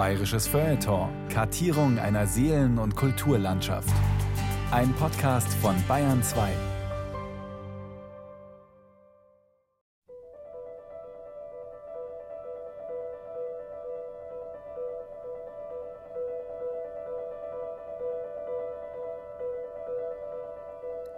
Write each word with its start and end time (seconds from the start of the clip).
Bayerisches 0.00 0.48
Feuilleton. 0.48 1.10
Kartierung 1.28 1.98
einer 1.98 2.26
Seelen- 2.26 2.78
und 2.78 2.96
Kulturlandschaft. 2.96 3.92
Ein 4.70 4.94
Podcast 4.94 5.52
von 5.60 5.76
Bayern 5.86 6.22
2. 6.22 6.48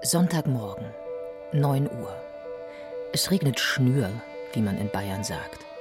Sonntagmorgen, 0.03 0.87
9 1.53 1.85
Uhr. 1.85 2.17
Es 3.13 3.31
regnet 3.31 3.61
Schnür, 3.61 4.11
wie 4.55 4.61
man 4.61 4.77
in 4.77 4.91
Bayern 4.91 5.23
sagt. 5.23 5.72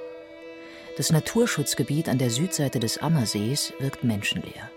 Das 0.98 1.10
Naturschutzgebiet 1.10 2.10
an 2.10 2.18
der 2.18 2.28
Südseite 2.28 2.78
des 2.78 2.98
Ammersees 2.98 3.72
wirkt 3.78 4.04
menschenleer. 4.04 4.70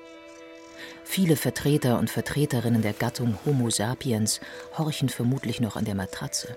Viele 1.03 1.35
Vertreter 1.35 1.99
und 1.99 2.09
Vertreterinnen 2.09 2.81
der 2.81 2.93
Gattung 2.93 3.37
Homo 3.45 3.69
sapiens 3.69 4.39
horchen 4.77 5.09
vermutlich 5.09 5.59
noch 5.59 5.75
an 5.75 5.83
der 5.83 5.95
Matratze. 5.95 6.55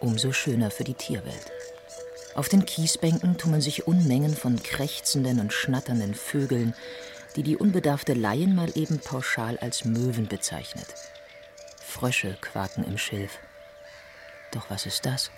Umso 0.00 0.32
schöner 0.32 0.70
für 0.70 0.84
die 0.84 0.94
Tierwelt. 0.94 1.52
Auf 2.34 2.48
den 2.48 2.64
Kiesbänken 2.64 3.36
tummeln 3.36 3.60
sich 3.60 3.86
Unmengen 3.86 4.34
von 4.34 4.62
krächzenden 4.62 5.40
und 5.40 5.52
schnatternden 5.52 6.14
Vögeln, 6.14 6.74
die 7.36 7.42
die 7.42 7.58
unbedarfte 7.58 8.14
Laien 8.14 8.54
mal 8.54 8.72
eben 8.74 8.98
pauschal 8.98 9.58
als 9.58 9.84
Möwen 9.84 10.26
bezeichnet. 10.26 10.86
Frösche 11.84 12.38
quaken 12.40 12.82
im 12.84 12.96
Schilf. 12.96 13.38
Doch 14.52 14.70
was 14.70 14.86
ist 14.86 15.04
das? 15.04 15.30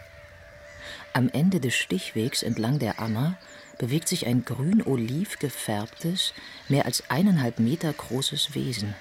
Am 1.16 1.30
Ende 1.30 1.60
des 1.60 1.74
Stichwegs 1.74 2.42
entlang 2.42 2.78
der 2.78 3.00
Ammer 3.00 3.38
bewegt 3.78 4.06
sich 4.06 4.26
ein 4.26 4.44
grün-oliv 4.44 5.38
gefärbtes, 5.38 6.34
mehr 6.68 6.84
als 6.84 7.08
eineinhalb 7.08 7.58
Meter 7.58 7.90
großes 7.90 8.54
Wesen. 8.54 8.94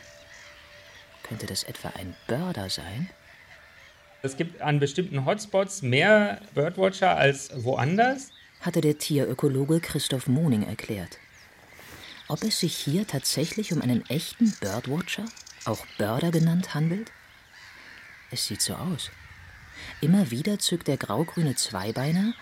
Könnte 1.23 1.45
das 1.45 1.63
etwa 1.65 1.89
ein 1.89 2.15
Börder 2.25 2.69
sein? 2.69 3.09
Es 4.21 4.37
gibt 4.37 4.61
an 4.61 4.79
bestimmten 4.79 5.25
Hotspots 5.25 5.81
mehr 5.81 6.39
Birdwatcher 6.53 7.17
als 7.17 7.49
woanders, 7.53 8.29
hatte 8.61 8.79
der 8.79 8.97
Tierökologe 8.97 9.81
Christoph 9.81 10.27
Moning 10.27 10.63
erklärt. 10.63 11.19
Ob 12.29 12.43
es 12.43 12.61
sich 12.61 12.77
hier 12.77 13.05
tatsächlich 13.05 13.73
um 13.73 13.81
einen 13.81 14.05
echten 14.05 14.53
Birdwatcher, 14.61 15.25
auch 15.65 15.85
Börder 15.97 16.31
genannt, 16.31 16.75
handelt? 16.75 17.11
Es 18.31 18.45
sieht 18.45 18.61
so 18.61 18.75
aus. 18.75 19.11
Immer 20.01 20.29
wieder 20.31 20.59
zückt 20.59 20.87
der 20.87 20.97
graugrüne 20.97 21.55
Zweibeiner, 21.55 22.33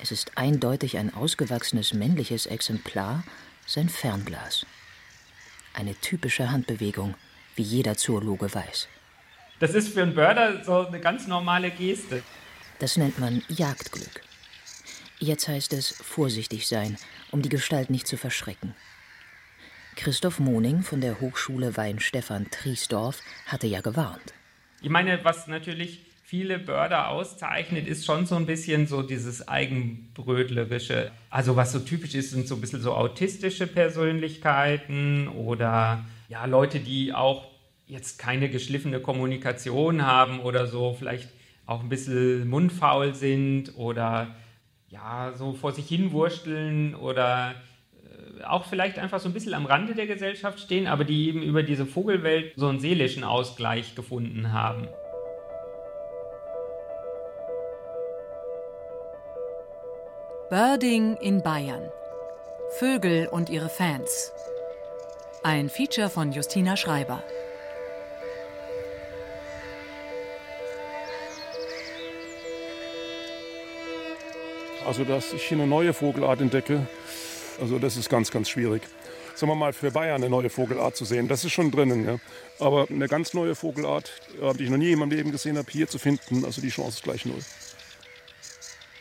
es 0.00 0.12
ist 0.12 0.36
eindeutig 0.36 0.98
ein 0.98 1.14
ausgewachsenes 1.14 1.92
männliches 1.92 2.46
Exemplar, 2.46 3.24
sein 3.66 3.88
Fernglas. 3.88 4.66
Eine 5.72 5.94
typische 5.94 6.50
Handbewegung, 6.50 7.14
wie 7.56 7.62
jeder 7.62 7.96
Zoologe 7.96 8.52
weiß. 8.52 8.88
Das 9.60 9.74
ist 9.74 9.94
für 9.94 10.02
einen 10.02 10.14
Börder 10.14 10.64
so 10.64 10.86
eine 10.86 11.00
ganz 11.00 11.26
normale 11.26 11.70
Geste. 11.70 12.22
Das 12.78 12.96
nennt 12.96 13.18
man 13.18 13.42
Jagdglück. 13.48 14.22
Jetzt 15.18 15.48
heißt 15.48 15.72
es 15.72 15.90
vorsichtig 15.90 16.66
sein, 16.66 16.98
um 17.30 17.40
die 17.42 17.48
Gestalt 17.48 17.88
nicht 17.88 18.06
zu 18.06 18.16
verschrecken. 18.16 18.74
Christoph 19.96 20.40
Moning 20.40 20.82
von 20.82 21.00
der 21.00 21.20
Hochschule 21.20 21.76
Weinstefan 21.76 22.50
Triesdorf 22.50 23.20
hatte 23.46 23.66
ja 23.66 23.80
gewarnt. 23.80 24.34
Ich 24.82 24.90
meine, 24.90 25.24
was 25.24 25.46
natürlich 25.46 26.00
viele 26.34 26.58
Börder 26.58 27.10
auszeichnet, 27.10 27.86
ist 27.86 28.04
schon 28.04 28.26
so 28.26 28.34
ein 28.34 28.44
bisschen 28.44 28.88
so 28.88 29.02
dieses 29.02 29.46
Eigenbrötlerische. 29.46 31.12
Also 31.30 31.54
was 31.54 31.70
so 31.70 31.78
typisch 31.78 32.16
ist, 32.16 32.32
sind 32.32 32.48
so 32.48 32.56
ein 32.56 32.60
bisschen 32.60 32.82
so 32.82 32.92
autistische 32.92 33.68
Persönlichkeiten 33.68 35.28
oder 35.28 36.04
ja, 36.28 36.44
Leute, 36.46 36.80
die 36.80 37.12
auch 37.12 37.52
jetzt 37.86 38.18
keine 38.18 38.48
geschliffene 38.48 38.98
Kommunikation 38.98 40.04
haben 40.04 40.40
oder 40.40 40.66
so, 40.66 40.96
vielleicht 40.98 41.28
auch 41.66 41.84
ein 41.84 41.88
bisschen 41.88 42.48
mundfaul 42.48 43.14
sind 43.14 43.76
oder 43.76 44.34
ja, 44.88 45.34
so 45.36 45.52
vor 45.52 45.70
sich 45.70 45.86
hin 45.86 46.10
wursteln 46.10 46.96
oder 46.96 47.54
äh, 48.40 48.42
auch 48.42 48.64
vielleicht 48.64 48.98
einfach 48.98 49.20
so 49.20 49.28
ein 49.28 49.34
bisschen 49.34 49.54
am 49.54 49.66
Rande 49.66 49.94
der 49.94 50.08
Gesellschaft 50.08 50.58
stehen, 50.58 50.88
aber 50.88 51.04
die 51.04 51.28
eben 51.28 51.44
über 51.44 51.62
diese 51.62 51.86
Vogelwelt 51.86 52.54
so 52.56 52.66
einen 52.66 52.80
seelischen 52.80 53.22
Ausgleich 53.22 53.94
gefunden 53.94 54.52
haben. 54.52 54.88
Birding 60.50 61.16
in 61.22 61.42
Bayern. 61.42 61.90
Vögel 62.78 63.28
und 63.28 63.48
ihre 63.48 63.70
Fans. 63.70 64.30
Ein 65.42 65.70
Feature 65.70 66.10
von 66.10 66.32
Justina 66.32 66.76
Schreiber. 66.76 67.24
Also, 74.86 75.04
dass 75.04 75.32
ich 75.32 75.42
hier 75.44 75.56
eine 75.56 75.66
neue 75.66 75.94
Vogelart 75.94 76.42
entdecke, 76.42 76.86
also 77.58 77.78
das 77.78 77.96
ist 77.96 78.10
ganz, 78.10 78.30
ganz 78.30 78.50
schwierig. 78.50 78.82
Sagen 79.34 79.50
wir 79.50 79.56
mal, 79.56 79.72
für 79.72 79.90
Bayern 79.90 80.16
eine 80.16 80.28
neue 80.28 80.50
Vogelart 80.50 80.94
zu 80.94 81.06
sehen, 81.06 81.26
das 81.26 81.44
ist 81.44 81.52
schon 81.52 81.70
drinnen. 81.70 82.04
Ja. 82.04 82.18
Aber 82.58 82.86
eine 82.90 83.08
ganz 83.08 83.32
neue 83.32 83.54
Vogelart, 83.54 84.12
äh, 84.42 84.52
die 84.52 84.64
ich 84.64 84.70
noch 84.70 84.76
nie 84.76 84.92
in 84.92 84.98
meinem 84.98 85.10
Leben 85.10 85.32
gesehen 85.32 85.56
habe, 85.56 85.70
hier 85.70 85.88
zu 85.88 85.98
finden, 85.98 86.44
also 86.44 86.60
die 86.60 86.68
Chance 86.68 86.98
ist 86.98 87.02
gleich 87.02 87.24
null. 87.24 87.40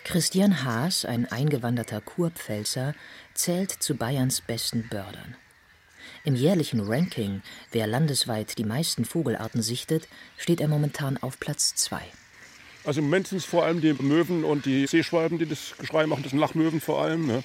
Christian 0.03 0.65
Haas, 0.65 1.05
ein 1.05 1.31
eingewanderter 1.31 2.01
Kurpfälzer, 2.01 2.93
zählt 3.33 3.71
zu 3.71 3.95
Bayerns 3.95 4.41
besten 4.41 4.89
Bördern. 4.89 5.35
Im 6.25 6.35
jährlichen 6.35 6.81
Ranking, 6.81 7.41
wer 7.71 7.87
landesweit 7.87 8.57
die 8.57 8.65
meisten 8.65 9.05
Vogelarten 9.05 9.61
sichtet, 9.61 10.09
steht 10.37 10.59
er 10.59 10.67
momentan 10.67 11.17
auf 11.17 11.39
Platz 11.39 11.75
2. 11.75 12.01
Also 12.83 12.99
im 12.99 13.05
Moment 13.05 13.29
sind 13.29 13.37
es 13.37 13.45
vor 13.45 13.63
allem 13.63 13.79
die 13.79 13.93
Möwen 13.93 14.43
und 14.43 14.65
die 14.65 14.87
Seeschwalben, 14.87 15.39
die 15.39 15.45
das 15.45 15.73
Geschrei 15.77 16.05
machen. 16.05 16.23
Das 16.23 16.31
sind 16.31 16.39
Lachmöwen 16.39 16.81
vor 16.81 17.01
allem. 17.01 17.25
Ne? 17.25 17.43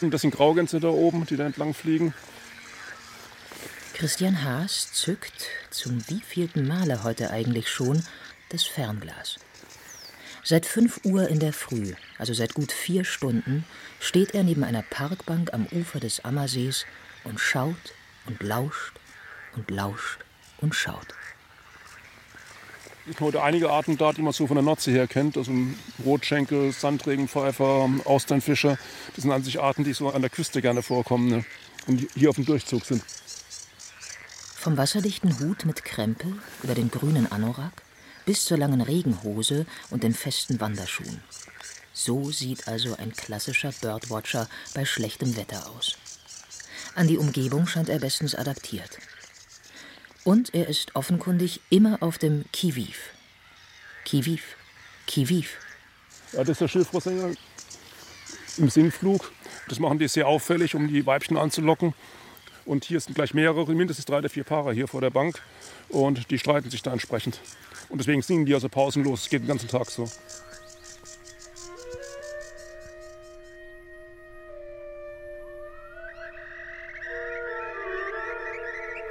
Das 0.00 0.22
sind 0.22 0.30
Graugänse 0.34 0.80
da 0.80 0.88
oben, 0.88 1.26
die 1.26 1.36
da 1.36 1.44
entlang 1.44 1.74
fliegen. 1.74 2.14
Christian 3.92 4.44
Haas 4.44 4.92
zückt, 4.92 5.48
zum 5.70 6.06
wievielten 6.08 6.66
Male 6.66 7.02
heute 7.02 7.30
eigentlich 7.30 7.70
schon, 7.70 8.02
das 8.48 8.64
Fernglas. 8.64 9.38
Seit 10.44 10.64
5 10.64 11.00
Uhr 11.04 11.28
in 11.28 11.40
der 11.40 11.52
Früh, 11.52 11.94
also 12.18 12.32
seit 12.32 12.54
gut 12.54 12.70
vier 12.70 13.04
Stunden, 13.04 13.64
steht 13.98 14.34
er 14.34 14.44
neben 14.44 14.62
einer 14.62 14.82
Parkbank 14.82 15.52
am 15.52 15.66
Ufer 15.66 15.98
des 15.98 16.24
Ammersees 16.24 16.86
und 17.24 17.40
schaut 17.40 17.74
und 18.26 18.42
lauscht 18.42 18.94
und 19.56 19.70
lauscht 19.70 20.20
und 20.58 20.74
schaut. 20.74 21.08
Sind 23.06 23.20
heute 23.20 23.42
einige 23.42 23.70
Arten 23.70 23.96
da, 23.96 24.12
die 24.12 24.22
man 24.22 24.32
so 24.32 24.46
von 24.46 24.56
der 24.56 24.64
Nordsee 24.64 24.92
her 24.92 25.06
kennt. 25.06 25.36
Also 25.36 25.52
Rotschenkel, 26.04 26.72
Sandregenpfeifer, 26.72 27.88
Austernfischer. 28.04 28.78
Das 29.14 29.22
sind 29.22 29.32
an 29.32 29.44
sich 29.44 29.60
Arten, 29.60 29.84
die 29.84 29.92
so 29.92 30.10
an 30.10 30.22
der 30.22 30.30
Küste 30.30 30.60
gerne 30.60 30.82
vorkommen 30.82 31.28
ne? 31.28 31.44
und 31.86 32.08
hier 32.14 32.30
auf 32.30 32.36
dem 32.36 32.44
Durchzug 32.44 32.84
sind. 32.84 33.02
Vom 34.56 34.76
wasserdichten 34.76 35.38
Hut 35.38 35.64
mit 35.64 35.84
Krempel 35.84 36.32
über 36.64 36.74
den 36.74 36.90
grünen 36.90 37.30
Anorak 37.30 37.85
bis 38.26 38.44
zur 38.44 38.58
langen 38.58 38.82
Regenhose 38.82 39.64
und 39.88 40.02
den 40.02 40.12
festen 40.12 40.60
Wanderschuhen. 40.60 41.22
So 41.94 42.30
sieht 42.30 42.68
also 42.68 42.94
ein 42.96 43.12
klassischer 43.12 43.72
Birdwatcher 43.80 44.48
bei 44.74 44.84
schlechtem 44.84 45.34
Wetter 45.36 45.70
aus. 45.70 45.96
An 46.94 47.08
die 47.08 47.16
Umgebung 47.16 47.66
scheint 47.66 47.88
er 47.88 47.98
bestens 47.98 48.34
adaptiert. 48.34 48.98
Und 50.24 50.54
er 50.54 50.68
ist 50.68 50.94
offenkundig 50.94 51.60
immer 51.70 52.02
auf 52.02 52.18
dem 52.18 52.44
Kiviv. 52.52 53.10
Kiviv, 54.04 54.56
Kiviv. 55.06 55.56
Ja, 56.32 56.40
das 56.40 56.50
ist 56.50 56.60
der 56.60 56.68
Schilfrohrsänger 56.68 57.34
im 58.58 58.68
Singflug. 58.68 59.32
Das 59.68 59.78
machen 59.78 59.98
die 59.98 60.08
sehr 60.08 60.26
auffällig, 60.26 60.74
um 60.74 60.88
die 60.88 61.06
Weibchen 61.06 61.36
anzulocken. 61.36 61.94
Und 62.64 62.84
hier 62.84 63.00
sind 63.00 63.14
gleich 63.14 63.34
mehrere, 63.34 63.72
mindestens 63.74 64.04
drei 64.04 64.18
oder 64.18 64.28
vier 64.28 64.44
Paare 64.44 64.72
hier 64.72 64.88
vor 64.88 65.00
der 65.00 65.10
Bank. 65.10 65.40
Und 65.88 66.30
die 66.30 66.38
streiten 66.38 66.70
sich 66.70 66.82
da 66.82 66.92
entsprechend. 66.92 67.40
Und 67.88 67.98
deswegen 67.98 68.22
singen 68.22 68.46
die 68.46 68.54
also 68.54 68.68
pausenlos. 68.68 69.22
Es 69.22 69.28
geht 69.28 69.42
den 69.42 69.48
ganzen 69.48 69.68
Tag 69.68 69.90
so. 69.90 70.08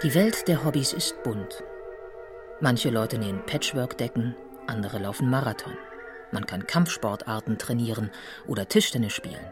Die 0.04 0.14
Welt 0.14 0.48
der 0.48 0.64
Hobbys 0.64 0.94
ist 0.94 1.24
bunt. 1.24 1.64
Manche 2.60 2.90
Leute 2.90 3.18
nähen 3.18 3.44
Patchwork-Decken, 3.46 4.36
andere 4.68 5.00
laufen 5.00 5.30
Marathon. 5.30 5.78
Man 6.32 6.46
kann 6.46 6.68
Kampfsportarten 6.68 7.58
trainieren 7.58 8.12
oder 8.46 8.68
Tischtennis 8.68 9.14
spielen, 9.14 9.46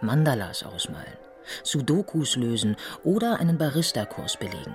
Mandalas 0.00 0.62
ausmalen, 0.62 1.16
Sudokus 1.62 2.36
lösen 2.36 2.76
oder 3.02 3.40
einen 3.40 3.56
Barista-Kurs 3.56 4.36
belegen. 4.36 4.74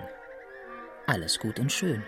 Alles 1.06 1.38
gut 1.38 1.60
und 1.60 1.72
schön. 1.72 2.04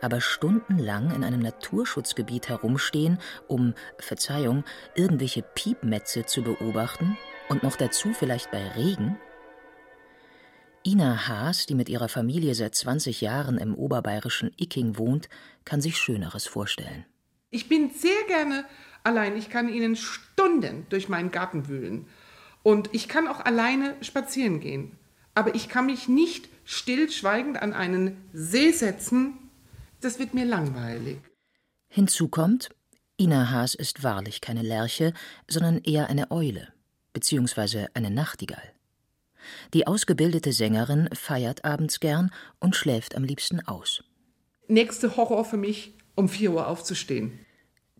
Aber 0.00 0.20
stundenlang 0.20 1.14
in 1.14 1.24
einem 1.24 1.40
Naturschutzgebiet 1.40 2.48
herumstehen, 2.48 3.18
um, 3.48 3.74
Verzeihung, 3.98 4.64
irgendwelche 4.94 5.42
Piepmetze 5.42 6.26
zu 6.26 6.42
beobachten 6.42 7.16
und 7.48 7.62
noch 7.62 7.76
dazu 7.76 8.12
vielleicht 8.12 8.50
bei 8.50 8.66
Regen? 8.68 9.18
Ina 10.84 11.28
Haas, 11.28 11.66
die 11.66 11.74
mit 11.74 11.88
ihrer 11.88 12.08
Familie 12.08 12.54
seit 12.54 12.74
20 12.74 13.20
Jahren 13.20 13.56
im 13.58 13.74
oberbayerischen 13.74 14.50
Icking 14.56 14.98
wohnt, 14.98 15.28
kann 15.64 15.80
sich 15.80 15.96
Schöneres 15.96 16.46
vorstellen. 16.46 17.06
Ich 17.50 17.68
bin 17.68 17.90
sehr 17.90 18.24
gerne 18.26 18.64
allein. 19.04 19.36
Ich 19.36 19.48
kann 19.48 19.68
Ihnen 19.68 19.94
Stunden 19.94 20.86
durch 20.88 21.08
meinen 21.08 21.30
Garten 21.30 21.68
wühlen. 21.68 22.06
Und 22.62 22.90
ich 22.92 23.08
kann 23.08 23.28
auch 23.28 23.40
alleine 23.40 23.96
spazieren 24.00 24.58
gehen. 24.58 24.96
Aber 25.34 25.54
ich 25.54 25.68
kann 25.68 25.86
mich 25.86 26.08
nicht 26.08 26.48
stillschweigend 26.64 27.60
an 27.60 27.72
einen 27.72 28.16
See 28.32 28.72
setzen. 28.72 29.38
Das 30.02 30.18
wird 30.18 30.34
mir 30.34 30.44
langweilig. 30.44 31.18
Hinzu 31.88 32.28
kommt, 32.28 32.70
Ina 33.20 33.50
Haas 33.50 33.76
ist 33.76 34.02
wahrlich 34.02 34.40
keine 34.40 34.62
Lerche, 34.62 35.14
sondern 35.48 35.78
eher 35.78 36.08
eine 36.08 36.32
Eule, 36.32 36.72
beziehungsweise 37.12 37.88
eine 37.94 38.10
Nachtigall. 38.10 38.72
Die 39.74 39.86
ausgebildete 39.86 40.52
Sängerin 40.52 41.08
feiert 41.12 41.64
abends 41.64 42.00
gern 42.00 42.32
und 42.58 42.74
schläft 42.74 43.14
am 43.14 43.22
liebsten 43.22 43.60
aus. 43.60 44.02
Nächste 44.66 45.16
Horror 45.16 45.44
für 45.44 45.56
mich, 45.56 45.94
um 46.16 46.28
4 46.28 46.52
Uhr 46.52 46.66
aufzustehen. 46.66 47.38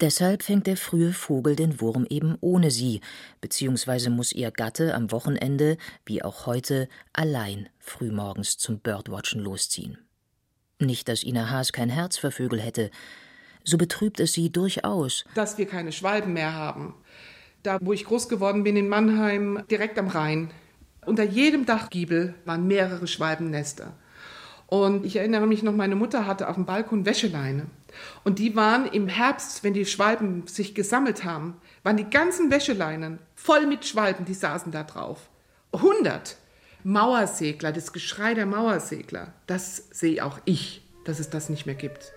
Deshalb 0.00 0.42
fängt 0.42 0.66
der 0.66 0.76
frühe 0.76 1.12
Vogel 1.12 1.54
den 1.54 1.80
Wurm 1.80 2.04
eben 2.10 2.36
ohne 2.40 2.72
sie, 2.72 3.00
beziehungsweise 3.40 4.10
muss 4.10 4.32
ihr 4.32 4.50
Gatte 4.50 4.94
am 4.94 5.12
Wochenende, 5.12 5.76
wie 6.04 6.22
auch 6.24 6.46
heute, 6.46 6.88
allein 7.12 7.68
frühmorgens 7.78 8.58
zum 8.58 8.80
Birdwatchen 8.80 9.40
losziehen. 9.40 9.98
Nicht, 10.86 11.08
dass 11.08 11.22
Ina 11.22 11.48
Haas 11.48 11.72
kein 11.72 11.90
Herz 11.90 12.18
für 12.18 12.32
Vögel 12.32 12.60
hätte, 12.60 12.90
so 13.64 13.78
betrübt 13.78 14.18
es 14.18 14.32
sie 14.32 14.50
durchaus. 14.50 15.24
Dass 15.34 15.56
wir 15.56 15.66
keine 15.66 15.92
Schwalben 15.92 16.32
mehr 16.32 16.54
haben. 16.54 16.94
Da, 17.62 17.78
wo 17.80 17.92
ich 17.92 18.04
groß 18.04 18.28
geworden 18.28 18.64
bin, 18.64 18.76
in 18.76 18.88
Mannheim, 18.88 19.62
direkt 19.70 19.98
am 19.98 20.08
Rhein, 20.08 20.50
unter 21.06 21.22
jedem 21.22 21.64
Dachgiebel 21.66 22.34
waren 22.44 22.66
mehrere 22.66 23.06
Schwalbennester. 23.06 23.94
Und 24.66 25.04
ich 25.04 25.16
erinnere 25.16 25.46
mich 25.46 25.62
noch, 25.62 25.74
meine 25.74 25.94
Mutter 25.94 26.26
hatte 26.26 26.48
auf 26.48 26.56
dem 26.56 26.64
Balkon 26.64 27.06
Wäscheleine. 27.06 27.66
Und 28.24 28.38
die 28.38 28.56
waren 28.56 28.86
im 28.86 29.06
Herbst, 29.06 29.62
wenn 29.62 29.74
die 29.74 29.84
Schwalben 29.84 30.46
sich 30.46 30.74
gesammelt 30.74 31.24
haben, 31.24 31.56
waren 31.84 31.96
die 31.96 32.08
ganzen 32.08 32.50
Wäscheleinen 32.50 33.20
voll 33.36 33.66
mit 33.66 33.84
Schwalben, 33.84 34.24
die 34.24 34.34
saßen 34.34 34.72
da 34.72 34.82
drauf. 34.82 35.28
100 35.72 36.36
Mauersegler, 36.84 37.70
das 37.70 37.92
Geschrei 37.92 38.34
der 38.34 38.46
Mauersegler, 38.46 39.32
das 39.46 39.88
sehe 39.92 40.24
auch 40.24 40.40
ich, 40.44 40.82
dass 41.04 41.20
es 41.20 41.30
das 41.30 41.48
nicht 41.48 41.64
mehr 41.64 41.76
gibt. 41.76 42.12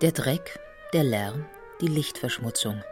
Der 0.00 0.12
Dreck, 0.12 0.58
der 0.94 1.04
Lärm, 1.04 1.46
die 1.80 1.86
Lichtverschmutzung. 1.86 2.82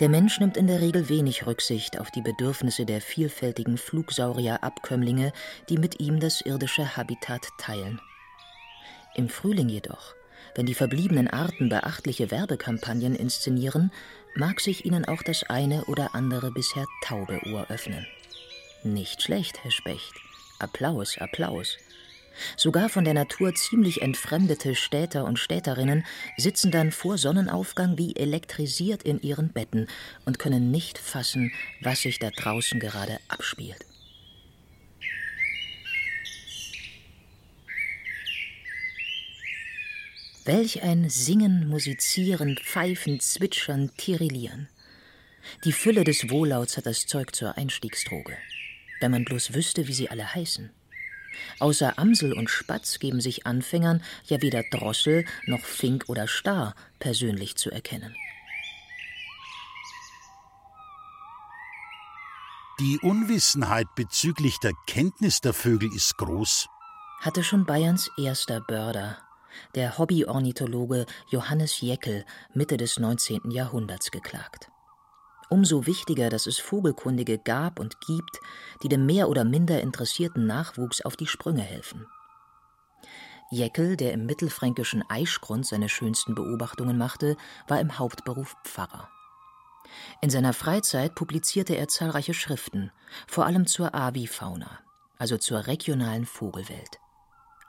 Der 0.00 0.08
Mensch 0.08 0.40
nimmt 0.40 0.56
in 0.56 0.66
der 0.66 0.80
Regel 0.80 1.08
wenig 1.08 1.46
Rücksicht 1.46 2.00
auf 2.00 2.10
die 2.10 2.22
Bedürfnisse 2.22 2.86
der 2.86 3.00
vielfältigen 3.00 3.78
Flugsaurierabkömmlinge, 3.78 5.32
die 5.68 5.78
mit 5.78 6.00
ihm 6.00 6.18
das 6.18 6.40
irdische 6.40 6.96
Habitat 6.96 7.46
teilen. 7.58 8.00
Im 9.14 9.28
Frühling 9.28 9.68
jedoch, 9.68 10.15
wenn 10.56 10.66
die 10.66 10.74
verbliebenen 10.74 11.28
Arten 11.28 11.68
beachtliche 11.68 12.30
Werbekampagnen 12.30 13.14
inszenieren, 13.14 13.92
mag 14.34 14.60
sich 14.60 14.84
ihnen 14.86 15.04
auch 15.04 15.22
das 15.22 15.44
eine 15.44 15.84
oder 15.84 16.14
andere 16.14 16.50
bisher 16.50 16.86
taube 17.02 17.40
Ohr 17.46 17.66
öffnen. 17.68 18.06
Nicht 18.82 19.22
schlecht, 19.22 19.62
Herr 19.62 19.70
Specht. 19.70 20.12
Applaus, 20.58 21.18
Applaus. 21.18 21.76
Sogar 22.56 22.88
von 22.88 23.04
der 23.04 23.14
Natur 23.14 23.54
ziemlich 23.54 24.02
entfremdete 24.02 24.74
Städter 24.74 25.24
und 25.24 25.38
Städterinnen 25.38 26.04
sitzen 26.36 26.70
dann 26.70 26.92
vor 26.92 27.18
Sonnenaufgang 27.18 27.98
wie 27.98 28.14
elektrisiert 28.16 29.02
in 29.02 29.20
ihren 29.20 29.50
Betten 29.50 29.88
und 30.24 30.38
können 30.38 30.70
nicht 30.70 30.98
fassen, 30.98 31.52
was 31.80 32.00
sich 32.00 32.18
da 32.18 32.30
draußen 32.30 32.80
gerade 32.80 33.18
abspielt. 33.28 33.84
Welch 40.46 40.84
ein 40.84 41.10
Singen, 41.10 41.68
Musizieren, 41.68 42.56
Pfeifen, 42.56 43.18
Zwitschern, 43.18 43.90
Tirillieren. 43.96 44.68
Die 45.64 45.72
Fülle 45.72 46.04
des 46.04 46.30
Wohllauts 46.30 46.76
hat 46.76 46.86
das 46.86 47.06
Zeug 47.06 47.34
zur 47.34 47.58
Einstiegsdroge. 47.58 48.36
Wenn 49.00 49.10
man 49.10 49.24
bloß 49.24 49.54
wüsste, 49.54 49.88
wie 49.88 49.92
sie 49.92 50.08
alle 50.08 50.34
heißen. 50.34 50.70
Außer 51.58 51.98
Amsel 51.98 52.32
und 52.32 52.48
Spatz 52.48 53.00
geben 53.00 53.20
sich 53.20 53.44
Anfängern 53.44 54.04
ja 54.26 54.40
weder 54.40 54.62
Drossel 54.70 55.24
noch 55.46 55.64
Fink 55.64 56.04
oder 56.06 56.28
Star 56.28 56.76
persönlich 57.00 57.56
zu 57.56 57.72
erkennen. 57.72 58.14
Die 62.78 63.00
Unwissenheit 63.02 63.88
bezüglich 63.96 64.58
der 64.58 64.74
Kenntnis 64.86 65.40
der 65.40 65.54
Vögel 65.54 65.92
ist 65.92 66.16
groß. 66.18 66.68
Hatte 67.20 67.42
schon 67.42 67.66
Bayerns 67.66 68.10
erster 68.16 68.60
Börder, 68.60 69.25
der 69.74 69.98
Hobbyornithologe 69.98 71.06
Johannes 71.28 71.80
Jeckel, 71.80 72.24
Mitte 72.54 72.76
des 72.76 72.98
19. 72.98 73.50
Jahrhunderts 73.50 74.10
geklagt. 74.10 74.70
Umso 75.48 75.86
wichtiger, 75.86 76.28
dass 76.28 76.46
es 76.46 76.58
Vogelkundige 76.58 77.38
gab 77.38 77.78
und 77.78 78.00
gibt, 78.00 78.40
die 78.82 78.88
dem 78.88 79.06
mehr 79.06 79.28
oder 79.28 79.44
minder 79.44 79.80
interessierten 79.80 80.46
Nachwuchs 80.46 81.02
auf 81.02 81.16
die 81.16 81.26
Sprünge 81.26 81.62
helfen. 81.62 82.06
Jeckel, 83.50 83.96
der 83.96 84.12
im 84.12 84.26
mittelfränkischen 84.26 85.04
Eischgrund 85.08 85.66
seine 85.66 85.88
schönsten 85.88 86.34
Beobachtungen 86.34 86.98
machte, 86.98 87.36
war 87.68 87.80
im 87.80 87.96
Hauptberuf 87.98 88.56
Pfarrer. 88.64 89.08
In 90.20 90.30
seiner 90.30 90.52
Freizeit 90.52 91.14
publizierte 91.14 91.76
er 91.76 91.86
zahlreiche 91.86 92.34
Schriften, 92.34 92.90
vor 93.28 93.46
allem 93.46 93.66
zur 93.66 93.94
Avifauna, 93.94 94.80
also 95.16 95.38
zur 95.38 95.68
regionalen 95.68 96.26
Vogelwelt. 96.26 96.98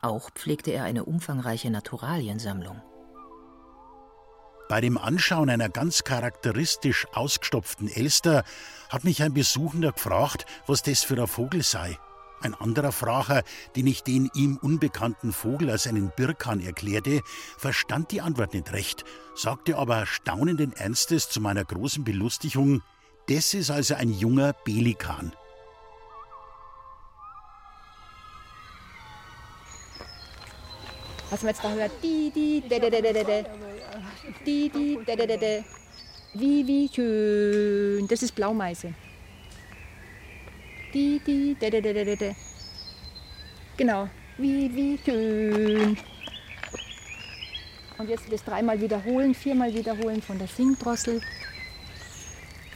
Auch 0.01 0.29
pflegte 0.31 0.71
er 0.71 0.83
eine 0.83 1.05
umfangreiche 1.05 1.69
Naturaliensammlung. 1.71 2.81
Bei 4.69 4.81
dem 4.81 4.97
Anschauen 4.97 5.49
einer 5.49 5.69
ganz 5.69 6.03
charakteristisch 6.03 7.07
ausgestopften 7.13 7.87
Elster 7.87 8.43
hat 8.89 9.05
mich 9.05 9.23
ein 9.23 9.33
Besuchender 9.33 9.93
gefragt, 9.93 10.45
was 10.65 10.83
das 10.83 11.03
für 11.03 11.19
ein 11.19 11.27
Vogel 11.27 11.63
sei. 11.63 11.97
Ein 12.41 12.53
anderer 12.53 12.91
Frager, 12.91 13.43
den 13.75 13.87
ich 13.87 14.03
den 14.03 14.29
ihm 14.35 14.57
unbekannten 14.61 15.31
Vogel 15.31 15.69
als 15.69 15.87
einen 15.87 16.11
Birkan 16.15 16.59
erklärte, 16.59 17.21
verstand 17.57 18.11
die 18.11 18.21
Antwort 18.21 18.53
nicht 18.53 18.71
recht, 18.73 19.05
sagte 19.35 19.77
aber 19.77 20.05
staunenden 20.05 20.73
Ernstes 20.73 21.29
zu 21.29 21.41
meiner 21.41 21.63
großen 21.63 22.03
Belustigung, 22.03 22.83
das 23.27 23.53
ist 23.53 23.71
also 23.71 23.95
ein 23.95 24.11
junger 24.11 24.53
Pelikan. 24.53 25.33
Was 31.29 31.41
man 31.41 31.53
jetzt 31.53 31.63
da 31.63 31.71
hört, 31.73 31.91
die, 32.01 32.31
die, 32.33 32.61
de, 32.61 32.79
de, 32.79 32.89
de, 32.89 33.01
de, 33.01 33.23
de. 33.23 33.45
Die, 34.45 34.69
die, 34.69 34.97
de, 35.05 35.15
de, 35.15 35.27
de, 35.27 35.37
de. 35.37 35.63
Wie, 36.33 36.65
wie 36.65 36.89
schön. 36.93 38.07
Das 38.07 38.21
ist 38.21 38.33
Blaumeise. 38.33 38.93
Die, 40.93 41.19
die, 41.25 41.55
de, 41.55 41.69
de, 41.69 41.81
de, 41.81 41.93
de, 41.93 42.15
de. 42.15 42.35
Genau. 43.75 44.07
Wie, 44.37 44.73
wie 44.73 44.97
schön. 45.03 45.97
Und 47.97 48.09
jetzt 48.09 48.31
das 48.31 48.43
dreimal 48.43 48.79
wiederholen, 48.79 49.33
viermal 49.33 49.73
wiederholen 49.73 50.21
von 50.21 50.37
der 50.37 50.47
Singdrossel. 50.47 51.21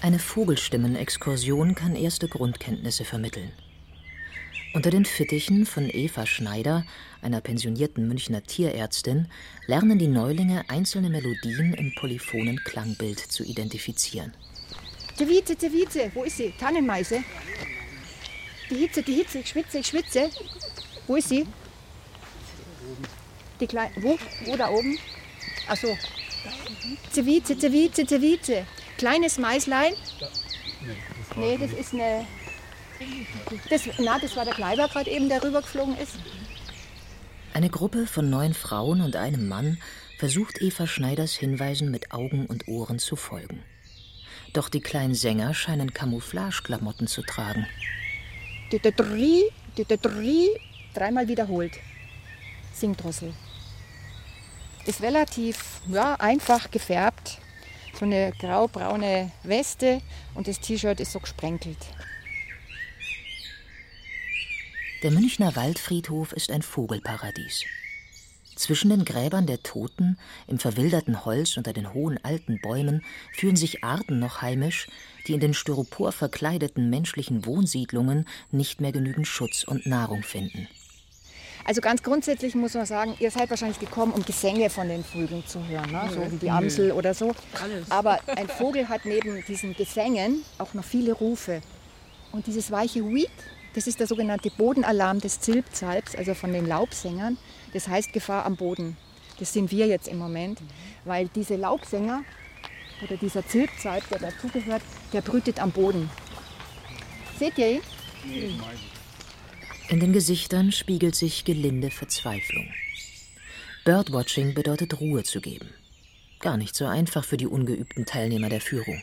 Eine 0.02 0.18
Vogelstimmenexkursion 0.18 1.76
kann 1.76 1.96
erste 1.96 2.28
Grundkenntnisse 2.28 3.06
vermitteln. 3.06 3.52
Unter 4.74 4.90
den 4.90 5.04
Fittichen 5.04 5.66
von 5.66 5.90
Eva 5.92 6.26
Schneider, 6.26 6.86
einer 7.22 7.42
pensionierten 7.42 8.08
Münchner 8.08 8.42
Tierärztin, 8.42 9.28
lernen 9.68 10.00
die 10.00 10.08
Neulinge 10.08 10.64
einzelne 10.70 11.10
Melodien 11.10 11.74
im 11.74 11.94
polyphonen 11.94 12.58
Klangbild 12.64 13.20
zu 13.20 13.44
identifizieren. 13.44 14.34
Tevize, 15.18 15.58
Tevize, 15.58 16.10
wo 16.14 16.24
ist 16.24 16.38
sie? 16.38 16.54
Tannenmeise. 16.58 17.22
Die 18.70 18.76
Hitze, 18.76 19.04
die 19.04 19.16
Hitze, 19.16 19.40
ich 19.40 19.50
schwitze, 19.50 19.80
ich 19.80 19.88
schwitze. 19.88 20.30
Wo 21.06 21.18
ist 21.18 21.28
sie? 21.28 21.46
Die 23.60 23.68
kleine, 23.68 23.92
wo? 23.98 24.18
Wo 24.46 24.56
da 24.56 24.70
oben? 24.70 24.98
Ach 25.68 25.76
so. 25.76 25.98
Tevize, 27.14 27.58
Tevize, 27.58 28.06
Tevize. 28.06 28.66
Kleines 28.98 29.38
Maislein. 29.38 29.94
Nee, 31.36 31.58
das 31.58 31.72
ist 31.74 31.94
eine 31.94 32.26
das, 33.70 33.90
na, 34.00 34.20
das 34.20 34.36
war 34.36 34.46
der 34.46 34.54
Kleiber 34.54 34.88
gerade 34.88 35.10
eben, 35.10 35.30
der 35.30 35.44
rübergeflogen 35.44 35.98
ist. 35.98 36.16
Eine 37.54 37.70
Gruppe 37.70 38.08
von 38.08 38.30
neun 38.30 38.54
Frauen 38.54 39.02
und 39.02 39.16
einem 39.16 39.48
Mann 39.48 39.78
versucht 40.18 40.62
Eva 40.62 40.88
Schneiders 40.88 41.34
Hinweisen 41.34 41.92
mit 41.92 42.12
Augen 42.14 42.46
und 42.46 42.68
Ohren 42.68 43.00
zu 43.00 43.16
folgen. 43.16 43.64
Doch 44.54 44.70
die 44.70 44.82
kleinen 44.82 45.16
Sänger 45.16 45.54
scheinen 45.54 45.94
Camouflageklamotten 45.94 47.08
zu 47.08 47.22
tragen. 47.22 47.66
Dreimal 50.94 51.28
wiederholt. 51.28 51.74
Singdrossel. 52.74 53.34
Ist 54.86 55.02
relativ 55.02 55.82
ja, 55.88 56.16
einfach 56.16 56.72
gefärbt. 56.72 57.40
So 57.98 58.06
eine 58.06 58.34
grau-braune 58.40 59.32
Weste 59.44 60.02
und 60.36 60.48
das 60.48 60.60
T-Shirt 60.60 61.00
ist 61.00 61.12
so 61.12 61.20
gesprenkelt. 61.20 61.78
Der 65.04 65.10
Münchner 65.10 65.56
Waldfriedhof 65.56 66.32
ist 66.32 66.52
ein 66.52 66.62
Vogelparadies. 66.62 67.64
Zwischen 68.56 68.92
den 68.92 69.04
Gräbern 69.04 69.48
der 69.48 69.64
Toten, 69.64 70.20
im 70.46 70.60
verwilderten 70.60 71.26
Holz 71.26 71.58
unter 71.58 71.74
den 71.74 71.92
hohen 71.92 72.24
alten 72.24 72.62
Bäumen 72.62 73.04
fühlen 73.34 73.56
sich 73.56 73.84
Arten 73.84 74.20
noch 74.20 74.44
heimisch, 74.44 74.88
die 75.26 75.34
in 75.34 75.40
den 75.40 75.56
Styropor 75.56 76.12
verkleideten 76.12 76.92
menschlichen 76.92 77.48
Wohnsiedlungen 77.48 78.28
nicht 78.52 78.80
mehr 78.80 78.92
genügend 78.92 79.26
Schutz 79.26 79.64
und 79.64 79.88
Nahrung 79.88 80.22
finden. 80.22 80.68
Also 81.66 81.82
ganz 81.82 82.04
grundsätzlich 82.04 82.54
muss 82.54 82.76
man 82.76 82.86
sagen, 82.86 83.16
ihr 83.18 83.32
seid 83.32 83.50
wahrscheinlich 83.50 83.80
gekommen, 83.80 84.12
um 84.12 84.24
Gesänge 84.24 84.70
von 84.70 84.88
den 84.88 85.04
Vögeln 85.04 85.44
zu 85.48 85.68
hören, 85.68 85.92
ne? 85.92 86.12
so 86.14 86.32
wie 86.32 86.38
die 86.38 86.52
Amsel 86.52 86.92
oder 86.92 87.16
so. 87.16 87.34
Aber 87.90 88.20
ein 88.28 88.48
Vogel 88.48 88.88
hat 88.88 89.06
neben 89.06 89.44
diesen 89.48 89.74
Gesängen 89.74 90.44
auch 90.60 90.76
noch 90.76 90.86
viele 90.86 91.14
Rufe. 91.14 91.64
Und 92.32 92.46
dieses 92.46 92.70
weiche 92.70 93.02
Huit, 93.02 93.30
das 93.74 93.88
ist 93.88 94.00
der 94.00 94.08
sogenannte 94.08 94.50
Bodenalarm 94.52 95.20
des 95.20 95.40
Zilpzalps, 95.40 96.16
also 96.16 96.34
von 96.34 96.52
den 96.52 96.68
Laubsängern. 96.68 97.38
Das 97.74 97.88
heißt 97.88 98.12
Gefahr 98.14 98.46
am 98.46 98.58
Boden. 98.58 98.98
Das 99.40 99.54
sind 99.54 99.72
wir 99.72 99.88
jetzt 99.88 100.08
im 100.08 100.18
Moment, 100.18 100.60
weil 101.06 101.30
diese 101.30 101.56
Laubsänger 101.56 102.24
oder 103.02 103.18
dieser 103.18 103.46
Zilpzalp, 103.48 104.08
der 104.10 104.20
dazugehört, 104.20 104.84
der 105.14 105.22
brütet 105.22 105.60
am 105.60 105.72
Boden. 105.72 106.10
Seht 107.40 107.58
ihr 107.58 107.72
ihn? 107.72 107.82
In 109.88 110.00
den 110.00 110.14
Gesichtern 110.14 110.72
spiegelt 110.72 111.16
sich 111.16 111.44
gelinde 111.44 111.90
Verzweiflung. 111.90 112.68
Birdwatching 113.84 114.54
bedeutet 114.54 115.00
Ruhe 115.00 115.24
zu 115.24 115.42
geben. 115.42 115.70
Gar 116.40 116.58
nicht 116.58 116.76
so 116.76 116.86
einfach 116.86 117.24
für 117.24 117.38
die 117.38 117.48
ungeübten 117.48 118.06
Teilnehmer 118.06 118.50
der 118.50 118.62
Führung. 118.62 119.02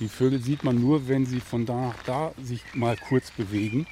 Die 0.00 0.08
Vögel 0.08 0.40
sieht 0.40 0.62
man 0.62 0.80
nur, 0.80 1.08
wenn 1.08 1.26
sie 1.26 1.40
von 1.40 1.66
da 1.66 1.88
nach 1.88 2.02
da 2.04 2.32
sich 2.40 2.62
mal 2.74 2.96
kurz 2.96 3.30
bewegen. 3.32 3.86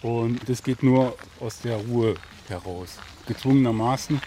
Und 0.00 0.48
das 0.48 0.62
geht 0.62 0.82
nur 0.82 1.16
aus 1.40 1.60
der 1.60 1.76
Ruhe 1.76 2.14
heraus. 2.48 2.98
Gezwungenermaßen 3.26 4.20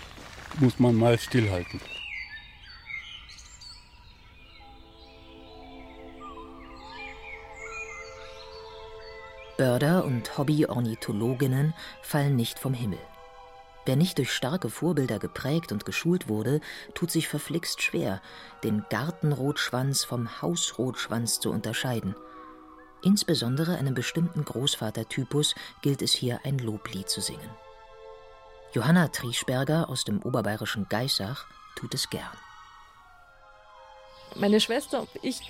muss 0.60 0.80
man 0.80 0.96
mal 0.96 1.18
stillhalten. 1.18 1.82
Börder 9.58 10.04
und 10.06 10.38
Hobby-Ornithologinnen 10.38 11.74
fallen 12.02 12.36
nicht 12.36 12.60
vom 12.60 12.74
Himmel. 12.74 13.00
Wer 13.86 13.96
nicht 13.96 14.18
durch 14.18 14.32
starke 14.32 14.70
Vorbilder 14.70 15.20
geprägt 15.20 15.72
und 15.72 15.86
geschult 15.86 16.28
wurde, 16.28 16.60
tut 16.94 17.12
sich 17.12 17.28
verflixt 17.28 17.82
schwer, 17.82 18.22
den 18.64 18.84
Gartenrotschwanz 18.90 20.04
vom 20.04 20.42
Hausrotschwanz 20.42 21.40
zu 21.40 21.52
unterscheiden. 21.52 22.16
Insbesondere 23.04 23.78
einem 23.78 23.94
bestimmten 23.94 24.44
Großvatertypus 24.44 25.54
gilt 25.84 26.02
es 26.02 26.14
hier 26.14 26.40
ein 26.44 26.58
Loblied 26.58 27.08
zu 27.08 27.22
singen. 27.22 27.50
Johanna 28.74 29.10
Trieschberger 29.10 29.88
aus 29.88 30.04
dem 30.04 30.22
oberbayerischen 30.22 30.88
Geissach 30.90 31.46
tut 31.76 31.94
es 31.94 32.10
gern. 32.10 32.24
Meine 34.36 34.60
Schwester 34.60 35.02
und 35.02 35.10
ich 35.22 35.42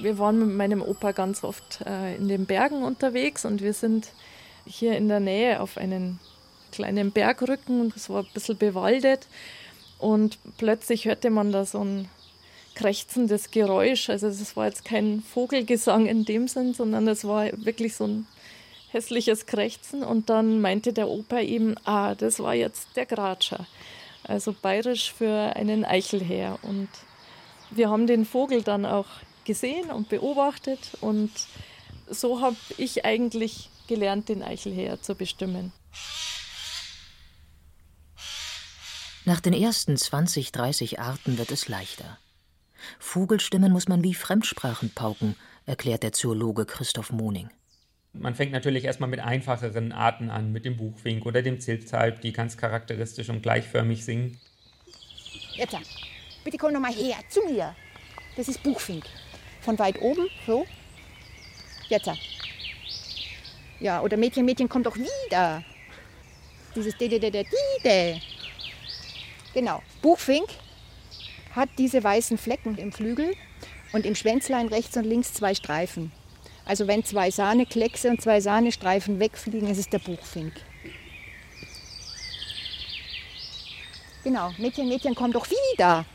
wir 0.00 0.18
waren 0.18 0.38
mit 0.38 0.56
meinem 0.56 0.82
Opa 0.82 1.12
ganz 1.12 1.44
oft 1.44 1.82
äh, 1.82 2.16
in 2.16 2.28
den 2.28 2.46
Bergen 2.46 2.82
unterwegs 2.82 3.44
und 3.44 3.60
wir 3.60 3.74
sind 3.74 4.08
hier 4.64 4.96
in 4.96 5.08
der 5.08 5.20
Nähe 5.20 5.60
auf 5.60 5.76
einen 5.76 6.18
kleinen 6.72 7.12
Bergrücken 7.12 7.80
und 7.80 7.96
es 7.96 8.10
war 8.10 8.24
ein 8.24 8.32
bisschen 8.34 8.58
bewaldet 8.58 9.28
und 9.98 10.38
plötzlich 10.58 11.04
hörte 11.04 11.30
man 11.30 11.52
da 11.52 11.64
so 11.64 11.84
ein 11.84 12.08
krächzendes 12.74 13.50
Geräusch. 13.50 14.10
Also 14.10 14.28
das 14.28 14.56
war 14.56 14.66
jetzt 14.66 14.84
kein 14.84 15.22
Vogelgesang 15.22 16.06
in 16.06 16.24
dem 16.24 16.48
Sinn, 16.48 16.74
sondern 16.74 17.06
das 17.06 17.24
war 17.24 17.46
wirklich 17.64 17.94
so 17.94 18.06
ein 18.06 18.26
hässliches 18.90 19.46
Krächzen 19.46 20.02
und 20.02 20.28
dann 20.28 20.60
meinte 20.60 20.92
der 20.92 21.08
Opa 21.08 21.40
eben, 21.40 21.76
ah, 21.84 22.14
das 22.14 22.40
war 22.40 22.54
jetzt 22.54 22.88
der 22.96 23.06
Gratscher. 23.06 23.66
Also 24.24 24.54
bayerisch 24.60 25.12
für 25.12 25.56
einen 25.56 25.84
Eichelhäher 25.84 26.58
und 26.62 26.88
wir 27.70 27.88
haben 27.88 28.06
den 28.06 28.24
Vogel 28.24 28.62
dann 28.62 28.84
auch 28.84 29.06
gesehen 29.44 29.90
und 29.90 30.08
beobachtet 30.08 30.96
und 31.00 31.30
so 32.08 32.40
habe 32.40 32.56
ich 32.76 33.04
eigentlich 33.04 33.70
gelernt, 33.88 34.28
den 34.28 34.42
Eichelhäher 34.42 35.00
zu 35.00 35.14
bestimmen. 35.14 35.72
Nach 39.24 39.40
den 39.40 39.52
ersten 39.52 39.96
20, 39.96 40.50
30 40.50 40.98
Arten 40.98 41.38
wird 41.38 41.52
es 41.52 41.68
leichter. 41.68 42.18
Vogelstimmen 42.98 43.70
muss 43.70 43.86
man 43.86 44.02
wie 44.02 44.14
Fremdsprachen 44.14 44.90
pauken, 44.90 45.36
erklärt 45.64 46.02
der 46.02 46.12
Zoologe 46.12 46.66
Christoph 46.66 47.12
Moning. 47.12 47.48
Man 48.14 48.34
fängt 48.34 48.50
natürlich 48.50 48.84
erstmal 48.84 49.08
mit 49.08 49.20
einfacheren 49.20 49.92
Arten 49.92 50.28
an, 50.28 50.50
mit 50.50 50.64
dem 50.64 50.76
Buchfink 50.76 51.24
oder 51.24 51.40
dem 51.40 51.60
Zilzalp, 51.60 52.20
die 52.20 52.32
ganz 52.32 52.56
charakteristisch 52.56 53.28
und 53.28 53.42
gleichförmig 53.42 54.04
singen. 54.04 54.40
Jetzt, 55.54 55.76
bitte 56.42 56.58
komm 56.58 56.72
noch 56.72 56.80
mal 56.80 56.92
her, 56.92 57.16
zu 57.28 57.42
mir. 57.44 57.76
Das 58.36 58.48
ist 58.48 58.60
Buchfink 58.64 59.04
von 59.60 59.78
weit 59.78 60.02
oben, 60.02 60.28
so. 60.46 60.66
Jetzt. 61.88 62.10
Ja, 63.78 64.00
oder 64.02 64.16
Mädchen, 64.16 64.44
Mädchen, 64.44 64.68
kommt 64.68 64.86
doch 64.86 64.96
wieder. 64.96 65.62
Dieses 66.74 66.96
de, 66.98 67.08
de, 67.08 67.20
de, 67.20 67.30
de, 67.30 67.46
de. 67.84 68.31
Genau. 69.54 69.82
Buchfink 70.00 70.48
hat 71.54 71.68
diese 71.78 72.02
weißen 72.02 72.38
Flecken 72.38 72.78
im 72.78 72.92
Flügel 72.92 73.34
und 73.92 74.06
im 74.06 74.14
Schwänzlein 74.14 74.68
rechts 74.68 74.96
und 74.96 75.04
links 75.04 75.34
zwei 75.34 75.54
Streifen. 75.54 76.12
Also 76.64 76.86
wenn 76.86 77.04
zwei 77.04 77.30
Sahnekleckse 77.30 78.08
und 78.08 78.22
zwei 78.22 78.40
Sahnestreifen 78.40 79.18
wegfliegen, 79.20 79.68
ist 79.68 79.78
es 79.78 79.88
der 79.88 79.98
Buchfink. 79.98 80.52
Genau, 84.24 84.52
Mädchen, 84.58 84.88
Mädchen, 84.88 85.14
komm 85.14 85.32
doch 85.32 85.46
wieder. 85.50 86.06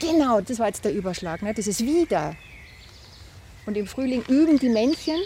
Genau, 0.00 0.40
das 0.40 0.58
war 0.58 0.66
jetzt 0.66 0.84
der 0.84 0.92
Überschlag. 0.92 1.40
Ne? 1.42 1.54
Das 1.54 1.68
ist 1.68 1.80
wieder. 1.80 2.34
Und 3.66 3.76
im 3.76 3.86
Frühling 3.86 4.24
üben 4.28 4.58
die 4.58 4.68
Männchen. 4.68 5.20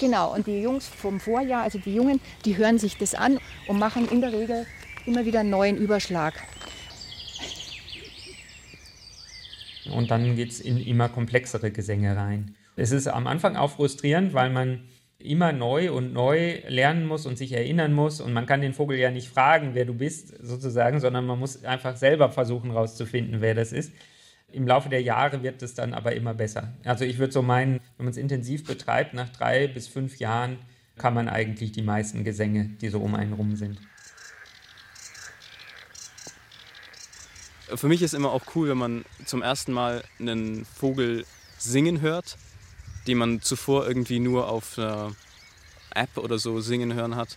Genau, 0.00 0.32
und 0.32 0.46
die 0.46 0.62
Jungs 0.62 0.88
vom 0.88 1.20
Vorjahr, 1.20 1.64
also 1.64 1.78
die 1.78 1.94
Jungen, 1.94 2.20
die 2.46 2.56
hören 2.56 2.78
sich 2.78 2.96
das 2.96 3.14
an 3.14 3.38
und 3.66 3.78
machen 3.78 4.08
in 4.08 4.22
der 4.22 4.32
Regel 4.32 4.66
immer 5.08 5.24
wieder 5.24 5.40
einen 5.40 5.50
neuen 5.50 5.76
Überschlag. 5.78 6.34
Und 9.90 10.10
dann 10.10 10.36
geht 10.36 10.50
es 10.50 10.60
in 10.60 10.78
immer 10.78 11.08
komplexere 11.08 11.70
Gesänge 11.70 12.14
rein. 12.14 12.54
Es 12.76 12.92
ist 12.92 13.08
am 13.08 13.26
Anfang 13.26 13.56
auch 13.56 13.70
frustrierend, 13.70 14.34
weil 14.34 14.50
man 14.50 14.84
immer 15.18 15.52
neu 15.52 15.90
und 15.92 16.12
neu 16.12 16.60
lernen 16.68 17.06
muss 17.06 17.26
und 17.26 17.38
sich 17.38 17.52
erinnern 17.52 17.94
muss. 17.94 18.20
Und 18.20 18.34
man 18.34 18.44
kann 18.44 18.60
den 18.60 18.74
Vogel 18.74 18.98
ja 18.98 19.10
nicht 19.10 19.28
fragen, 19.28 19.70
wer 19.72 19.86
du 19.86 19.94
bist, 19.94 20.34
sozusagen, 20.40 21.00
sondern 21.00 21.26
man 21.26 21.38
muss 21.38 21.64
einfach 21.64 21.96
selber 21.96 22.30
versuchen 22.30 22.72
herauszufinden, 22.72 23.40
wer 23.40 23.54
das 23.54 23.72
ist. 23.72 23.92
Im 24.52 24.66
Laufe 24.66 24.90
der 24.90 25.02
Jahre 25.02 25.42
wird 25.42 25.62
es 25.62 25.74
dann 25.74 25.94
aber 25.94 26.14
immer 26.14 26.34
besser. 26.34 26.74
Also 26.84 27.04
ich 27.04 27.18
würde 27.18 27.32
so 27.32 27.42
meinen, 27.42 27.80
wenn 27.96 28.04
man 28.04 28.10
es 28.10 28.18
intensiv 28.18 28.64
betreibt, 28.66 29.14
nach 29.14 29.30
drei 29.30 29.68
bis 29.68 29.88
fünf 29.88 30.18
Jahren 30.18 30.58
kann 30.96 31.14
man 31.14 31.28
eigentlich 31.28 31.72
die 31.72 31.82
meisten 31.82 32.24
Gesänge, 32.24 32.70
die 32.80 32.88
so 32.88 33.00
um 33.00 33.14
einen 33.14 33.32
rum 33.32 33.56
sind. 33.56 33.80
Für 37.74 37.88
mich 37.88 38.02
ist 38.02 38.14
immer 38.14 38.32
auch 38.32 38.42
cool, 38.54 38.68
wenn 38.68 38.78
man 38.78 39.04
zum 39.26 39.42
ersten 39.42 39.72
Mal 39.72 40.02
einen 40.18 40.64
Vogel 40.64 41.24
singen 41.58 42.00
hört 42.00 42.36
die 43.08 43.14
man 43.14 43.40
zuvor 43.40 43.88
irgendwie 43.88 44.20
nur 44.20 44.48
auf 44.48 44.78
einer 44.78 45.16
App 45.94 46.16
oder 46.18 46.38
so 46.38 46.60
singen 46.60 46.94
hören 46.94 47.16
hat. 47.16 47.36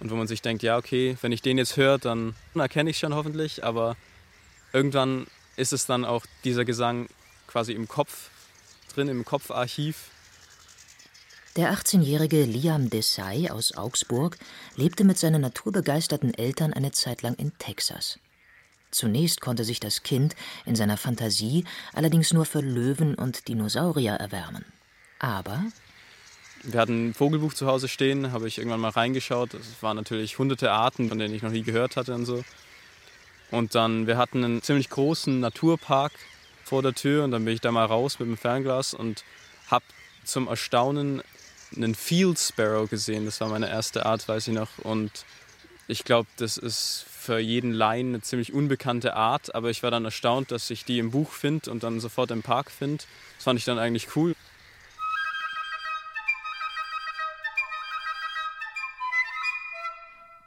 Und 0.00 0.10
wo 0.10 0.16
man 0.16 0.26
sich 0.26 0.42
denkt, 0.42 0.62
ja, 0.62 0.76
okay, 0.76 1.16
wenn 1.22 1.32
ich 1.32 1.40
den 1.40 1.56
jetzt 1.56 1.76
höre, 1.76 1.98
dann 1.98 2.34
erkenne 2.54 2.90
ich 2.90 2.98
schon 2.98 3.14
hoffentlich, 3.14 3.64
aber 3.64 3.96
irgendwann 4.72 5.26
ist 5.56 5.72
es 5.72 5.86
dann 5.86 6.04
auch 6.04 6.26
dieser 6.42 6.64
Gesang 6.64 7.08
quasi 7.46 7.72
im 7.72 7.86
Kopf 7.86 8.30
drin, 8.92 9.08
im 9.08 9.24
Kopfarchiv. 9.24 10.10
Der 11.56 11.72
18-jährige 11.72 12.42
Liam 12.42 12.90
Desai 12.90 13.52
aus 13.52 13.76
Augsburg 13.76 14.36
lebte 14.74 15.04
mit 15.04 15.18
seinen 15.18 15.42
naturbegeisterten 15.42 16.34
Eltern 16.34 16.72
eine 16.72 16.90
Zeit 16.90 17.22
lang 17.22 17.34
in 17.34 17.56
Texas. 17.58 18.18
Zunächst 18.94 19.40
konnte 19.40 19.64
sich 19.64 19.80
das 19.80 20.04
Kind 20.04 20.36
in 20.64 20.76
seiner 20.76 20.96
Fantasie 20.96 21.64
allerdings 21.92 22.32
nur 22.32 22.44
für 22.44 22.60
Löwen 22.60 23.16
und 23.16 23.48
Dinosaurier 23.48 24.14
erwärmen. 24.14 24.64
Aber 25.18 25.64
wir 26.62 26.80
hatten 26.80 27.08
ein 27.08 27.14
Vogelbuch 27.14 27.54
zu 27.54 27.66
Hause 27.66 27.88
stehen, 27.88 28.30
habe 28.30 28.46
ich 28.46 28.58
irgendwann 28.58 28.78
mal 28.78 28.90
reingeschaut. 28.90 29.52
Es 29.54 29.82
waren 29.82 29.96
natürlich 29.96 30.38
hunderte 30.38 30.70
Arten, 30.70 31.08
von 31.08 31.18
denen 31.18 31.34
ich 31.34 31.42
noch 31.42 31.50
nie 31.50 31.62
gehört 31.62 31.96
hatte 31.96 32.14
und 32.14 32.24
so. 32.24 32.44
Und 33.50 33.74
dann, 33.74 34.06
wir 34.06 34.16
hatten 34.16 34.44
einen 34.44 34.62
ziemlich 34.62 34.90
großen 34.90 35.40
Naturpark 35.40 36.12
vor 36.62 36.80
der 36.80 36.94
Tür 36.94 37.24
und 37.24 37.32
dann 37.32 37.44
bin 37.44 37.52
ich 37.52 37.60
da 37.60 37.72
mal 37.72 37.86
raus 37.86 38.20
mit 38.20 38.28
dem 38.28 38.36
Fernglas 38.36 38.94
und 38.94 39.24
habe 39.72 39.84
zum 40.22 40.46
Erstaunen 40.46 41.20
einen 41.74 41.96
Field 41.96 42.38
Sparrow 42.38 42.88
gesehen. 42.88 43.24
Das 43.24 43.40
war 43.40 43.48
meine 43.48 43.68
erste 43.68 44.06
Art, 44.06 44.28
weiß 44.28 44.46
ich 44.46 44.54
noch. 44.54 44.78
Und 44.78 45.24
ich 45.86 46.04
glaube, 46.04 46.28
das 46.36 46.56
ist 46.56 47.04
für 47.08 47.38
jeden 47.38 47.72
Laien 47.72 48.08
eine 48.08 48.20
ziemlich 48.22 48.52
unbekannte 48.52 49.14
Art, 49.14 49.54
aber 49.54 49.70
ich 49.70 49.82
war 49.82 49.90
dann 49.90 50.04
erstaunt, 50.04 50.50
dass 50.50 50.70
ich 50.70 50.84
die 50.84 50.98
im 50.98 51.10
Buch 51.10 51.32
finde 51.32 51.70
und 51.70 51.82
dann 51.82 52.00
sofort 52.00 52.30
im 52.30 52.42
Park 52.42 52.70
finde. 52.70 53.04
Das 53.36 53.44
fand 53.44 53.58
ich 53.58 53.64
dann 53.64 53.78
eigentlich 53.78 54.16
cool. 54.16 54.34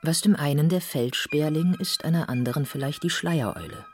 Was 0.03 0.21
dem 0.21 0.35
einen 0.35 0.69
der 0.69 0.81
Feldsperling 0.81 1.75
ist, 1.79 2.05
einer 2.05 2.29
anderen 2.29 2.65
vielleicht 2.65 3.03
die 3.03 3.09
Schleiereule. 3.09 3.85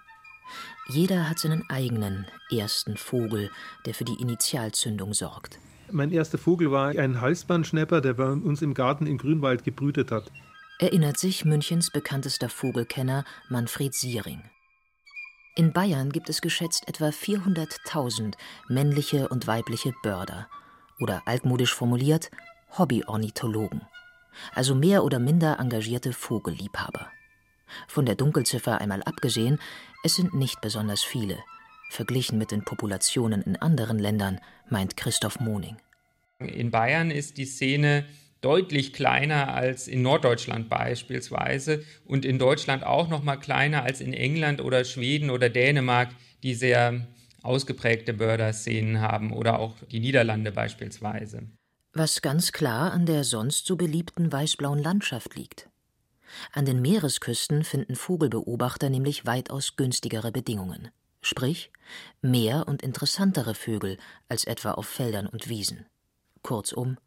Jeder 0.89 1.29
hat 1.29 1.39
seinen 1.39 1.67
eigenen 1.69 2.27
ersten 2.51 2.97
Vogel, 2.97 3.50
der 3.85 3.93
für 3.93 4.03
die 4.03 4.21
Initialzündung 4.21 5.13
sorgt. 5.13 5.59
Mein 5.91 6.12
erster 6.12 6.38
Vogel 6.38 6.71
war 6.71 6.89
ein 6.89 7.21
Halsbandschnepper, 7.21 8.01
der 8.01 8.13
bei 8.13 8.25
uns 8.25 8.62
im 8.62 8.73
Garten 8.73 9.07
in 9.07 9.17
Grünwald 9.17 9.63
gebrütet 9.63 10.12
hat. 10.12 10.29
Erinnert 10.79 11.17
sich 11.17 11.45
Münchens 11.45 11.91
bekanntester 11.91 12.49
Vogelkenner 12.49 13.25
Manfred 13.47 13.93
Siering. 13.93 14.41
In 15.55 15.71
Bayern 15.71 16.11
gibt 16.11 16.29
es 16.29 16.41
geschätzt 16.41 16.87
etwa 16.87 17.09
400.000 17.09 18.33
männliche 18.69 19.29
und 19.29 19.45
weibliche 19.45 19.93
Börder 20.01 20.49
oder 20.99 21.21
altmodisch 21.25 21.73
formuliert 21.73 22.31
Hobbyornithologen, 22.75 23.81
also 24.55 24.73
mehr 24.73 25.03
oder 25.03 25.19
minder 25.19 25.59
engagierte 25.59 26.11
Vogelliebhaber. 26.11 27.11
Von 27.87 28.07
der 28.07 28.15
Dunkelziffer 28.15 28.81
einmal 28.81 29.03
abgesehen, 29.03 29.59
es 30.03 30.15
sind 30.15 30.33
nicht 30.33 30.59
besonders 30.61 31.03
viele, 31.03 31.37
verglichen 31.91 32.39
mit 32.39 32.49
den 32.49 32.65
Populationen 32.65 33.43
in 33.43 33.57
anderen 33.57 33.99
Ländern, 33.99 34.41
meint 34.69 34.97
Christoph 34.97 35.39
Moning. 35.39 35.77
In 36.39 36.71
Bayern 36.71 37.11
ist 37.11 37.37
die 37.37 37.45
Szene 37.45 38.05
deutlich 38.43 38.93
kleiner 38.93 39.53
als 39.53 39.88
in 39.88 40.01
Norddeutschland 40.01 40.69
beispielsweise 40.69 41.83
und 42.05 42.25
in 42.25 42.39
Deutschland 42.39 42.83
auch 42.83 43.07
noch 43.07 43.23
mal 43.23 43.38
kleiner 43.38 43.83
als 43.83 44.01
in 44.01 44.13
England 44.13 44.62
oder 44.62 44.83
Schweden 44.83 45.29
oder 45.29 45.50
Dänemark, 45.50 46.09
die 46.43 46.53
sehr 46.53 47.07
ausgeprägte 47.41 48.13
Börderszenen 48.13 49.01
haben 49.01 49.31
oder 49.31 49.59
auch 49.59 49.75
die 49.91 50.00
Niederlande 50.00 50.51
beispielsweise. 50.51 51.43
Was 51.93 52.21
ganz 52.21 52.51
klar 52.51 52.91
an 52.91 53.05
der 53.05 53.23
sonst 53.23 53.65
so 53.65 53.75
beliebten 53.75 54.31
weißblauen 54.31 54.79
Landschaft 54.79 55.35
liegt. 55.35 55.69
An 56.51 56.65
den 56.65 56.81
Meeresküsten 56.81 57.63
finden 57.63 57.95
Vogelbeobachter 57.95 58.89
nämlich 58.89 59.25
weitaus 59.25 59.75
günstigere 59.75 60.31
Bedingungen, 60.31 60.89
sprich 61.21 61.71
mehr 62.21 62.67
und 62.67 62.81
interessantere 62.81 63.53
Vögel 63.53 63.97
als 64.27 64.45
etwa 64.45 64.71
auf 64.71 64.88
Feldern 64.88 65.27
und 65.27 65.47
Wiesen. 65.47 65.85
Kurzum, 66.41 66.97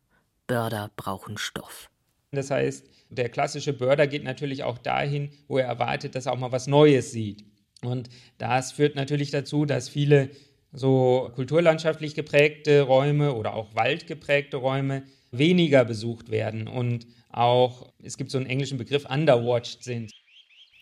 Börder 0.47 0.91
brauchen 0.97 1.39
Stoff. 1.39 1.91
Das 2.33 2.51
heißt, 2.51 2.87
der 3.11 3.29
klassische 3.29 3.73
Börder 3.73 4.07
geht 4.07 4.25
natürlich 4.25 4.65
auch 4.65 4.79
dahin, 4.79 5.31
wo 5.49 5.59
er 5.59 5.67
erwartet, 5.67 6.15
dass 6.15 6.27
er 6.27 6.33
auch 6.33 6.39
mal 6.39 6.53
was 6.53 6.67
Neues 6.67 7.13
sieht. 7.13 7.45
Und 7.83 8.09
das 8.39 8.73
führt 8.73 8.97
natürlich 8.97 9.31
dazu, 9.31 9.65
dass 9.65 9.89
viele 9.89 10.31
so 10.73 11.31
kulturlandschaftlich 11.35 12.15
geprägte 12.15 12.83
Räume 12.83 13.35
oder 13.35 13.55
auch 13.55 13.75
waldgeprägte 13.75 14.57
Räume 14.57 15.05
weniger 15.31 15.85
besucht 15.85 16.31
werden 16.31 16.69
und 16.69 17.07
auch, 17.31 17.93
es 18.03 18.17
gibt 18.17 18.31
so 18.31 18.39
einen 18.39 18.47
englischen 18.47 18.79
Begriff, 18.79 19.05
underwatched 19.09 19.83
sind. 19.83 20.13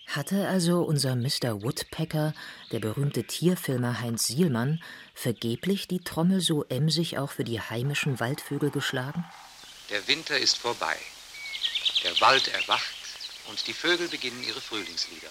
Hatte 0.07 0.47
also 0.47 0.83
unser 0.83 1.17
Mr. 1.17 1.63
Woodpecker, 1.63 2.35
der 2.71 2.79
berühmte 2.79 3.25
Tierfilmer 3.25 4.01
Heinz 4.01 4.27
Sielmann, 4.27 4.81
vergeblich 5.15 5.89
die 5.89 6.01
Trommel 6.01 6.41
so 6.41 6.65
emsig 6.65 7.19
auch 7.19 7.31
für 7.31 7.45
die 7.45 7.61
heimischen 7.61 8.21
Waldvögel 8.21 8.71
geschlagen? 8.71 9.25
Der 9.91 10.07
Winter 10.07 10.39
ist 10.39 10.59
vorbei. 10.59 10.99
Der 12.03 12.19
Wald 12.21 12.49
erwacht 12.49 12.95
und 13.47 13.67
die 13.67 13.75
Vögel 13.75 14.09
beginnen 14.09 14.43
ihre 14.45 14.61
Frühlingslieder. 14.61 15.31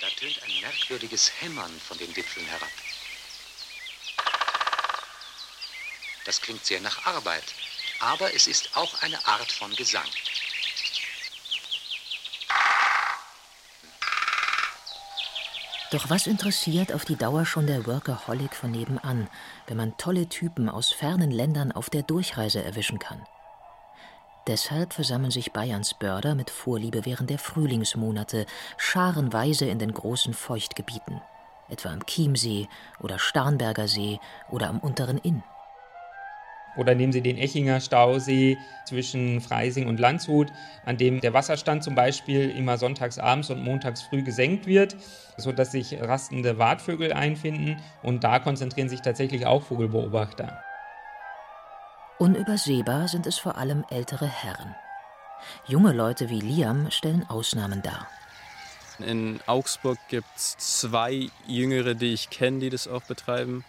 Da 0.00 0.10
tönt 0.10 0.42
ein 0.42 0.60
merkwürdiges 0.60 1.32
Hämmern 1.40 1.80
von 1.80 1.98
den 1.98 2.14
Wipfeln 2.16 2.46
herab. 2.46 2.70
Das 6.24 6.40
klingt 6.40 6.66
sehr 6.66 6.80
nach 6.80 7.06
Arbeit, 7.06 7.44
aber 8.00 8.34
es 8.34 8.48
ist 8.48 8.76
auch 8.76 9.02
eine 9.02 9.24
Art 9.26 9.52
von 9.52 9.74
Gesang. 9.76 10.10
Doch 15.92 16.10
was 16.10 16.26
interessiert 16.26 16.92
auf 16.92 17.04
die 17.04 17.14
Dauer 17.14 17.46
schon 17.46 17.68
der 17.68 17.86
Workaholic 17.86 18.56
von 18.56 18.72
nebenan, 18.72 19.28
wenn 19.68 19.76
man 19.76 19.96
tolle 19.96 20.28
Typen 20.28 20.68
aus 20.68 20.90
fernen 20.90 21.30
Ländern 21.30 21.70
auf 21.70 21.90
der 21.90 22.02
Durchreise 22.02 22.62
erwischen 22.62 22.98
kann? 22.98 23.22
Deshalb 24.48 24.92
versammeln 24.92 25.30
sich 25.30 25.52
Bayerns 25.52 25.94
Börder 25.94 26.34
mit 26.34 26.50
Vorliebe 26.50 27.04
während 27.04 27.30
der 27.30 27.38
Frühlingsmonate 27.38 28.46
scharenweise 28.76 29.66
in 29.66 29.78
den 29.78 29.92
großen 29.92 30.34
Feuchtgebieten, 30.34 31.20
etwa 31.68 31.90
am 31.90 32.04
Chiemsee 32.04 32.68
oder 33.00 33.20
Starnberger 33.20 33.86
See 33.86 34.18
oder 34.50 34.68
am 34.68 34.80
unteren 34.80 35.18
Inn. 35.18 35.44
Oder 36.76 36.94
nehmen 36.94 37.12
Sie 37.12 37.22
den 37.22 37.38
Echinger 37.38 37.80
Stausee 37.80 38.58
zwischen 38.84 39.40
Freising 39.40 39.88
und 39.88 39.98
Landshut, 39.98 40.52
an 40.84 40.96
dem 40.96 41.20
der 41.20 41.32
Wasserstand 41.32 41.82
zum 41.82 41.94
Beispiel 41.94 42.50
immer 42.50 42.78
sonntags 42.78 43.18
abends 43.18 43.50
und 43.50 43.62
montags 43.62 44.02
früh 44.02 44.22
gesenkt 44.22 44.66
wird, 44.66 44.96
sodass 45.36 45.72
sich 45.72 46.00
rastende 46.00 46.58
Wartvögel 46.58 47.12
einfinden. 47.12 47.82
Und 48.02 48.24
da 48.24 48.38
konzentrieren 48.38 48.88
sich 48.88 49.02
tatsächlich 49.02 49.46
auch 49.46 49.62
Vogelbeobachter. 49.62 50.48
Unübersehbar 52.18 53.08
sind 53.08 53.26
es 53.26 53.38
vor 53.38 53.58
allem 53.58 53.84
ältere 53.90 54.26
Herren. 54.26 54.74
Junge 55.66 55.92
Leute 55.92 56.30
wie 56.30 56.40
Liam 56.40 56.90
stellen 56.90 57.28
Ausnahmen 57.28 57.82
dar. 57.82 58.08
In 58.98 59.40
Augsburg 59.46 59.98
gibt 60.08 60.34
es 60.36 60.56
zwei 60.56 61.28
Jüngere, 61.46 61.94
die 61.94 62.14
ich 62.14 62.30
kenne, 62.30 62.60
die 62.60 62.70
das 62.70 62.88
auch 62.88 63.02
betreiben. 63.02 63.64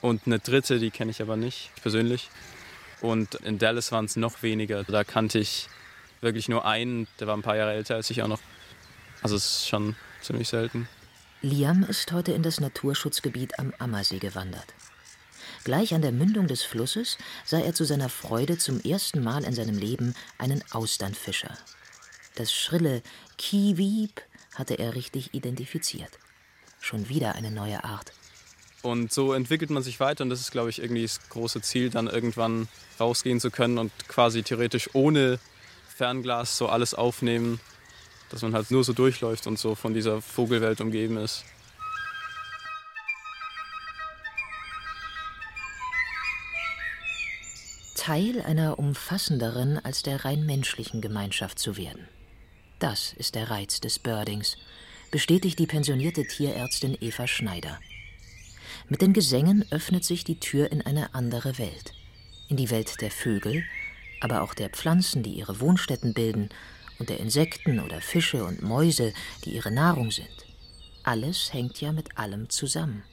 Und 0.00 0.22
eine 0.26 0.38
dritte, 0.38 0.78
die 0.78 0.90
kenne 0.90 1.10
ich 1.10 1.20
aber 1.20 1.36
nicht 1.36 1.70
persönlich. 1.82 2.30
Und 3.00 3.34
in 3.36 3.58
Dallas 3.58 3.92
waren 3.92 4.04
es 4.04 4.16
noch 4.16 4.42
weniger. 4.42 4.84
Da 4.84 5.04
kannte 5.04 5.38
ich 5.38 5.68
wirklich 6.20 6.48
nur 6.48 6.64
einen, 6.64 7.06
der 7.20 7.26
war 7.26 7.36
ein 7.36 7.42
paar 7.42 7.56
Jahre 7.56 7.72
älter 7.72 7.96
als 7.96 8.10
ich 8.10 8.22
auch 8.22 8.28
noch. 8.28 8.40
Also 9.22 9.36
es 9.36 9.44
ist 9.44 9.68
schon 9.68 9.96
ziemlich 10.22 10.48
selten. 10.48 10.88
Liam 11.42 11.84
ist 11.84 12.10
heute 12.12 12.32
in 12.32 12.42
das 12.42 12.60
Naturschutzgebiet 12.60 13.58
am 13.58 13.72
Ammersee 13.78 14.18
gewandert. 14.18 14.74
Gleich 15.64 15.94
an 15.94 16.02
der 16.02 16.12
Mündung 16.12 16.46
des 16.46 16.62
Flusses 16.62 17.18
sah 17.44 17.60
er 17.60 17.74
zu 17.74 17.84
seiner 17.84 18.08
Freude 18.08 18.58
zum 18.58 18.80
ersten 18.80 19.22
Mal 19.22 19.44
in 19.44 19.54
seinem 19.54 19.78
Leben 19.78 20.14
einen 20.38 20.62
Austernfischer. 20.72 21.56
Das 22.36 22.52
schrille 22.52 23.02
Kiwieb 23.36 24.22
hatte 24.54 24.78
er 24.78 24.94
richtig 24.94 25.34
identifiziert. 25.34 26.18
Schon 26.80 27.08
wieder 27.08 27.34
eine 27.34 27.50
neue 27.50 27.84
Art. 27.84 28.12
Und 28.82 29.12
so 29.12 29.32
entwickelt 29.32 29.70
man 29.70 29.82
sich 29.82 29.98
weiter 29.98 30.22
und 30.22 30.30
das 30.30 30.40
ist, 30.40 30.52
glaube 30.52 30.70
ich, 30.70 30.80
irgendwie 30.80 31.02
das 31.02 31.28
große 31.28 31.62
Ziel, 31.62 31.90
dann 31.90 32.06
irgendwann 32.06 32.68
rausgehen 33.00 33.40
zu 33.40 33.50
können 33.50 33.78
und 33.78 33.90
quasi 34.08 34.42
theoretisch 34.42 34.90
ohne 34.92 35.40
Fernglas 35.96 36.56
so 36.56 36.68
alles 36.68 36.94
aufnehmen, 36.94 37.60
dass 38.30 38.42
man 38.42 38.54
halt 38.54 38.70
nur 38.70 38.84
so 38.84 38.92
durchläuft 38.92 39.46
und 39.46 39.58
so 39.58 39.74
von 39.74 39.94
dieser 39.94 40.22
Vogelwelt 40.22 40.80
umgeben 40.80 41.16
ist. 41.16 41.44
Teil 47.96 48.40
einer 48.40 48.78
umfassenderen 48.78 49.84
als 49.84 50.02
der 50.02 50.24
rein 50.24 50.46
menschlichen 50.46 51.00
Gemeinschaft 51.00 51.58
zu 51.58 51.76
werden. 51.76 52.08
Das 52.78 53.12
ist 53.14 53.34
der 53.34 53.50
Reiz 53.50 53.80
des 53.80 53.98
Birdings, 53.98 54.56
bestätigt 55.10 55.58
die 55.58 55.66
pensionierte 55.66 56.24
Tierärztin 56.24 56.96
Eva 57.00 57.26
Schneider. 57.26 57.78
Mit 58.90 59.02
den 59.02 59.12
Gesängen 59.12 59.66
öffnet 59.70 60.02
sich 60.02 60.24
die 60.24 60.40
Tür 60.40 60.72
in 60.72 60.80
eine 60.80 61.14
andere 61.14 61.58
Welt. 61.58 61.92
In 62.48 62.56
die 62.56 62.70
Welt 62.70 63.02
der 63.02 63.10
Vögel, 63.10 63.62
aber 64.20 64.40
auch 64.40 64.54
der 64.54 64.70
Pflanzen, 64.70 65.22
die 65.22 65.34
ihre 65.34 65.60
Wohnstätten 65.60 66.14
bilden, 66.14 66.48
und 66.98 67.10
der 67.10 67.20
Insekten 67.20 67.80
oder 67.80 68.00
Fische 68.00 68.44
und 68.44 68.62
Mäuse, 68.62 69.12
die 69.44 69.50
ihre 69.50 69.70
Nahrung 69.70 70.10
sind. 70.10 70.26
Alles 71.04 71.52
hängt 71.52 71.80
ja 71.80 71.92
mit 71.92 72.18
allem 72.18 72.48
zusammen. 72.48 73.04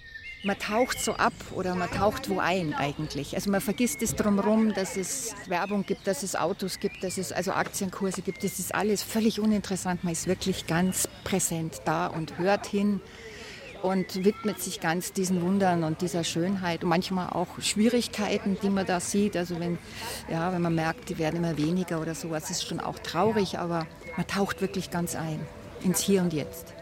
Man 0.44 0.58
taucht 0.58 1.00
so 1.00 1.14
ab 1.14 1.34
oder 1.52 1.76
man 1.76 1.90
taucht 1.92 2.30
wo 2.30 2.40
ein 2.40 2.74
eigentlich. 2.74 3.36
Also 3.36 3.52
man 3.52 3.62
vergisst 3.62 4.02
es 4.02 4.16
drumherum, 4.16 4.74
dass 4.74 4.96
es 4.96 5.36
Werbung 5.48 5.86
gibt, 5.86 6.08
dass 6.08 6.24
es 6.24 6.36
Autos 6.36 6.80
gibt, 6.80 7.04
dass 7.04 7.18
es 7.18 7.32
also 7.32 7.52
Aktienkurse 7.52 8.22
gibt. 8.22 8.44
Das 8.44 8.60
ist 8.60 8.74
alles 8.74 9.04
völlig 9.04 9.40
uninteressant. 9.40 10.04
Man 10.04 10.14
ist 10.14 10.26
wirklich 10.26 10.68
ganz 10.68 11.10
präsent 11.24 11.82
da 11.86 12.08
und 12.08 12.38
hört 12.38 12.66
hin 12.66 13.02
und 13.86 14.26
widmet 14.26 14.60
sich 14.60 14.80
ganz 14.80 15.14
diesen 15.14 15.42
Wundern 15.42 15.84
und 15.84 16.02
dieser 16.02 16.24
Schönheit 16.24 16.84
und 16.84 16.90
manchmal 16.90 17.30
auch 17.30 17.48
Schwierigkeiten, 17.60 18.58
die 18.62 18.70
man 18.70 18.86
da 18.86 19.00
sieht. 19.00 19.38
Also 19.38 19.60
wenn, 19.60 19.78
ja, 20.30 20.52
wenn 20.52 20.62
man 20.62 20.74
merkt, 20.74 21.10
die 21.10 21.18
werden 21.20 21.38
immer 21.38 21.58
weniger 21.58 22.02
oder 22.02 22.16
sowas, 22.16 22.50
ist 22.50 22.68
schon 22.68 22.80
auch 22.80 22.98
traurig, 23.00 23.60
aber 23.60 23.86
man 24.18 24.28
taucht 24.28 24.62
wirklich 24.62 24.90
ganz 24.90 25.16
ein 25.16 25.40
ins 25.84 26.02
Hier 26.02 26.22
und 26.22 26.34
Jetzt. 26.34 26.74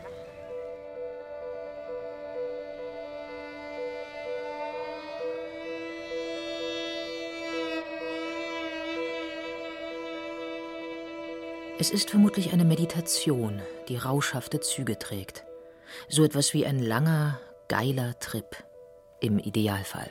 Es 11.80 11.92
ist 11.92 12.12
vermutlich 12.12 12.54
eine 12.54 12.64
Meditation, 12.64 13.62
die 13.90 13.98
rauschhafte 13.98 14.62
Züge 14.62 14.98
trägt. 14.98 15.44
So 16.08 16.24
etwas 16.24 16.54
wie 16.54 16.66
ein 16.66 16.80
langer, 16.80 17.40
geiler 17.68 18.18
Trip. 18.20 18.56
Im 19.20 19.40
Idealfall. 19.40 20.10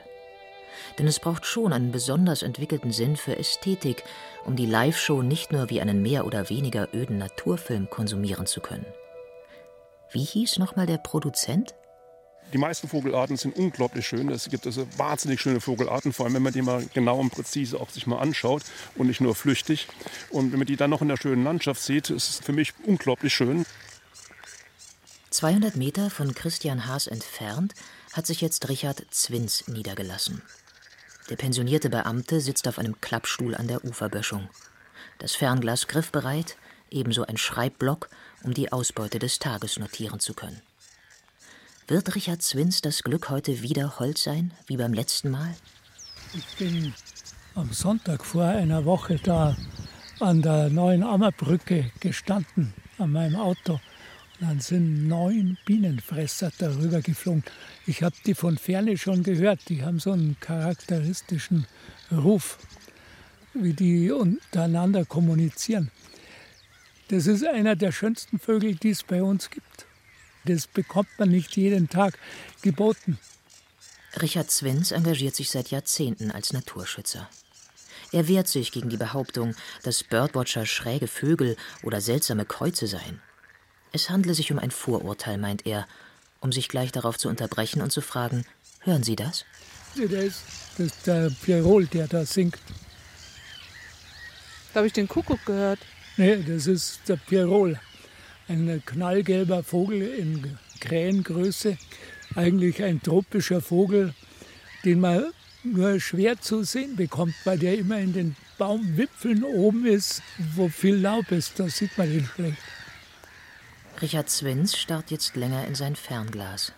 Denn 0.99 1.07
es 1.07 1.21
braucht 1.21 1.47
schon 1.47 1.73
einen 1.73 1.93
besonders 1.93 2.43
entwickelten 2.43 2.93
Sinn 2.93 3.17
für 3.17 3.37
Ästhetik, 3.37 4.05
um 4.45 4.57
die 4.57 4.67
Live-Show 4.67 5.23
nicht 5.23 5.53
nur 5.53 5.71
wie 5.71 5.81
einen 5.81 6.03
mehr 6.03 6.27
oder 6.27 6.49
weniger 6.49 6.89
öden 6.95 7.19
Naturfilm 7.19 7.91
konsumieren 7.91 8.47
zu 8.47 8.61
können. 8.61 8.87
Wie 10.11 10.25
hieß 10.25 10.59
nochmal 10.59 10.87
der 10.87 10.99
Produzent? 10.99 11.75
Die 12.53 12.59
meisten 12.59 12.87
Vogelarten 12.87 13.39
sind 13.39 13.57
unglaublich 13.57 14.07
schön. 14.07 14.29
Es 14.29 14.51
gibt 14.51 14.67
also 14.67 14.87
wahnsinnig 14.99 15.41
schöne 15.41 15.61
Vogelarten, 15.61 16.13
vor 16.13 16.27
allem 16.27 16.35
wenn 16.35 16.43
man 16.43 16.53
die 16.53 16.61
mal 16.61 16.85
genau 16.93 17.19
und 17.19 17.31
präzise 17.31 17.81
auch 17.81 17.89
sich 17.89 18.07
mal 18.07 18.19
anschaut 18.19 18.63
und 18.97 19.07
nicht 19.07 19.23
nur 19.23 19.35
flüchtig. 19.35 19.89
Und 20.29 20.53
wenn 20.53 20.59
man 20.59 20.67
die 20.67 20.77
dann 20.77 20.91
noch 20.91 21.01
in 21.01 21.09
der 21.09 21.17
schönen 21.17 21.45
Landschaft 21.45 21.81
sieht, 21.81 22.11
ist 22.11 22.29
es 22.29 22.41
für 22.41 22.53
mich 22.53 22.75
unglaublich 22.85 23.33
schön. 23.33 23.65
200 25.33 25.77
Meter 25.77 26.11
von 26.11 26.35
Christian 26.35 26.87
Haas 26.87 27.07
entfernt 27.07 27.73
hat 28.13 28.27
sich 28.27 28.43
jetzt 28.43 28.69
Richard 28.69 29.03
Zwins 29.11 29.67
niedergelassen. 29.67 30.43
Der 31.31 31.37
pensionierte 31.37 31.89
Beamte 31.89 32.43
sitzt 32.43 32.69
auf 32.69 32.79
einem 32.79 33.01
Klappstuhl 33.01 33.55
an 33.55 33.67
der 33.67 33.83
Uferböschung. 33.83 34.51
Das 35.19 35.35
Fernglas 35.35 35.89
griffbereit, 35.89 36.59
ebenso 36.91 37.25
ein 37.25 37.39
Schreibblock, 37.39 38.11
um 38.43 38.53
die 38.53 38.73
Ausbeute 38.73 39.19
des 39.19 39.39
Tages 39.39 39.79
notieren 39.79 40.21
zu 40.21 40.35
können. 40.35 40.61
Wird 41.89 42.15
Richard 42.15 42.43
Zwins 42.43 42.83
das 42.83 43.03
Glück 43.03 43.31
heute 43.31 43.63
wieder 43.63 43.99
Holz 43.99 44.25
sein, 44.25 44.53
wie 44.67 44.77
beim 44.77 44.93
letzten 44.93 45.31
Mal? 45.31 45.55
Ich 46.35 46.59
bin 46.59 46.93
am 47.55 47.73
Sonntag 47.73 48.27
vor 48.27 48.45
einer 48.45 48.85
Woche 48.85 49.17
da 49.17 49.57
an 50.21 50.43
der 50.43 50.69
neuen 50.69 51.03
Ammerbrücke 51.03 51.91
gestanden, 52.01 52.75
an 52.99 53.13
meinem 53.13 53.37
Auto 53.37 53.81
dann 54.43 54.59
sind 54.59 55.07
neun 55.07 55.57
Bienenfresser 55.65 56.51
darüber 56.59 57.01
geflogen. 57.01 57.45
Ich 57.87 58.03
habe 58.03 58.17
die 58.27 58.35
von 58.35 58.59
ferne 58.59 58.99
schon 58.99 59.23
gehört. 59.23 59.61
Die 59.69 59.85
haben 59.85 60.01
so 60.01 60.11
einen 60.11 60.37
charakteristischen 60.41 61.67
Ruf, 62.11 62.59
wie 63.55 63.73
die 63.73 64.11
untereinander 64.11 65.05
kommunizieren. 65.05 65.93
Das 67.07 67.29
ist 67.29 67.47
einer 67.47 67.77
der 67.77 67.93
schönsten 67.93 68.41
Vögel, 68.41 68.75
die 68.75 68.91
es 68.91 69.05
bei 69.05 69.23
uns 69.23 69.49
gibt. 69.49 69.87
Das 70.45 70.67
bekommt 70.67 71.11
man 71.19 71.29
nicht 71.29 71.57
jeden 71.57 71.89
Tag 71.89 72.19
geboten. 72.63 73.19
Richard 74.21 74.51
Zwins 74.51 74.91
engagiert 74.91 75.37
sich 75.37 75.51
seit 75.51 75.71
Jahrzehnten 75.71 76.33
als 76.33 76.53
Naturschützer. 76.53 77.29
Er 78.11 78.27
wehrt 78.27 78.49
sich 78.49 78.73
gegen 78.73 78.91
die 78.91 78.97
Behauptung, 78.97 79.55
dass 79.85 80.03
Birdwatcher 80.03 80.67
schräge 80.67 81.07
Vögel 81.07 81.57
oder 81.85 82.01
seltsame 82.01 82.45
Kreuze 82.45 82.89
seien. 82.89 83.21
Es 83.93 84.09
handle 84.09 84.33
sich 84.33 84.51
um 84.51 84.59
ein 84.59 84.71
Vorurteil, 84.71 85.37
meint 85.37 85.67
er, 85.67 85.87
um 86.41 86.51
sich 86.51 86.69
gleich 86.69 86.93
darauf 86.93 87.19
zu 87.19 87.29
unterbrechen 87.29 87.83
und 87.83 87.93
zu 87.93 88.01
fragen, 88.01 88.47
hören 88.81 89.03
Sie 89.03 89.17
das? 89.17 89.45
Das 89.95 90.11
ist, 90.11 90.43
das 90.79 90.87
ist 90.87 91.07
der 91.07 91.31
Pirol, 91.43 91.87
der 91.87 92.09
da 92.09 92.25
singt. 92.25 92.59
Da 94.73 94.79
habe 94.79 94.87
ich 94.87 94.95
den 94.95 95.09
Kuckuck 95.09 95.45
gehört. 95.45 95.79
Nee, 96.17 96.43
das 96.43 96.67
ist 96.67 97.01
der 97.07 97.17
Pirol. 97.17 97.79
Ein 98.49 98.83
knallgelber 98.85 99.63
Vogel 99.63 100.03
in 100.03 100.59
Krähengröße. 100.81 101.77
Eigentlich 102.35 102.83
ein 102.83 103.03
tropischer 103.03 103.61
Vogel, 103.61 104.15
den 104.87 105.01
man 105.01 105.33
nur 105.65 106.01
schwer 106.01 106.41
zu 106.41 106.65
sehen 106.65 106.97
bekommt, 106.97 107.35
weil 107.45 107.59
der 107.59 107.79
immer 107.79 107.99
in 107.99 108.15
den 108.15 108.37
Baumwipfeln 108.57 109.45
oben 109.45 109.85
ist, 109.85 110.23
wo 110.55 110.69
viel 110.69 110.97
Laub 110.97 111.31
ist. 111.31 111.61
Da 111.61 111.69
sieht 111.69 111.97
man 111.99 112.11
ihn 112.11 112.29
schlecht. 112.35 112.59
Richard 114.03 114.29
Swins 114.29 114.77
starrt 114.77 115.13
jetzt 115.13 115.37
länger 115.37 115.65
in 115.65 115.77
sein 115.77 115.95
Fernglas. 115.95 116.73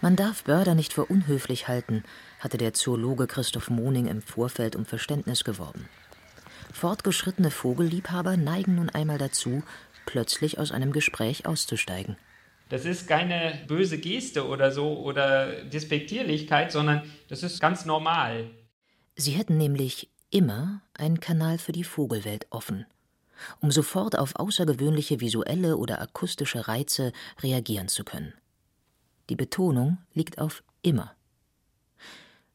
Man 0.00 0.16
darf 0.16 0.44
Börder 0.44 0.74
nicht 0.74 0.94
für 0.94 1.04
unhöflich 1.04 1.68
halten, 1.68 2.02
hatte 2.40 2.56
der 2.56 2.72
Zoologe 2.72 3.26
Christoph 3.26 3.68
Moning 3.68 4.06
im 4.06 4.22
Vorfeld 4.22 4.74
um 4.74 4.86
Verständnis 4.86 5.44
geworben. 5.44 5.86
Fortgeschrittene 6.72 7.50
Vogelliebhaber 7.50 8.38
neigen 8.38 8.76
nun 8.76 8.88
einmal 8.88 9.18
dazu, 9.18 9.62
plötzlich 10.06 10.58
aus 10.58 10.72
einem 10.72 10.92
Gespräch 10.92 11.44
auszusteigen. 11.44 12.16
Das 12.70 12.86
ist 12.86 13.06
keine 13.06 13.60
böse 13.66 13.98
Geste 13.98 14.46
oder 14.46 14.72
so 14.72 14.98
oder 15.00 15.62
Despektierlichkeit, 15.64 16.72
sondern 16.72 17.02
das 17.28 17.42
ist 17.42 17.60
ganz 17.60 17.84
normal. 17.84 18.50
Sie 19.14 19.32
hätten 19.32 19.58
nämlich 19.58 20.08
immer 20.30 20.80
einen 20.94 21.20
Kanal 21.20 21.58
für 21.58 21.72
die 21.72 21.84
Vogelwelt 21.84 22.46
offen 22.48 22.86
um 23.60 23.70
sofort 23.70 24.18
auf 24.18 24.36
außergewöhnliche 24.36 25.20
visuelle 25.20 25.76
oder 25.76 26.00
akustische 26.00 26.68
Reize 26.68 27.12
reagieren 27.42 27.88
zu 27.88 28.04
können. 28.04 28.34
Die 29.28 29.36
Betonung 29.36 29.98
liegt 30.14 30.38
auf 30.38 30.62
immer. 30.82 31.14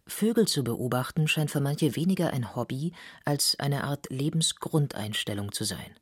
Vögel 0.05 0.47
zu 0.47 0.63
beobachten 0.63 1.27
scheint 1.27 1.51
für 1.51 1.61
manche 1.61 1.95
weniger 1.95 2.33
ein 2.33 2.55
Hobby 2.55 2.93
als 3.25 3.57
eine 3.59 3.83
Art 3.83 4.09
Lebensgrundeinstellung 4.09 5.51
zu 5.51 5.63
sein. 5.63 5.95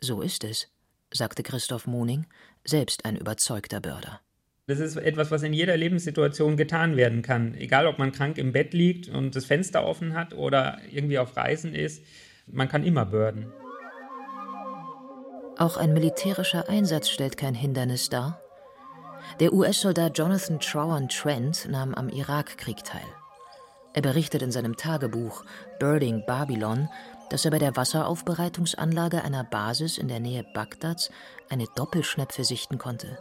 So 0.00 0.20
ist 0.20 0.44
es, 0.44 0.68
sagte 1.12 1.42
Christoph 1.42 1.86
Moning, 1.86 2.26
selbst 2.64 3.04
ein 3.04 3.16
überzeugter 3.16 3.80
Börder. 3.80 4.20
Das 4.66 4.78
ist 4.78 4.96
etwas, 4.96 5.30
was 5.30 5.42
in 5.42 5.52
jeder 5.52 5.76
Lebenssituation 5.76 6.56
getan 6.56 6.96
werden 6.96 7.22
kann. 7.22 7.54
Egal, 7.54 7.86
ob 7.86 7.98
man 7.98 8.12
krank 8.12 8.38
im 8.38 8.52
Bett 8.52 8.72
liegt 8.72 9.08
und 9.08 9.34
das 9.34 9.44
Fenster 9.44 9.84
offen 9.84 10.14
hat 10.14 10.32
oder 10.32 10.78
irgendwie 10.90 11.18
auf 11.18 11.36
Reisen 11.36 11.74
ist, 11.74 12.04
man 12.46 12.68
kann 12.68 12.84
immer 12.84 13.04
börden. 13.04 13.46
Auch 15.60 15.76
ein 15.76 15.92
militärischer 15.92 16.70
Einsatz 16.70 17.10
stellt 17.10 17.36
kein 17.36 17.52
Hindernis 17.52 18.08
dar. 18.08 18.40
Der 19.40 19.52
US-Soldat 19.52 20.16
Jonathan 20.16 20.58
Trowan 20.58 21.10
Trent 21.10 21.68
nahm 21.68 21.94
am 21.94 22.08
Irakkrieg 22.08 22.82
teil. 22.82 23.04
Er 23.92 24.00
berichtet 24.00 24.40
in 24.40 24.52
seinem 24.52 24.78
Tagebuch 24.78 25.44
Birding 25.78 26.24
Babylon, 26.26 26.88
dass 27.28 27.44
er 27.44 27.50
bei 27.50 27.58
der 27.58 27.76
Wasseraufbereitungsanlage 27.76 29.22
einer 29.22 29.44
Basis 29.44 29.98
in 29.98 30.08
der 30.08 30.18
Nähe 30.18 30.46
Bagdads 30.54 31.10
eine 31.50 31.66
Doppelschnepfe 31.76 32.42
sichten 32.42 32.78
konnte 32.78 33.18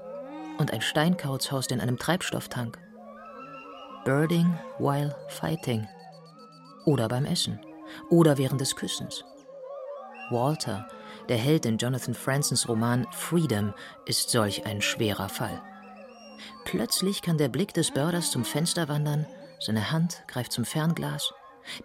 und 0.58 0.72
ein 0.72 0.82
Steinkauz 0.82 1.52
in 1.72 1.82
einem 1.82 2.00
Treibstofftank. 2.00 2.80
Birding 4.06 4.58
while 4.78 5.14
fighting. 5.28 5.86
Oder 6.86 7.10
beim 7.10 7.26
Essen. 7.26 7.60
Oder 8.10 8.38
während 8.38 8.62
des 8.62 8.78
Küssens. 8.78 9.26
Walter, 10.32 10.88
der 11.30 11.38
Held 11.38 11.66
in 11.66 11.78
Jonathan 11.78 12.14
Fransons 12.14 12.68
Roman 12.68 13.08
Freedom, 13.12 13.74
ist 14.06 14.30
solch 14.30 14.66
ein 14.66 14.82
schwerer 14.82 15.30
Fall. 15.30 15.62
Plötzlich 16.66 17.22
kann 17.22 17.38
der 17.38 17.50
Blick 17.50 17.74
des 17.74 17.92
Börders 17.92 18.32
zum 18.32 18.44
Fenster 18.44 18.90
wandern, 18.90 19.26
seine 19.60 19.92
Hand 19.92 20.24
greift 20.28 20.52
zum 20.52 20.66
Fernglas, 20.66 21.34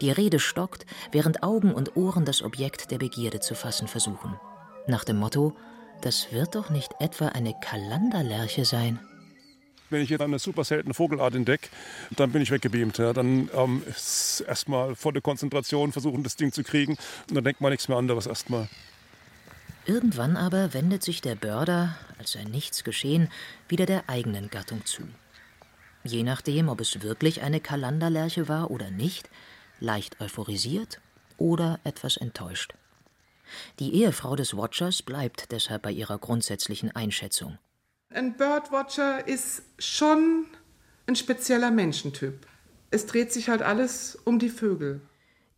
die 0.00 0.10
Rede 0.10 0.38
stockt, 0.38 0.86
während 1.12 1.42
Augen 1.42 1.72
und 1.72 1.96
Ohren 1.96 2.24
das 2.24 2.42
Objekt 2.42 2.90
der 2.90 2.98
Begierde 2.98 3.40
zu 3.40 3.54
fassen 3.54 3.88
versuchen. 3.88 4.38
Nach 4.86 5.04
dem 5.04 5.18
Motto, 5.18 5.54
das 6.00 6.32
wird 6.32 6.54
doch 6.54 6.70
nicht 6.70 6.92
etwa 7.00 7.28
eine 7.28 7.54
Kalanderlerche 7.60 8.64
sein. 8.64 8.98
Wenn 9.90 10.02
ich 10.02 10.08
dann 10.10 10.22
eine 10.22 10.38
super 10.38 10.64
seltene 10.64 10.94
Vogelart 10.94 11.34
entdecke, 11.34 11.68
dann 12.16 12.32
bin 12.32 12.42
ich 12.42 12.50
weggebeamt. 12.50 12.98
Ja. 12.98 13.12
Dann 13.12 13.50
ähm, 13.54 13.82
erstmal 14.46 14.96
volle 14.96 15.20
Konzentration, 15.20 15.92
versuchen 15.92 16.22
das 16.22 16.36
Ding 16.36 16.52
zu 16.52 16.62
kriegen 16.62 16.96
und 17.28 17.34
dann 17.34 17.44
denkt 17.44 17.60
man 17.60 17.70
nichts 17.70 17.88
mehr 17.88 17.98
anderes 17.98 18.26
erstmal. 18.26 18.68
Irgendwann 19.86 20.36
aber 20.36 20.72
wendet 20.72 21.02
sich 21.02 21.20
der 21.20 21.34
Börder, 21.34 21.96
als 22.18 22.32
sei 22.32 22.44
nichts 22.44 22.84
geschehen, 22.84 23.30
wieder 23.68 23.84
der 23.84 24.08
eigenen 24.08 24.48
Gattung 24.48 24.86
zu. 24.86 25.02
Je 26.04 26.22
nachdem, 26.22 26.68
ob 26.68 26.80
es 26.80 27.02
wirklich 27.02 27.42
eine 27.42 27.60
Kalanderlerche 27.60 28.48
war 28.48 28.70
oder 28.70 28.90
nicht, 28.90 29.28
leicht 29.80 30.20
euphorisiert 30.20 31.00
oder 31.36 31.80
etwas 31.84 32.16
enttäuscht. 32.16 32.74
Die 33.78 33.94
Ehefrau 33.94 34.36
des 34.36 34.56
Watchers 34.56 35.02
bleibt 35.02 35.52
deshalb 35.52 35.82
bei 35.82 35.90
ihrer 35.90 36.18
grundsätzlichen 36.18 36.94
Einschätzung. 36.96 37.58
Ein 38.08 38.36
Birdwatcher 38.36 39.26
ist 39.26 39.62
schon 39.78 40.46
ein 41.06 41.16
spezieller 41.16 41.70
Menschentyp. 41.70 42.46
Es 42.90 43.06
dreht 43.06 43.32
sich 43.32 43.48
halt 43.48 43.60
alles 43.60 44.16
um 44.24 44.38
die 44.38 44.48
Vögel. 44.48 45.00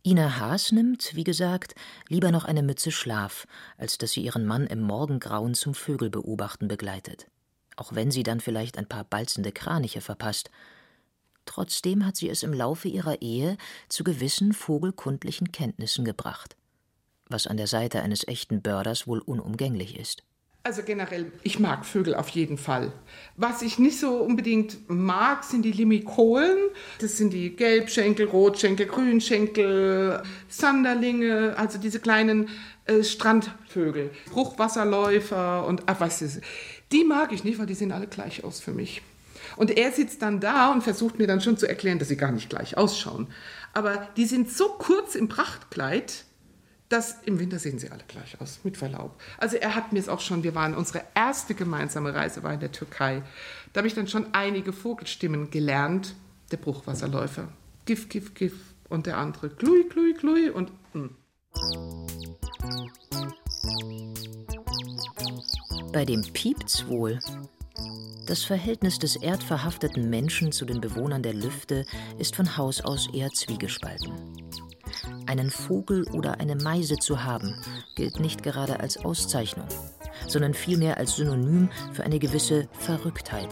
Ina 0.07 0.39
Haas 0.39 0.71
nimmt, 0.71 1.15
wie 1.15 1.25
gesagt, 1.25 1.75
lieber 2.07 2.31
noch 2.31 2.45
eine 2.45 2.63
Mütze 2.63 2.91
Schlaf, 2.91 3.45
als 3.77 3.97
dass 3.97 4.11
sie 4.11 4.21
ihren 4.21 4.45
Mann 4.45 4.65
im 4.65 4.79
Morgengrauen 4.79 5.53
zum 5.53 5.73
Vögelbeobachten 5.73 6.69
begleitet. 6.69 7.27
auch 7.75 7.93
wenn 7.93 8.09
sie 8.09 8.23
dann 8.23 8.39
vielleicht 8.39 8.77
ein 8.77 8.87
paar 8.87 9.03
balzende 9.03 9.51
Kraniche 9.51 10.01
verpasst. 10.01 10.49
Trotzdem 11.45 12.05
hat 12.05 12.15
sie 12.17 12.29
es 12.29 12.43
im 12.43 12.53
Laufe 12.53 12.87
ihrer 12.87 13.21
Ehe 13.21 13.57
zu 13.87 14.03
gewissen 14.03 14.53
vogelkundlichen 14.53 15.51
Kenntnissen 15.51 16.03
gebracht, 16.03 16.57
was 17.27 17.47
an 17.47 17.57
der 17.57 17.67
Seite 17.67 18.01
eines 18.01 18.27
echten 18.27 18.61
Börders 18.61 19.07
wohl 19.07 19.19
unumgänglich 19.19 19.97
ist. 19.97 20.23
Also 20.67 20.83
generell, 20.83 21.31
ich 21.43 21.61
mag 21.61 21.85
Vögel 21.85 22.13
auf 22.13 22.27
jeden 22.27 22.57
Fall. 22.57 22.91
Was 23.37 23.61
ich 23.61 23.79
nicht 23.79 24.01
so 24.01 24.17
unbedingt 24.17 24.89
mag, 24.89 25.45
sind 25.45 25.61
die 25.61 25.71
Limikolen. 25.71 26.57
Das 26.99 27.15
sind 27.15 27.31
die 27.31 27.55
Gelbschenkel, 27.55 28.27
Rotschenkel, 28.27 28.85
Grünschenkel, 28.85 30.21
Sanderlinge, 30.49 31.55
also 31.55 31.77
diese 31.77 32.01
kleinen 32.01 32.49
äh, 32.83 33.01
Strandvögel, 33.01 34.11
Bruchwasserläufer 34.29 35.65
und 35.65 35.83
ach, 35.85 36.01
was 36.01 36.21
ist. 36.21 36.41
Die 36.91 37.05
mag 37.05 37.31
ich 37.31 37.45
nicht, 37.45 37.59
weil 37.59 37.65
die 37.65 37.73
sehen 37.73 37.93
alle 37.93 38.07
gleich 38.07 38.43
aus 38.43 38.59
für 38.59 38.71
mich. 38.71 39.01
Und 39.55 39.71
er 39.71 39.93
sitzt 39.93 40.21
dann 40.21 40.41
da 40.41 40.73
und 40.73 40.83
versucht 40.83 41.17
mir 41.17 41.27
dann 41.27 41.39
schon 41.39 41.55
zu 41.55 41.65
erklären, 41.65 41.97
dass 41.97 42.09
sie 42.09 42.17
gar 42.17 42.33
nicht 42.33 42.49
gleich 42.49 42.75
ausschauen. 42.75 43.27
Aber 43.73 44.09
die 44.17 44.25
sind 44.25 44.51
so 44.51 44.67
kurz 44.67 45.15
im 45.15 45.29
Prachtkleid, 45.29 46.25
dass 46.89 47.17
im 47.25 47.39
Winter 47.39 47.59
sehen 47.59 47.79
sie 47.79 47.89
alle 47.89 48.03
gleich 48.07 48.39
aus, 48.39 48.59
mit 48.63 48.77
Verlaub. 48.77 49.19
Also 49.37 49.57
er 49.57 49.75
hat 49.75 49.91
mir 49.91 49.99
es 49.99 50.07
auch 50.09 50.21
schon, 50.21 50.43
wir 50.43 50.55
waren, 50.55 50.73
unsere 50.73 51.03
erste 51.15 51.53
gemeinsame 51.53 52.13
Reise 52.13 52.43
war 52.43 52.53
in 52.53 52.59
der 52.59 52.71
Türkei. 52.71 53.23
Da 53.73 53.79
habe 53.79 53.87
ich 53.87 53.93
dann 53.93 54.07
schon 54.07 54.33
einige 54.33 54.71
Vogelstimmen 54.71 55.51
gelernt. 55.51 56.15
Der 56.51 56.57
Bruchwasserläufer, 56.57 57.49
Gif, 57.85 58.07
Gif, 58.07 58.33
Gif. 58.33 58.53
Und 58.89 59.05
der 59.05 59.17
andere, 59.17 59.49
Klui, 59.49 59.83
Klui, 59.89 60.13
Klui. 60.13 60.49
Und 60.49 60.71
mh. 60.93 61.09
Bei 65.91 66.05
dem 66.05 66.21
piept's 66.31 66.87
wohl. 66.87 67.19
Das 68.27 68.43
Verhältnis 68.43 68.99
des 68.99 69.15
erdverhafteten 69.17 70.09
Menschen 70.09 70.51
zu 70.51 70.65
den 70.65 70.79
Bewohnern 70.79 71.23
der 71.23 71.33
Lüfte 71.33 71.85
ist 72.17 72.35
von 72.35 72.55
Haus 72.55 72.81
aus 72.81 73.07
eher 73.13 73.29
zwiegespalten. 73.31 74.13
Einen 75.27 75.51
Vogel 75.51 76.05
oder 76.13 76.39
eine 76.39 76.55
Meise 76.55 76.95
zu 76.95 77.23
haben, 77.23 77.53
gilt 77.95 78.19
nicht 78.19 78.43
gerade 78.43 78.79
als 78.79 78.97
Auszeichnung, 78.97 79.67
sondern 80.25 80.53
vielmehr 80.53 80.97
als 80.97 81.17
Synonym 81.17 81.69
für 81.91 82.03
eine 82.03 82.19
gewisse 82.19 82.69
Verrücktheit. 82.71 83.49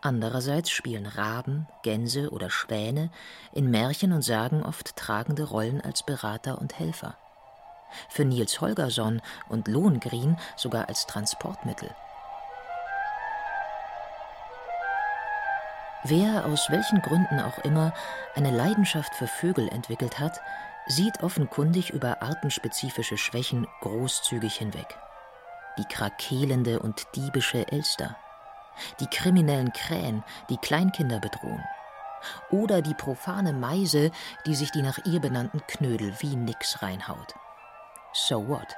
Andererseits 0.00 0.70
spielen 0.70 1.06
Raben, 1.06 1.68
Gänse 1.84 2.30
oder 2.30 2.50
Schwäne 2.50 3.10
in 3.54 3.70
Märchen 3.70 4.12
und 4.12 4.22
Sagen 4.22 4.64
oft 4.64 4.96
tragende 4.96 5.44
Rollen 5.44 5.80
als 5.80 6.04
Berater 6.04 6.60
und 6.60 6.76
Helfer. 6.76 7.16
Für 8.08 8.24
Niels 8.24 8.60
Holgersson 8.60 9.22
und 9.48 9.68
Lohengrin 9.68 10.36
sogar 10.56 10.88
als 10.88 11.06
Transportmittel. 11.06 11.94
Wer 16.04 16.46
aus 16.46 16.68
welchen 16.70 17.00
Gründen 17.00 17.38
auch 17.38 17.58
immer 17.58 17.92
eine 18.34 18.50
Leidenschaft 18.50 19.14
für 19.14 19.28
Vögel 19.28 19.68
entwickelt 19.68 20.18
hat, 20.18 20.40
sieht 20.88 21.22
offenkundig 21.22 21.90
über 21.90 22.22
artenspezifische 22.22 23.16
Schwächen 23.16 23.68
großzügig 23.82 24.56
hinweg. 24.56 24.98
Die 25.78 25.84
krakelende 25.84 26.80
und 26.80 27.06
diebische 27.14 27.70
Elster, 27.70 28.16
die 28.98 29.06
kriminellen 29.06 29.72
Krähen, 29.72 30.24
die 30.50 30.56
Kleinkinder 30.56 31.20
bedrohen, 31.20 31.62
oder 32.50 32.82
die 32.82 32.94
profane 32.94 33.52
Meise, 33.52 34.10
die 34.44 34.56
sich 34.56 34.72
die 34.72 34.82
nach 34.82 34.98
ihr 35.04 35.20
benannten 35.20 35.64
Knödel 35.68 36.14
wie 36.18 36.34
nix 36.34 36.82
reinhaut. 36.82 37.34
So 38.12 38.48
what? 38.48 38.76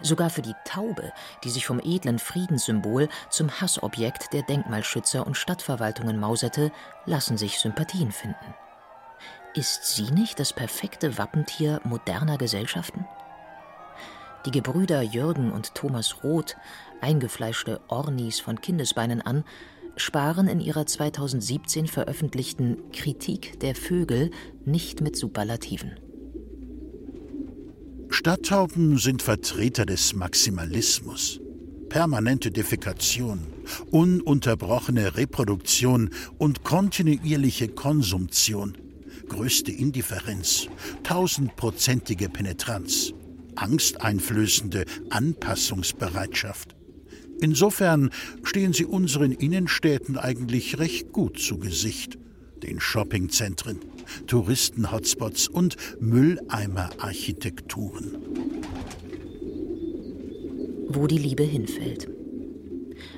Sogar 0.00 0.30
für 0.30 0.42
die 0.42 0.54
Taube, 0.64 1.12
die 1.44 1.50
sich 1.50 1.66
vom 1.66 1.80
edlen 1.80 2.18
Friedenssymbol 2.18 3.08
zum 3.30 3.60
Hassobjekt 3.60 4.32
der 4.32 4.42
Denkmalschützer 4.42 5.26
und 5.26 5.36
Stadtverwaltungen 5.36 6.18
mauserte, 6.18 6.72
lassen 7.04 7.38
sich 7.38 7.58
Sympathien 7.58 8.12
finden. 8.12 8.54
Ist 9.54 9.86
sie 9.86 10.10
nicht 10.10 10.38
das 10.38 10.52
perfekte 10.52 11.16
Wappentier 11.18 11.80
moderner 11.84 12.36
Gesellschaften? 12.36 13.06
Die 14.44 14.50
Gebrüder 14.50 15.02
Jürgen 15.02 15.50
und 15.50 15.74
Thomas 15.74 16.22
Roth, 16.22 16.56
eingefleischte 17.00 17.80
Ornis 17.88 18.38
von 18.38 18.60
Kindesbeinen 18.60 19.22
an, 19.22 19.44
sparen 19.96 20.46
in 20.46 20.60
ihrer 20.60 20.86
2017 20.86 21.86
veröffentlichten 21.86 22.90
Kritik 22.92 23.58
der 23.60 23.74
Vögel 23.74 24.30
nicht 24.64 25.00
mit 25.00 25.16
Superlativen. 25.16 25.98
Stadttauben 28.10 28.98
sind 28.98 29.22
Vertreter 29.22 29.84
des 29.84 30.14
Maximalismus. 30.14 31.40
Permanente 31.88 32.50
Defekation, 32.50 33.40
ununterbrochene 33.90 35.16
Reproduktion 35.16 36.10
und 36.38 36.64
kontinuierliche 36.64 37.68
Konsumtion, 37.68 38.76
größte 39.28 39.72
Indifferenz, 39.72 40.68
tausendprozentige 41.02 42.28
Penetranz, 42.28 43.12
angsteinflößende 43.54 44.84
Anpassungsbereitschaft. 45.10 46.76
Insofern 47.40 48.10
stehen 48.44 48.72
sie 48.72 48.86
unseren 48.86 49.32
Innenstädten 49.32 50.16
eigentlich 50.16 50.78
recht 50.78 51.12
gut 51.12 51.38
zu 51.38 51.58
Gesicht, 51.58 52.18
den 52.62 52.80
Shoppingzentren, 52.80 53.80
Touristen-Hotspots 54.26 55.48
und 55.48 55.76
Mülleimer-Architekturen. 56.00 58.16
Wo 60.88 61.06
die 61.06 61.18
Liebe 61.18 61.42
hinfällt. 61.42 62.08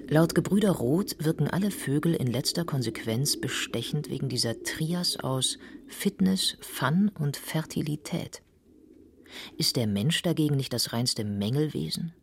Laut 0.09 0.35
Gebrüder 0.35 0.71
Roth 0.71 1.23
wirken 1.23 1.49
alle 1.49 1.71
Vögel 1.71 2.15
in 2.15 2.27
letzter 2.27 2.65
Konsequenz 2.65 3.39
bestechend 3.39 4.09
wegen 4.09 4.31
dieser 4.31 4.63
Trias 4.63 5.19
aus 5.19 5.59
Fitness, 5.87 6.57
Fun 6.61 7.11
und 7.19 7.37
Fertilität. 7.37 8.43
Ist 9.59 9.77
der 9.77 9.87
Mensch 9.87 10.23
dagegen 10.23 10.57
nicht 10.57 10.73
das 10.73 10.95
reinste 10.95 11.25
Mängelwesen? 11.25 12.15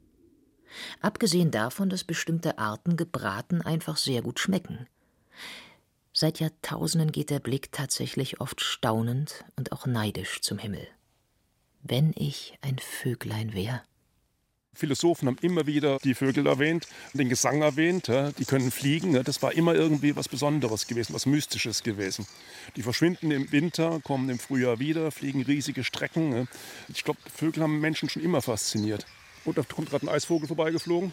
Abgesehen 0.99 1.51
davon, 1.51 1.89
dass 1.89 2.04
bestimmte 2.04 2.58
Arten 2.58 2.97
gebraten 2.97 3.62
einfach 3.62 3.97
sehr 3.97 4.21
gut 4.21 4.39
schmecken. 4.39 4.88
Seit 6.17 6.39
Jahrtausenden 6.39 7.12
geht 7.12 7.30
der 7.30 7.41
Blick 7.41 7.73
tatsächlich 7.73 8.39
oft 8.39 8.62
staunend 8.62 9.43
und 9.58 9.73
auch 9.73 9.86
neidisch 9.86 10.39
zum 10.39 10.58
Himmel. 10.58 10.88
Wenn 11.84 12.13
ich 12.15 12.58
ein 12.62 12.80
Vöglein 12.80 13.54
wär. 13.54 13.84
Philosophen 14.73 15.28
haben 15.28 15.38
immer 15.41 15.67
wieder 15.67 15.97
die 16.06 16.13
Vögel 16.13 16.47
erwähnt, 16.47 16.88
den 17.12 17.28
Gesang 17.28 17.62
erwähnt. 17.62 18.08
Die 18.08 18.45
können 18.45 18.71
fliegen. 18.71 19.21
Das 19.25 19.41
war 19.41 19.51
immer 19.51 19.75
irgendwie 19.75 20.15
was 20.15 20.30
Besonderes 20.30 20.88
gewesen, 20.88 21.13
was 21.13 21.25
Mystisches 21.25 21.84
gewesen. 21.84 22.25
Die 22.78 22.82
verschwinden 22.82 23.32
im 23.32 23.51
Winter, 23.51 23.99
kommen 24.01 24.30
im 24.30 24.39
Frühjahr 24.39 24.80
wieder, 24.80 25.12
fliegen 25.12 25.41
riesige 25.41 25.84
Strecken. 25.84 26.47
Ich 26.88 27.04
glaube, 27.04 27.19
Vögel 27.34 27.62
haben 27.62 27.82
Menschen 27.82 28.08
schon 28.08 28.23
immer 28.23 28.41
fasziniert. 28.41 29.06
Und 29.43 29.58
da 29.58 29.63
kommt 29.63 29.89
gerade 29.89 30.06
ein 30.06 30.10
Eisvogel 30.10 30.47
vorbeigeflogen. 30.47 31.12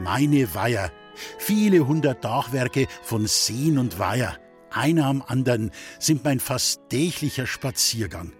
Meine 0.00 0.54
Weiher. 0.54 0.90
Viele 1.38 1.86
hundert 1.86 2.24
Dachwerke 2.24 2.86
von 3.02 3.26
Seen 3.26 3.76
und 3.76 3.98
Weiher, 3.98 4.38
einer 4.70 5.04
am 5.04 5.22
anderen, 5.22 5.70
sind 5.98 6.24
mein 6.24 6.40
fast 6.40 6.88
täglicher 6.88 7.46
Spaziergang. 7.46 8.32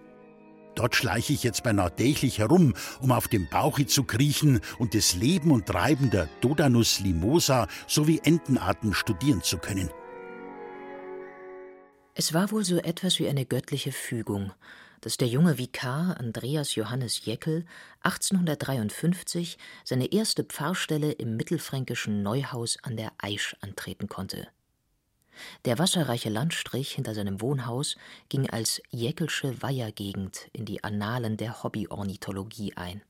Dort 0.73 0.95
schleiche 0.95 1.33
ich 1.33 1.43
jetzt 1.43 1.61
beinahe 1.63 1.95
täglich 1.95 2.39
herum, 2.39 2.73
um 2.99 3.11
auf 3.11 3.27
dem 3.27 3.47
Bauchi 3.47 3.85
zu 3.85 4.05
kriechen 4.05 4.61
und 4.79 4.95
das 4.95 5.15
Leben 5.15 5.51
und 5.51 5.67
Treiben 5.67 6.09
der 6.09 6.29
Dodanus 6.39 6.99
limosa 6.99 7.67
sowie 7.85 8.21
Entenarten 8.23 8.95
studieren 8.95 9.43
zu 9.43 9.59
können. 9.59 9.91
Es 12.15 12.33
war 12.33 12.51
wohl 12.51 12.63
so 12.63 12.77
etwas 12.77 13.19
wie 13.19 13.27
eine 13.27 13.45
göttliche 13.45 13.91
Fügung, 13.91 14.51
dass 15.01 15.17
der 15.17 15.27
junge 15.27 15.57
Vikar 15.57 16.17
Andreas 16.19 16.75
Johannes 16.75 17.25
Jeckel 17.25 17.65
1853 18.01 19.57
seine 19.83 20.11
erste 20.11 20.43
Pfarrstelle 20.43 21.11
im 21.11 21.35
mittelfränkischen 21.35 22.23
Neuhaus 22.23 22.77
an 22.83 22.95
der 22.95 23.11
Aisch 23.17 23.55
antreten 23.61 24.07
konnte. 24.07 24.47
Der 25.65 25.79
wasserreiche 25.79 26.29
Landstrich 26.29 26.91
hinter 26.93 27.15
seinem 27.15 27.41
Wohnhaus 27.41 27.95
ging 28.29 28.49
als 28.49 28.81
Jäckelsche 28.89 29.61
Weihergegend 29.61 30.49
in 30.53 30.65
die 30.65 30.83
Annalen 30.83 31.37
der 31.37 31.63
Hobbyornithologie 31.63 32.73
ein. 32.75 33.01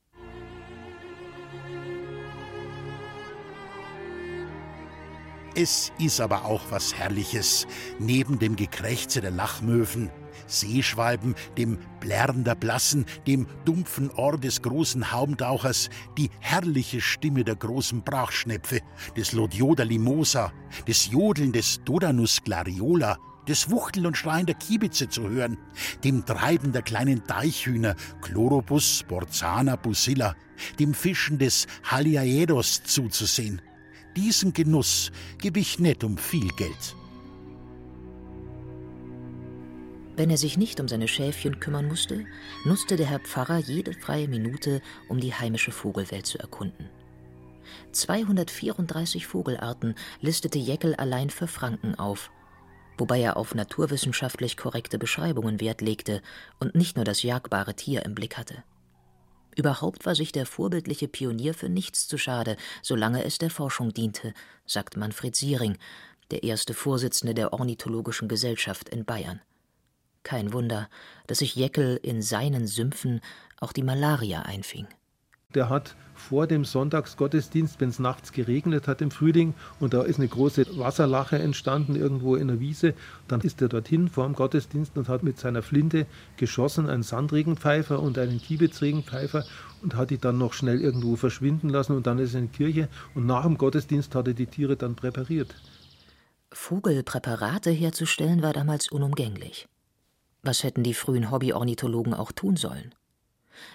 Es 5.54 5.92
ist 5.98 6.18
aber 6.22 6.46
auch 6.46 6.62
was 6.70 6.94
Herrliches, 6.94 7.66
neben 7.98 8.38
dem 8.38 8.56
Gekrächze 8.56 9.20
der 9.20 9.32
Lachmöwen, 9.32 10.10
Seeschwalben, 10.46 11.34
dem 11.56 11.78
Blärren 12.00 12.44
der 12.44 12.54
Blassen, 12.54 13.06
dem 13.26 13.46
dumpfen 13.64 14.10
Ohr 14.10 14.38
des 14.38 14.62
großen 14.62 15.12
Haumtauchers, 15.12 15.90
die 16.18 16.30
herrliche 16.40 17.00
Stimme 17.00 17.44
der 17.44 17.56
großen 17.56 18.02
Brachschnepfe, 18.02 18.80
des 19.16 19.32
Lodioda 19.32 19.84
limosa, 19.84 20.52
des 20.86 21.10
Jodeln 21.10 21.52
des 21.52 21.82
Dodanus 21.84 22.42
glariola 22.42 23.18
das 23.46 23.70
Wuchteln 23.70 24.06
und 24.06 24.16
Schreien 24.16 24.46
der 24.46 24.54
Kiebitze 24.54 25.08
zu 25.08 25.28
hören, 25.28 25.58
dem 26.04 26.24
Treiben 26.24 26.72
der 26.72 26.82
kleinen 26.82 27.24
Deichhühner 27.26 27.96
Chlorobus, 28.20 29.04
Borzana, 29.08 29.76
Busilla, 29.76 30.36
dem 30.78 30.94
Fischen 30.94 31.38
des 31.38 31.66
Haliaedos 31.84 32.84
zuzusehen. 32.84 33.60
Diesen 34.16 34.52
Genuss 34.52 35.10
gebe 35.38 35.60
ich 35.60 35.78
nicht 35.78 36.04
um 36.04 36.18
viel 36.18 36.48
Geld. 36.56 36.96
Wenn 40.14 40.28
er 40.28 40.36
sich 40.36 40.58
nicht 40.58 40.78
um 40.78 40.88
seine 40.88 41.08
Schäfchen 41.08 41.58
kümmern 41.58 41.88
musste, 41.88 42.26
nutzte 42.64 42.96
der 42.96 43.06
Herr 43.06 43.20
Pfarrer 43.20 43.58
jede 43.58 43.94
freie 43.94 44.28
Minute, 44.28 44.82
um 45.08 45.20
die 45.20 45.32
heimische 45.32 45.72
Vogelwelt 45.72 46.26
zu 46.26 46.38
erkunden. 46.38 46.90
234 47.92 49.26
Vogelarten 49.26 49.94
listete 50.20 50.58
Jeckel 50.58 50.94
allein 50.96 51.30
für 51.30 51.46
Franken 51.46 51.94
auf, 51.94 52.30
wobei 52.98 53.20
er 53.20 53.38
auf 53.38 53.54
naturwissenschaftlich 53.54 54.58
korrekte 54.58 54.98
Beschreibungen 54.98 55.60
Wert 55.60 55.80
legte 55.80 56.20
und 56.60 56.74
nicht 56.74 56.96
nur 56.96 57.06
das 57.06 57.22
jagbare 57.22 57.74
Tier 57.74 58.04
im 58.04 58.14
Blick 58.14 58.36
hatte. 58.36 58.62
Überhaupt 59.56 60.04
war 60.04 60.14
sich 60.14 60.32
der 60.32 60.46
vorbildliche 60.46 61.08
Pionier 61.08 61.54
für 61.54 61.68
nichts 61.68 62.06
zu 62.06 62.18
schade, 62.18 62.56
solange 62.82 63.24
es 63.24 63.38
der 63.38 63.50
Forschung 63.50 63.92
diente, 63.92 64.34
sagt 64.66 64.96
Manfred 64.96 65.36
Siering, 65.36 65.78
der 66.30 66.42
erste 66.42 66.74
Vorsitzende 66.74 67.34
der 67.34 67.52
Ornithologischen 67.52 68.28
Gesellschaft 68.28 68.88
in 68.88 69.04
Bayern. 69.04 69.40
Kein 70.22 70.52
Wunder, 70.52 70.88
dass 71.26 71.38
sich 71.38 71.56
Jeckel 71.56 71.98
in 72.02 72.22
seinen 72.22 72.66
Sümpfen 72.66 73.20
auch 73.58 73.72
die 73.72 73.82
Malaria 73.82 74.42
einfing. 74.42 74.86
Der 75.54 75.68
hat 75.68 75.96
vor 76.14 76.46
dem 76.46 76.64
Sonntagsgottesdienst, 76.64 77.80
wenn 77.80 77.88
es 77.88 77.98
nachts 77.98 78.32
geregnet 78.32 78.86
hat 78.88 79.02
im 79.02 79.10
Frühling 79.10 79.54
und 79.80 79.92
da 79.92 80.02
ist 80.02 80.18
eine 80.18 80.28
große 80.28 80.78
Wasserlache 80.78 81.38
entstanden 81.38 81.96
irgendwo 81.96 82.36
in 82.36 82.48
der 82.48 82.60
Wiese, 82.60 82.94
dann 83.28 83.40
ist 83.40 83.60
er 83.60 83.68
dorthin 83.68 84.08
vor 84.08 84.24
dem 84.24 84.34
Gottesdienst 84.34 84.96
und 84.96 85.08
hat 85.08 85.22
mit 85.22 85.38
seiner 85.38 85.62
Flinte 85.62 86.06
geschossen, 86.36 86.88
einen 86.88 87.02
Sandregenpfeifer 87.02 88.00
und 88.00 88.18
einen 88.18 88.40
Kiebitzregenpfeifer 88.40 89.44
und 89.82 89.94
hat 89.94 90.10
die 90.10 90.18
dann 90.18 90.38
noch 90.38 90.52
schnell 90.52 90.80
irgendwo 90.80 91.16
verschwinden 91.16 91.68
lassen 91.68 91.96
und 91.96 92.06
dann 92.06 92.18
ist 92.18 92.34
er 92.34 92.40
in 92.40 92.50
die 92.50 92.56
Kirche 92.56 92.88
und 93.14 93.26
nach 93.26 93.42
dem 93.42 93.58
Gottesdienst 93.58 94.14
hat 94.14 94.28
er 94.28 94.34
die 94.34 94.46
Tiere 94.46 94.76
dann 94.76 94.94
präpariert. 94.94 95.54
Vogelpräparate 96.52 97.70
herzustellen 97.70 98.42
war 98.42 98.52
damals 98.52 98.90
unumgänglich. 98.90 99.66
Was 100.42 100.64
hätten 100.64 100.82
die 100.82 100.94
frühen 100.94 101.30
Hobbyornithologen 101.30 102.14
auch 102.14 102.32
tun 102.32 102.56
sollen? 102.56 102.94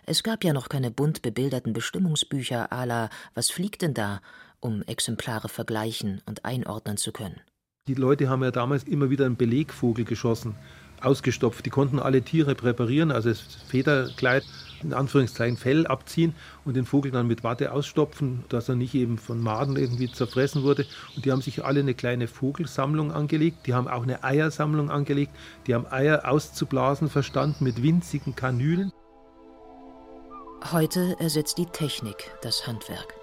Es 0.05 0.21
gab 0.23 0.43
ja 0.43 0.51
noch 0.51 0.67
keine 0.67 0.91
bunt 0.91 1.21
bebilderten 1.21 1.71
Bestimmungsbücher 1.71 2.73
à 2.73 2.85
la 2.85 3.09
Was 3.35 3.49
fliegt 3.49 3.81
denn 3.81 3.93
da, 3.93 4.21
um 4.59 4.81
Exemplare 4.81 5.49
vergleichen 5.49 6.21
und 6.25 6.43
einordnen 6.43 6.97
zu 6.97 7.11
können. 7.11 7.39
Die 7.87 7.93
Leute 7.93 8.27
haben 8.27 8.43
ja 8.43 8.51
damals 8.51 8.83
immer 8.83 9.09
wieder 9.09 9.25
einen 9.25 9.37
Belegvogel 9.37 10.03
geschossen, 10.03 10.55
ausgestopft. 10.99 11.65
Die 11.65 11.69
konnten 11.69 11.99
alle 11.99 12.21
Tiere 12.21 12.53
präparieren, 12.53 13.11
also 13.11 13.29
das 13.29 13.41
Federkleid, 13.67 14.43
in 14.83 14.93
Anführungszeichen 14.93 15.57
Fell 15.57 15.87
abziehen 15.87 16.35
und 16.65 16.75
den 16.75 16.85
Vogel 16.85 17.11
dann 17.11 17.27
mit 17.27 17.43
Watte 17.43 17.71
ausstopfen, 17.71 18.43
dass 18.49 18.69
er 18.69 18.75
nicht 18.75 18.93
eben 18.95 19.17
von 19.17 19.41
Maden 19.41 19.75
irgendwie 19.75 20.11
zerfressen 20.11 20.63
wurde. 20.63 20.85
Und 21.15 21.25
die 21.25 21.31
haben 21.31 21.41
sich 21.41 21.63
alle 21.63 21.79
eine 21.79 21.93
kleine 21.93 22.27
Vogelsammlung 22.27 23.11
angelegt, 23.11 23.67
die 23.67 23.73
haben 23.73 23.87
auch 23.87 24.03
eine 24.03 24.23
Eiersammlung 24.23 24.89
angelegt, 24.89 25.31
die 25.65 25.75
haben 25.75 25.87
Eier 25.87 26.29
auszublasen 26.29 27.09
verstanden 27.09 27.63
mit 27.63 27.81
winzigen 27.83 28.35
Kanülen. 28.35 28.91
Heute 30.71 31.15
ersetzt 31.19 31.57
die 31.57 31.67
Technik 31.67 32.31
das 32.41 32.65
Handwerk. 32.67 33.13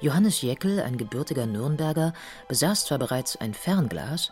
Johannes 0.00 0.42
Jäckel, 0.42 0.80
ein 0.80 0.96
gebürtiger 0.96 1.46
Nürnberger, 1.46 2.12
besaß 2.46 2.84
zwar 2.84 2.98
bereits 2.98 3.36
ein 3.36 3.52
Fernglas, 3.54 4.30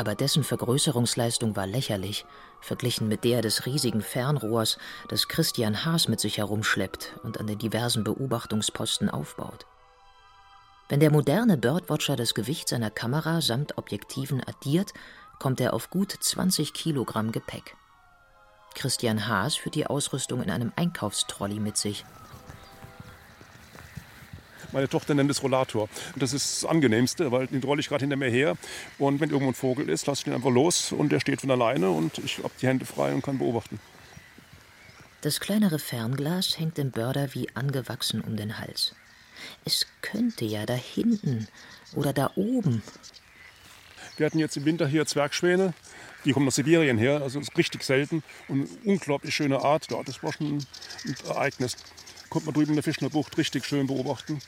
aber 0.00 0.14
dessen 0.14 0.44
Vergrößerungsleistung 0.44 1.56
war 1.56 1.66
lächerlich, 1.66 2.24
verglichen 2.62 3.06
mit 3.06 3.22
der 3.22 3.42
des 3.42 3.66
riesigen 3.66 4.00
Fernrohrs, 4.00 4.78
das 5.08 5.28
Christian 5.28 5.84
Haas 5.84 6.08
mit 6.08 6.20
sich 6.20 6.38
herumschleppt 6.38 7.20
und 7.22 7.38
an 7.38 7.46
den 7.46 7.58
diversen 7.58 8.02
Beobachtungsposten 8.02 9.10
aufbaut. 9.10 9.66
Wenn 10.88 11.00
der 11.00 11.12
moderne 11.12 11.58
Birdwatcher 11.58 12.16
das 12.16 12.32
Gewicht 12.32 12.70
seiner 12.70 12.90
Kamera 12.90 13.42
samt 13.42 13.76
Objektiven 13.76 14.42
addiert, 14.42 14.94
kommt 15.38 15.60
er 15.60 15.74
auf 15.74 15.90
gut 15.90 16.16
20 16.18 16.72
Kilogramm 16.72 17.30
Gepäck. 17.30 17.76
Christian 18.74 19.28
Haas 19.28 19.56
führt 19.56 19.74
die 19.74 19.86
Ausrüstung 19.86 20.42
in 20.42 20.50
einem 20.50 20.72
Einkaufstrolley 20.76 21.60
mit 21.60 21.76
sich. 21.76 22.06
Meine 24.72 24.88
Tochter 24.88 25.14
nennt 25.14 25.30
es 25.30 25.42
Rollator. 25.42 25.88
Das 26.16 26.32
ist 26.32 26.62
das 26.62 26.70
Angenehmste, 26.70 27.32
weil 27.32 27.46
den 27.48 27.62
rolle 27.62 27.80
ich 27.80 27.88
gerade 27.88 28.02
hinter 28.02 28.16
mir 28.16 28.30
her. 28.30 28.56
Und 28.98 29.20
wenn 29.20 29.30
irgendwo 29.30 29.50
ein 29.50 29.54
Vogel 29.54 29.88
ist, 29.88 30.06
lasse 30.06 30.20
ich 30.20 30.24
den 30.24 30.34
einfach 30.34 30.50
los 30.50 30.92
und 30.92 31.10
der 31.10 31.20
steht 31.20 31.40
von 31.40 31.50
alleine 31.50 31.90
und 31.90 32.18
ich 32.18 32.38
habe 32.38 32.52
die 32.60 32.66
Hände 32.66 32.84
frei 32.84 33.12
und 33.12 33.22
kann 33.22 33.38
beobachten. 33.38 33.80
Das 35.22 35.40
kleinere 35.40 35.78
Fernglas 35.78 36.58
hängt 36.58 36.78
dem 36.78 36.92
Börder 36.92 37.34
wie 37.34 37.48
angewachsen 37.54 38.20
um 38.22 38.36
den 38.36 38.58
Hals. 38.58 38.94
Es 39.64 39.86
könnte 40.02 40.44
ja 40.44 40.66
da 40.66 40.74
hinten 40.74 41.48
oder 41.94 42.12
da 42.12 42.30
oben. 42.36 42.82
Wir 44.16 44.26
hatten 44.26 44.38
jetzt 44.38 44.56
im 44.56 44.64
Winter 44.64 44.86
hier 44.86 45.06
Zwergschwäne. 45.06 45.74
Die 46.24 46.32
kommen 46.32 46.46
aus 46.46 46.56
Sibirien 46.56 46.98
her, 46.98 47.22
also 47.22 47.40
ist 47.40 47.56
richtig 47.56 47.82
selten 47.82 48.22
und 48.48 48.60
eine 48.60 48.68
unglaublich 48.84 49.34
schöne 49.34 49.60
Art. 49.60 49.90
Ja, 49.90 50.02
das 50.02 50.22
war 50.22 50.32
schon 50.32 50.58
ein 50.58 51.16
Ereignis. 51.26 51.76
Konnte 52.28 52.46
man 52.46 52.54
drüben 52.54 52.70
in 52.70 52.76
der 52.76 52.82
Fischner 52.82 53.10
Bucht 53.10 53.36
richtig 53.38 53.64
schön 53.64 53.86
beobachten. 53.86 54.40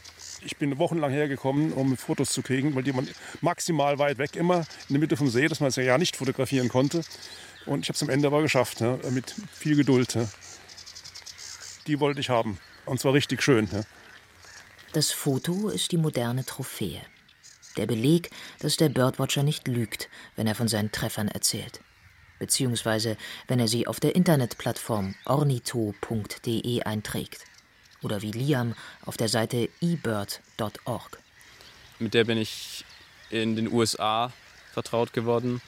Ich 0.44 0.56
bin 0.56 0.78
wochenlang 0.78 1.12
hergekommen, 1.12 1.72
um 1.72 1.96
Fotos 1.96 2.30
zu 2.30 2.42
kriegen, 2.42 2.74
weil 2.74 2.82
die 2.82 2.94
waren 2.94 3.08
maximal 3.40 3.98
weit 3.98 4.18
weg 4.18 4.36
immer, 4.36 4.58
in 4.88 4.94
der 4.94 5.00
Mitte 5.00 5.16
vom 5.16 5.28
See, 5.28 5.48
dass 5.48 5.60
man 5.60 5.68
es 5.68 5.76
ja 5.76 5.98
nicht 5.98 6.16
fotografieren 6.16 6.68
konnte. 6.68 7.02
Und 7.66 7.80
ich 7.80 7.88
habe 7.88 7.96
es 7.96 8.02
am 8.02 8.08
Ende 8.08 8.26
aber 8.26 8.42
geschafft, 8.42 8.80
ja, 8.80 8.98
mit 9.10 9.34
viel 9.52 9.76
Geduld. 9.76 10.14
Ja. 10.14 10.28
Die 11.86 12.00
wollte 12.00 12.20
ich 12.20 12.28
haben. 12.28 12.58
Und 12.86 13.00
zwar 13.00 13.12
richtig 13.12 13.42
schön. 13.42 13.68
Ja. 13.72 13.82
Das 14.92 15.12
Foto 15.12 15.68
ist 15.68 15.92
die 15.92 15.96
moderne 15.96 16.44
Trophäe. 16.44 17.00
Der 17.76 17.86
Beleg, 17.86 18.30
dass 18.58 18.76
der 18.76 18.88
Birdwatcher 18.88 19.42
nicht 19.42 19.66
lügt, 19.68 20.10
wenn 20.36 20.46
er 20.46 20.54
von 20.54 20.68
seinen 20.68 20.92
Treffern 20.92 21.28
erzählt. 21.28 21.80
Beziehungsweise, 22.38 23.16
wenn 23.46 23.60
er 23.60 23.68
sie 23.68 23.86
auf 23.86 24.00
der 24.00 24.14
Internetplattform 24.16 25.14
ornito.de 25.24 26.82
einträgt. 26.82 27.44
Oder 28.02 28.22
wie 28.22 28.32
Liam 28.32 28.74
auf 29.04 29.16
der 29.16 29.28
Seite 29.28 29.68
ebird.org. 29.80 31.18
Mit 31.98 32.14
der 32.14 32.24
bin 32.24 32.38
ich 32.38 32.84
in 33.30 33.56
den 33.56 33.72
USA 33.72 34.32
vertraut 34.72 35.12
geworden. 35.12 35.60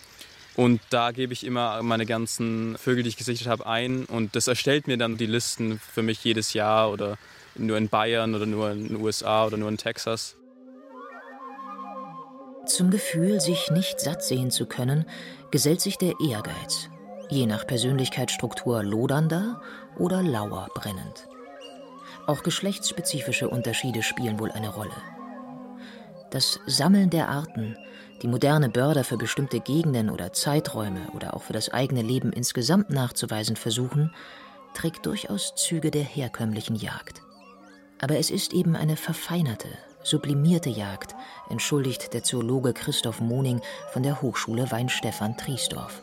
Und 0.56 0.80
da 0.90 1.10
gebe 1.10 1.32
ich 1.32 1.44
immer 1.44 1.82
meine 1.82 2.06
ganzen 2.06 2.78
Vögel, 2.78 3.02
die 3.02 3.08
ich 3.08 3.16
gesichtet 3.16 3.48
habe, 3.48 3.66
ein. 3.66 4.04
Und 4.04 4.36
das 4.36 4.46
erstellt 4.46 4.86
mir 4.86 4.96
dann 4.96 5.16
die 5.16 5.26
Listen 5.26 5.80
für 5.80 6.02
mich 6.02 6.22
jedes 6.22 6.52
Jahr 6.52 6.90
oder 6.92 7.18
nur 7.56 7.76
in 7.76 7.88
Bayern 7.88 8.34
oder 8.34 8.46
nur 8.46 8.70
in 8.70 8.88
den 8.88 8.96
USA 9.00 9.46
oder 9.46 9.56
nur 9.56 9.68
in 9.68 9.78
Texas. 9.78 10.36
Zum 12.66 12.90
Gefühl, 12.90 13.40
sich 13.40 13.70
nicht 13.70 14.00
satt 14.00 14.24
sehen 14.24 14.50
zu 14.50 14.66
können, 14.66 15.04
gesellt 15.50 15.80
sich 15.80 15.98
der 15.98 16.14
Ehrgeiz, 16.20 16.88
je 17.28 17.46
nach 17.46 17.66
Persönlichkeitsstruktur 17.66 18.82
lodernder 18.82 19.60
oder 19.98 20.22
lauer 20.22 20.68
brennend. 20.74 21.28
Auch 22.26 22.42
geschlechtsspezifische 22.42 23.48
Unterschiede 23.48 24.02
spielen 24.02 24.38
wohl 24.38 24.50
eine 24.50 24.70
Rolle. 24.70 24.96
Das 26.30 26.58
Sammeln 26.66 27.10
der 27.10 27.28
Arten, 27.28 27.76
die 28.22 28.28
moderne 28.28 28.70
Börder 28.70 29.04
für 29.04 29.18
bestimmte 29.18 29.60
Gegenden 29.60 30.08
oder 30.08 30.32
Zeiträume 30.32 31.08
oder 31.14 31.34
auch 31.34 31.42
für 31.42 31.52
das 31.52 31.68
eigene 31.68 32.00
Leben 32.00 32.32
insgesamt 32.32 32.88
nachzuweisen 32.88 33.56
versuchen, 33.56 34.10
trägt 34.72 35.04
durchaus 35.04 35.54
Züge 35.54 35.90
der 35.90 36.02
herkömmlichen 36.02 36.76
Jagd. 36.76 37.20
Aber 38.00 38.16
es 38.16 38.30
ist 38.30 38.54
eben 38.54 38.74
eine 38.74 38.96
verfeinerte, 38.96 39.68
sublimierte 40.02 40.70
Jagd, 40.70 41.14
entschuldigt 41.50 42.14
der 42.14 42.22
Zoologe 42.22 42.72
Christoph 42.72 43.20
Moning 43.20 43.60
von 43.92 44.02
der 44.02 44.22
Hochschule 44.22 44.70
Weinstefan 44.70 45.36
Triesdorf. 45.36 46.02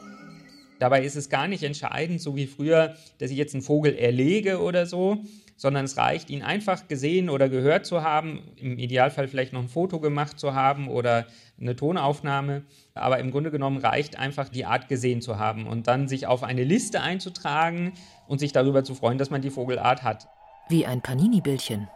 Dabei 0.79 1.03
ist 1.03 1.15
es 1.15 1.29
gar 1.29 1.47
nicht 1.47 1.63
entscheidend, 1.63 2.21
so 2.21 2.35
wie 2.35 2.47
früher, 2.47 2.95
dass 3.19 3.29
ich 3.31 3.37
jetzt 3.37 3.53
einen 3.53 3.61
Vogel 3.63 3.95
erlege 3.95 4.61
oder 4.61 4.85
so, 4.85 5.17
sondern 5.61 5.85
es 5.85 5.95
reicht, 5.95 6.31
ihn 6.31 6.41
einfach 6.41 6.87
gesehen 6.87 7.29
oder 7.29 7.47
gehört 7.47 7.85
zu 7.85 8.01
haben, 8.01 8.41
im 8.55 8.79
Idealfall 8.79 9.27
vielleicht 9.27 9.53
noch 9.53 9.61
ein 9.61 9.67
Foto 9.67 9.99
gemacht 9.99 10.39
zu 10.39 10.55
haben 10.55 10.87
oder 10.87 11.27
eine 11.59 11.75
Tonaufnahme. 11.75 12.63
Aber 12.95 13.19
im 13.19 13.29
Grunde 13.29 13.51
genommen 13.51 13.77
reicht 13.77 14.17
einfach, 14.17 14.49
die 14.49 14.65
Art 14.65 14.87
gesehen 14.87 15.21
zu 15.21 15.37
haben 15.37 15.67
und 15.67 15.85
dann 15.85 16.07
sich 16.07 16.25
auf 16.25 16.41
eine 16.41 16.63
Liste 16.63 17.01
einzutragen 17.01 17.93
und 18.27 18.39
sich 18.39 18.53
darüber 18.53 18.83
zu 18.83 18.95
freuen, 18.95 19.19
dass 19.19 19.29
man 19.29 19.43
die 19.43 19.51
Vogelart 19.51 20.01
hat. 20.01 20.27
Wie 20.67 20.87
ein 20.87 21.01
Panini-Bildchen, 21.01 21.87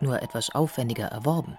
nur 0.00 0.20
etwas 0.20 0.52
aufwendiger 0.52 1.06
erworben. 1.06 1.56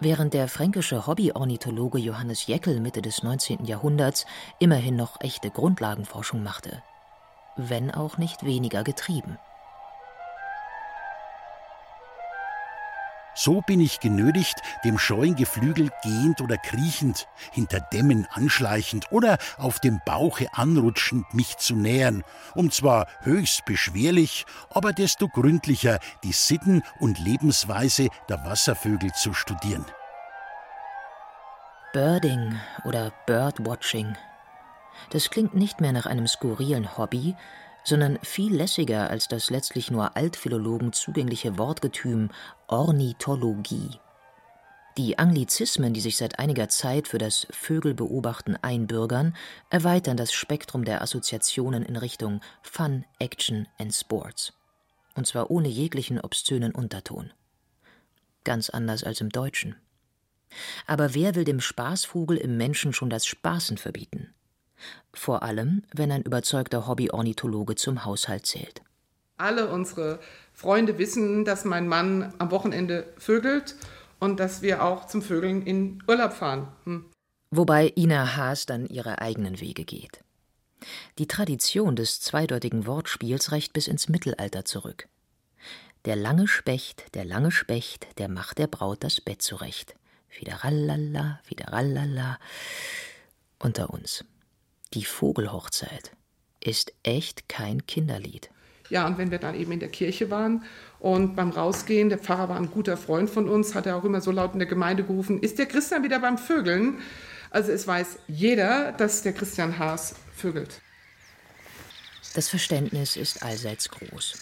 Während 0.00 0.34
der 0.34 0.48
fränkische 0.48 1.06
Hobbyornithologe 1.06 1.98
Johannes 1.98 2.46
Jeckel 2.46 2.80
Mitte 2.80 3.00
des 3.00 3.22
19. 3.22 3.64
Jahrhunderts 3.64 4.26
immerhin 4.58 4.96
noch 4.96 5.18
echte 5.22 5.48
Grundlagenforschung 5.48 6.42
machte, 6.42 6.82
wenn 7.56 7.90
auch 7.90 8.18
nicht 8.18 8.44
weniger 8.44 8.84
getrieben. 8.84 9.38
So 13.34 13.60
bin 13.60 13.80
ich 13.80 14.00
genötigt, 14.00 14.56
dem 14.84 14.98
scheuen 14.98 15.36
Geflügel 15.36 15.90
gehend 16.02 16.40
oder 16.40 16.56
kriechend, 16.56 17.28
hinter 17.52 17.80
Dämmen 17.80 18.26
anschleichend 18.30 19.12
oder 19.12 19.38
auf 19.56 19.80
dem 19.80 20.00
Bauche 20.04 20.48
anrutschend 20.52 21.32
mich 21.32 21.56
zu 21.58 21.76
nähern, 21.76 22.24
um 22.54 22.70
zwar 22.70 23.06
höchst 23.20 23.64
beschwerlich, 23.64 24.46
aber 24.70 24.92
desto 24.92 25.28
gründlicher 25.28 26.00
die 26.24 26.32
Sitten 26.32 26.82
und 26.98 27.18
Lebensweise 27.18 28.08
der 28.28 28.44
Wasservögel 28.44 29.12
zu 29.12 29.32
studieren. 29.32 29.86
Birding 31.92 32.58
oder 32.84 33.12
Birdwatching. 33.26 34.16
Das 35.10 35.30
klingt 35.30 35.54
nicht 35.54 35.80
mehr 35.80 35.92
nach 35.92 36.06
einem 36.06 36.26
skurrilen 36.26 36.96
Hobby, 36.96 37.36
sondern 37.84 38.18
viel 38.22 38.54
lässiger 38.54 39.10
als 39.10 39.28
das 39.28 39.50
letztlich 39.50 39.90
nur 39.90 40.16
Altphilologen 40.16 40.92
zugängliche 40.92 41.58
Wortgetüm 41.58 42.30
Ornithologie. 42.66 43.98
Die 44.96 45.18
Anglizismen, 45.18 45.94
die 45.94 46.00
sich 46.00 46.16
seit 46.16 46.38
einiger 46.38 46.68
Zeit 46.68 47.08
für 47.08 47.18
das 47.18 47.46
Vögelbeobachten 47.50 48.56
einbürgern, 48.62 49.36
erweitern 49.70 50.16
das 50.16 50.32
Spektrum 50.32 50.84
der 50.84 51.00
Assoziationen 51.00 51.84
in 51.84 51.96
Richtung 51.96 52.40
Fun, 52.62 53.04
Action 53.18 53.68
and 53.78 53.94
Sports. 53.94 54.52
Und 55.14 55.26
zwar 55.26 55.50
ohne 55.50 55.68
jeglichen 55.68 56.20
obszönen 56.20 56.74
Unterton. 56.74 57.32
Ganz 58.44 58.68
anders 58.68 59.04
als 59.04 59.20
im 59.20 59.30
Deutschen. 59.30 59.76
Aber 60.86 61.14
wer 61.14 61.34
will 61.34 61.44
dem 61.44 61.60
Spaßvogel 61.60 62.36
im 62.36 62.56
Menschen 62.56 62.92
schon 62.92 63.10
das 63.10 63.26
Spaßen 63.26 63.78
verbieten? 63.78 64.34
Vor 65.12 65.42
allem, 65.42 65.82
wenn 65.94 66.12
ein 66.12 66.22
überzeugter 66.22 66.86
Hobby-Ornithologe 66.86 67.74
zum 67.74 68.04
Haushalt 68.04 68.46
zählt. 68.46 68.82
Alle 69.36 69.70
unsere 69.70 70.20
Freunde 70.52 70.98
wissen, 70.98 71.44
dass 71.44 71.64
mein 71.64 71.88
Mann 71.88 72.34
am 72.38 72.50
Wochenende 72.50 73.12
vögelt 73.16 73.76
und 74.18 74.38
dass 74.38 74.62
wir 74.62 74.84
auch 74.84 75.06
zum 75.06 75.22
Vögeln 75.22 75.62
in 75.62 76.02
Urlaub 76.06 76.32
fahren. 76.32 76.68
Hm. 76.84 77.06
Wobei 77.50 77.92
Ina 77.96 78.36
Haas 78.36 78.66
dann 78.66 78.86
ihre 78.86 79.20
eigenen 79.20 79.60
Wege 79.60 79.84
geht. 79.84 80.22
Die 81.18 81.26
Tradition 81.26 81.96
des 81.96 82.20
zweideutigen 82.20 82.86
Wortspiels 82.86 83.52
reicht 83.52 83.72
bis 83.72 83.88
ins 83.88 84.08
Mittelalter 84.08 84.64
zurück. 84.64 85.08
Der 86.04 86.16
lange 86.16 86.48
Specht, 86.48 87.14
der 87.14 87.24
lange 87.24 87.50
Specht, 87.50 88.06
der 88.18 88.28
macht 88.28 88.58
der 88.58 88.66
Braut 88.66 89.04
das 89.04 89.20
Bett 89.20 89.42
zurecht. 89.42 89.94
Fiderallala, 90.28 91.40
fiderallala. 91.42 92.38
Unter 93.58 93.90
uns. 93.90 94.24
Die 94.92 95.04
Vogelhochzeit 95.04 96.10
ist 96.58 96.92
echt 97.04 97.48
kein 97.48 97.86
Kinderlied. 97.86 98.50
Ja, 98.88 99.06
und 99.06 99.18
wenn 99.18 99.30
wir 99.30 99.38
dann 99.38 99.54
eben 99.54 99.70
in 99.70 99.78
der 99.78 99.88
Kirche 99.88 100.30
waren 100.30 100.64
und 100.98 101.36
beim 101.36 101.50
Rausgehen, 101.50 102.08
der 102.08 102.18
Pfarrer 102.18 102.48
war 102.48 102.56
ein 102.56 102.72
guter 102.72 102.96
Freund 102.96 103.30
von 103.30 103.48
uns, 103.48 103.76
hat 103.76 103.86
er 103.86 103.96
auch 103.96 104.02
immer 104.02 104.20
so 104.20 104.32
laut 104.32 104.52
in 104.52 104.58
der 104.58 104.66
Gemeinde 104.66 105.04
gerufen, 105.04 105.40
ist 105.40 105.60
der 105.60 105.66
Christian 105.66 106.02
wieder 106.02 106.18
beim 106.18 106.38
Vögeln? 106.38 106.98
Also 107.50 107.70
es 107.70 107.86
weiß 107.86 108.18
jeder, 108.26 108.90
dass 108.90 109.22
der 109.22 109.32
Christian 109.32 109.78
Haas 109.78 110.16
vögelt. 110.34 110.80
Das 112.34 112.48
Verständnis 112.48 113.16
ist 113.16 113.44
allseits 113.44 113.90
groß. 113.90 114.34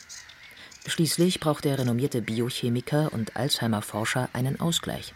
Schließlich 0.87 1.41
braucht 1.41 1.67
der 1.67 1.79
renommierte 1.79 2.23
Biochemiker 2.23 3.13
und 3.13 3.37
Alzheimer-Forscher 3.37 4.31
einen 4.33 4.61
Ausgleich. 4.61 5.13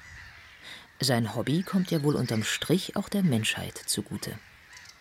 Sein 1.01 1.35
Hobby 1.35 1.63
kommt 1.63 1.91
ja 1.91 2.03
wohl 2.03 2.17
unterm 2.17 2.45
Strich 2.45 2.97
auch 2.97 3.09
der 3.09 3.23
Menschheit 3.23 3.79
zugute. 3.87 4.39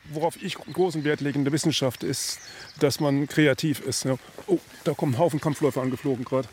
Worauf 0.06 0.42
ich 0.42 0.56
großen 0.56 1.04
Wert 1.04 1.22
lege 1.22 1.38
in 1.38 1.46
der 1.46 1.54
Wissenschaft 1.54 2.04
ist, 2.04 2.40
dass 2.80 3.00
man 3.00 3.28
kreativ 3.28 3.80
ist. 3.82 4.04
Ja. 4.06 4.18
Oh, 4.48 4.60
da 4.84 4.94
kommen 4.94 5.14
ein 5.14 5.20
Haufen 5.20 5.40
Kampfläufer 5.40 5.82
angeflogen 5.82 6.26
gerade. 6.26 6.50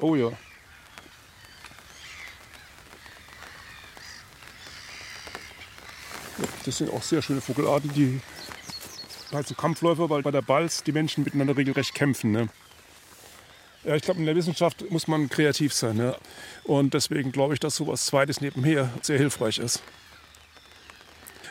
Oh 0.00 0.14
ja. 0.14 0.32
Das 6.64 6.78
sind 6.78 6.92
auch 6.92 7.02
sehr 7.02 7.22
schöne 7.22 7.40
Vogelarten, 7.40 7.92
die 7.94 8.20
halt 9.32 9.46
so 9.46 9.54
Kampfläufer, 9.54 10.10
weil 10.10 10.22
bei 10.22 10.32
der 10.32 10.42
Balz 10.42 10.82
die 10.82 10.92
Menschen 10.92 11.24
miteinander 11.24 11.56
regelrecht 11.56 11.94
kämpfen. 11.94 12.32
Ne? 12.32 12.48
Ja, 13.84 13.94
ich 13.94 14.02
glaube, 14.02 14.18
in 14.20 14.26
der 14.26 14.34
Wissenschaft 14.34 14.90
muss 14.90 15.06
man 15.06 15.28
kreativ 15.28 15.72
sein. 15.72 15.96
Ne? 15.96 16.16
Und 16.64 16.92
deswegen 16.92 17.30
glaube 17.30 17.54
ich, 17.54 17.60
dass 17.60 17.76
sowas 17.76 18.06
Zweites 18.06 18.40
nebenher 18.40 18.90
sehr 19.00 19.16
hilfreich 19.16 19.58
ist. 19.58 19.80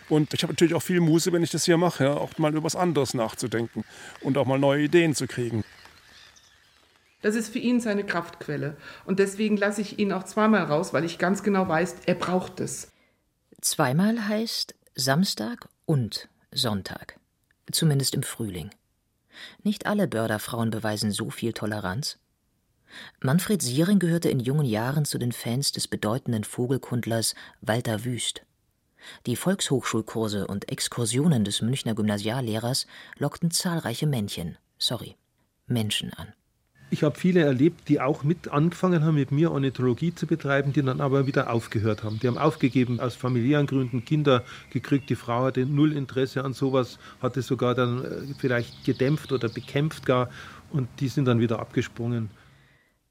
Und 0.09 0.33
ich 0.33 0.43
habe 0.43 0.53
natürlich 0.53 0.73
auch 0.73 0.81
viel 0.81 1.01
Muße, 1.01 1.33
wenn 1.33 1.43
ich 1.43 1.51
das 1.51 1.65
hier 1.65 1.77
mache, 1.77 2.03
ja, 2.03 2.13
auch 2.13 2.37
mal 2.37 2.51
über 2.51 2.63
was 2.63 2.75
anderes 2.75 3.13
nachzudenken 3.13 3.83
und 4.21 4.37
auch 4.37 4.45
mal 4.45 4.59
neue 4.59 4.83
Ideen 4.83 5.15
zu 5.15 5.27
kriegen. 5.27 5.63
Das 7.21 7.35
ist 7.35 7.51
für 7.51 7.59
ihn 7.59 7.79
seine 7.79 8.03
Kraftquelle. 8.03 8.77
Und 9.05 9.17
deswegen 9.17 9.57
lasse 9.57 9.81
ich 9.81 9.97
ihn 9.97 10.11
auch 10.11 10.23
zweimal 10.23 10.63
raus, 10.65 10.93
weil 10.93 11.05
ich 11.05 11.17
ganz 11.17 11.41
genau 11.41 11.67
weiß, 11.67 11.95
er 12.05 12.15
braucht 12.15 12.59
es. 12.59 12.91
Zweimal 13.61 14.27
heißt 14.27 14.75
Samstag 14.93 15.67
und 15.85 16.29
Sonntag. 16.51 17.19
Zumindest 17.71 18.13
im 18.13 18.21
Frühling. 18.21 18.69
Nicht 19.63 19.87
alle 19.87 20.07
Börderfrauen 20.07 20.69
beweisen 20.69 21.11
so 21.11 21.31
viel 21.31 21.53
Toleranz. 21.53 22.19
Manfred 23.21 23.61
Siering 23.61 23.97
gehörte 23.97 24.29
in 24.29 24.39
jungen 24.39 24.65
Jahren 24.65 25.05
zu 25.05 25.17
den 25.17 25.31
Fans 25.31 25.71
des 25.71 25.87
bedeutenden 25.87 26.43
Vogelkundlers 26.43 27.33
Walter 27.61 28.05
Wüst. 28.05 28.43
Die 29.25 29.35
Volkshochschulkurse 29.35 30.47
und 30.47 30.69
Exkursionen 30.69 31.43
des 31.43 31.61
Münchner 31.61 31.95
Gymnasiallehrers 31.95 32.87
lockten 33.17 33.51
zahlreiche 33.51 34.07
Männchen, 34.07 34.57
sorry, 34.77 35.15
Menschen 35.67 36.13
an. 36.13 36.33
Ich 36.91 37.03
habe 37.03 37.17
viele 37.17 37.41
erlebt, 37.41 37.89
die 37.89 37.99
auch 37.99 38.23
mit 38.23 38.47
angefangen 38.49 39.03
haben, 39.03 39.15
mit 39.15 39.31
mir 39.31 39.51
Ornithologie 39.51 40.13
zu 40.13 40.27
betreiben, 40.27 40.71
die 40.71 40.83
dann 40.83 41.01
aber 41.01 41.25
wieder 41.25 41.51
aufgehört 41.51 42.03
haben. 42.03 42.19
Die 42.19 42.27
haben 42.27 42.37
aufgegeben 42.37 42.99
aus 42.99 43.15
familiären 43.15 43.65
Gründen, 43.65 44.05
Kinder 44.05 44.43
gekriegt. 44.69 45.09
Die 45.09 45.15
Frau 45.15 45.45
hatte 45.45 45.65
null 45.65 45.93
Interesse 45.93 46.43
an 46.43 46.53
sowas, 46.53 46.99
hatte 47.21 47.41
sogar 47.41 47.73
dann 47.73 48.05
äh, 48.05 48.33
vielleicht 48.37 48.85
gedämpft 48.85 49.31
oder 49.31 49.49
bekämpft 49.49 50.05
gar 50.05 50.29
und 50.71 50.87
die 50.99 51.07
sind 51.07 51.25
dann 51.25 51.39
wieder 51.39 51.59
abgesprungen. 51.59 52.29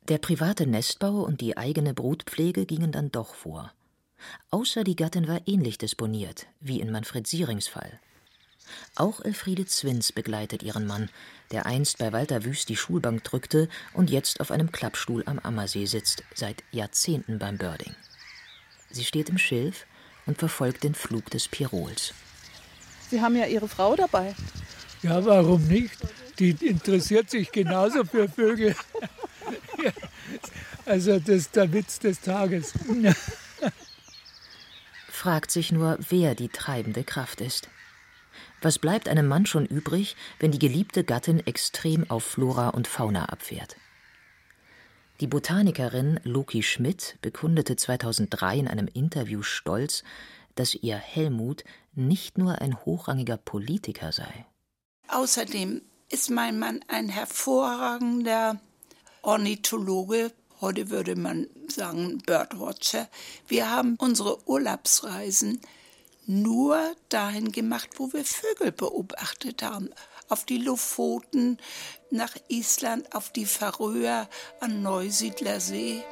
Der 0.09 0.19
private 0.19 0.67
Nestbau 0.67 1.23
und 1.23 1.41
die 1.41 1.57
eigene 1.57 1.95
Brutpflege 1.95 2.67
gingen 2.67 2.93
dann 2.93 3.11
doch 3.11 3.35
vor. 3.35 3.73
Außer 4.51 4.85
die 4.85 4.97
Gattin 4.97 5.29
war 5.29 5.41
ähnlich 5.47 5.79
disponiert, 5.79 6.47
wie 6.61 6.81
in 6.81 6.91
Manfred 6.91 7.27
Sierings 7.27 7.69
Fall. 7.69 8.01
Auch 8.95 9.21
Elfriede 9.21 9.67
Zwins 9.67 10.13
begleitet 10.13 10.63
ihren 10.63 10.87
Mann, 10.87 11.11
der 11.51 11.67
einst 11.67 11.99
bei 11.99 12.13
Walter 12.13 12.45
Wüst 12.45 12.69
die 12.69 12.77
Schulbank 12.77 13.25
drückte 13.25 13.69
und 13.93 14.11
jetzt 14.11 14.41
auf 14.41 14.51
einem 14.51 14.73
Klappstuhl 14.73 15.23
am 15.27 15.39
Ammersee 15.39 15.87
sitzt, 15.87 16.25
seit 16.35 16.63
Jahrzehnten 16.73 17.39
beim 17.39 17.59
Birding. 17.59 17.95
Sie 18.91 19.05
steht 19.05 19.29
im 19.29 19.39
Schilf 19.39 19.87
und 20.27 20.39
verfolgt 20.39 20.85
den 20.85 20.95
Flug 20.95 21.31
des 21.31 21.49
Pirols. 21.49 22.15
Sie 23.11 23.21
haben 23.21 23.37
ja 23.37 23.47
Ihre 23.47 23.69
Frau 23.69 23.97
dabei. 23.97 24.35
Ja, 25.03 25.25
warum 25.25 25.67
nicht? 25.67 25.99
Die 26.39 26.51
interessiert 26.51 27.31
sich 27.31 27.53
genauso 27.53 28.05
für 28.05 28.29
Vögel. 28.29 28.75
also 30.87 31.19
das 31.19 31.29
ist 31.29 31.57
der 31.57 31.73
Witz 31.73 31.99
des 31.99 32.21
Tages. 32.21 32.73
Fragt 35.25 35.51
sich 35.51 35.73
nur, 35.73 35.97
wer 36.11 36.35
die 36.35 36.51
treibende 36.51 37.03
Kraft 37.03 37.41
ist. 37.41 37.71
Was 38.61 38.79
bleibt 38.79 39.09
einem 39.09 39.27
Mann 39.27 39.47
schon 39.47 39.65
übrig, 39.65 40.17
wenn 40.39 40.51
die 40.51 40.59
geliebte 40.59 41.03
Gattin 41.03 41.39
extrem 41.47 42.11
auf 42.11 42.25
Flora 42.25 42.69
und 42.69 42.87
Fauna 42.87 43.25
abfährt? 43.31 43.77
Die 45.21 45.27
Botanikerin 45.27 46.21
Loki 46.25 46.63
Schmidt 46.63 47.17
bekundete 47.23 47.75
2003 47.75 48.59
in 48.59 48.69
einem 48.69 48.87
Interview 48.87 49.41
stolz, 49.41 50.05
dass 50.57 50.75
ihr 50.75 50.99
Helmut 50.99 51.65
nicht 51.95 52.37
nur 52.37 52.61
ein 52.61 52.85
hochrangiger 52.85 53.39
Politiker 53.39 54.13
sei. 54.13 54.45
Außerdem 55.09 55.81
ist 56.11 56.29
mein 56.29 56.59
Mann 56.59 56.85
ein 56.89 57.09
hervorragender 57.09 58.61
Ornithologe, 59.23 60.33
heute 60.61 60.91
würde 60.91 61.17
man 61.17 61.47
sagen 61.69 62.19
Birdwatcher. 62.19 63.09
Wir 63.49 63.71
haben 63.71 63.97
unsere 63.99 64.47
Urlaubsreisen 64.49 65.61
nur 66.27 66.79
dahin 67.09 67.53
gemacht, 67.53 67.91
wo 67.97 68.13
wir 68.13 68.25
Vögel 68.25 68.73
beobachtet 68.73 69.63
haben. 69.63 69.91
Auf 70.29 70.45
die 70.45 70.59
Lofoten, 70.59 71.59
nach 72.11 72.35
Island, 72.49 73.15
auf 73.15 73.31
die 73.31 73.47
Färöer, 73.47 74.29
an 74.61 74.83
Neusiedlersee. 74.83 76.03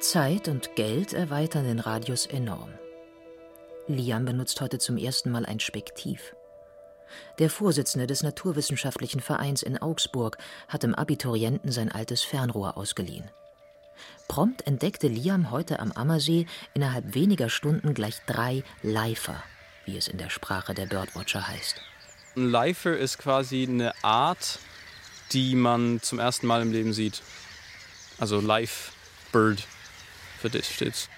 Zeit 0.00 0.48
und 0.48 0.76
Geld 0.76 1.12
erweitern 1.12 1.64
den 1.64 1.80
Radius 1.80 2.26
enorm. 2.26 2.72
Liam 3.88 4.26
benutzt 4.26 4.60
heute 4.60 4.78
zum 4.78 4.96
ersten 4.96 5.30
Mal 5.30 5.46
ein 5.46 5.60
Spektiv. 5.60 6.34
Der 7.38 7.50
Vorsitzende 7.50 8.06
des 8.06 8.22
Naturwissenschaftlichen 8.22 9.20
Vereins 9.20 9.62
in 9.62 9.78
Augsburg 9.78 10.38
hat 10.68 10.82
dem 10.82 10.94
Abiturienten 10.94 11.72
sein 11.72 11.90
altes 11.90 12.22
Fernrohr 12.22 12.76
ausgeliehen. 12.76 13.30
Prompt 14.28 14.66
entdeckte 14.66 15.08
Liam 15.08 15.50
heute 15.50 15.80
am 15.80 15.92
Ammersee 15.92 16.46
innerhalb 16.74 17.14
weniger 17.14 17.48
Stunden 17.48 17.94
gleich 17.94 18.20
drei 18.26 18.62
Leifer, 18.82 19.42
wie 19.86 19.96
es 19.96 20.08
in 20.08 20.18
der 20.18 20.30
Sprache 20.30 20.74
der 20.74 20.86
Birdwatcher 20.86 21.48
heißt. 21.48 21.80
Ein 22.36 22.50
Lifer 22.50 22.96
ist 22.96 23.18
quasi 23.18 23.66
eine 23.68 23.92
Art, 24.04 24.58
die 25.32 25.54
man 25.54 26.00
zum 26.02 26.18
ersten 26.18 26.46
Mal 26.46 26.62
im 26.62 26.72
Leben 26.72 26.92
sieht. 26.92 27.22
Also 28.18 28.40
Live 28.40 28.92
Bird, 29.32 29.66
für 30.38 30.50
das 30.50 30.68
steht's. 30.68 31.08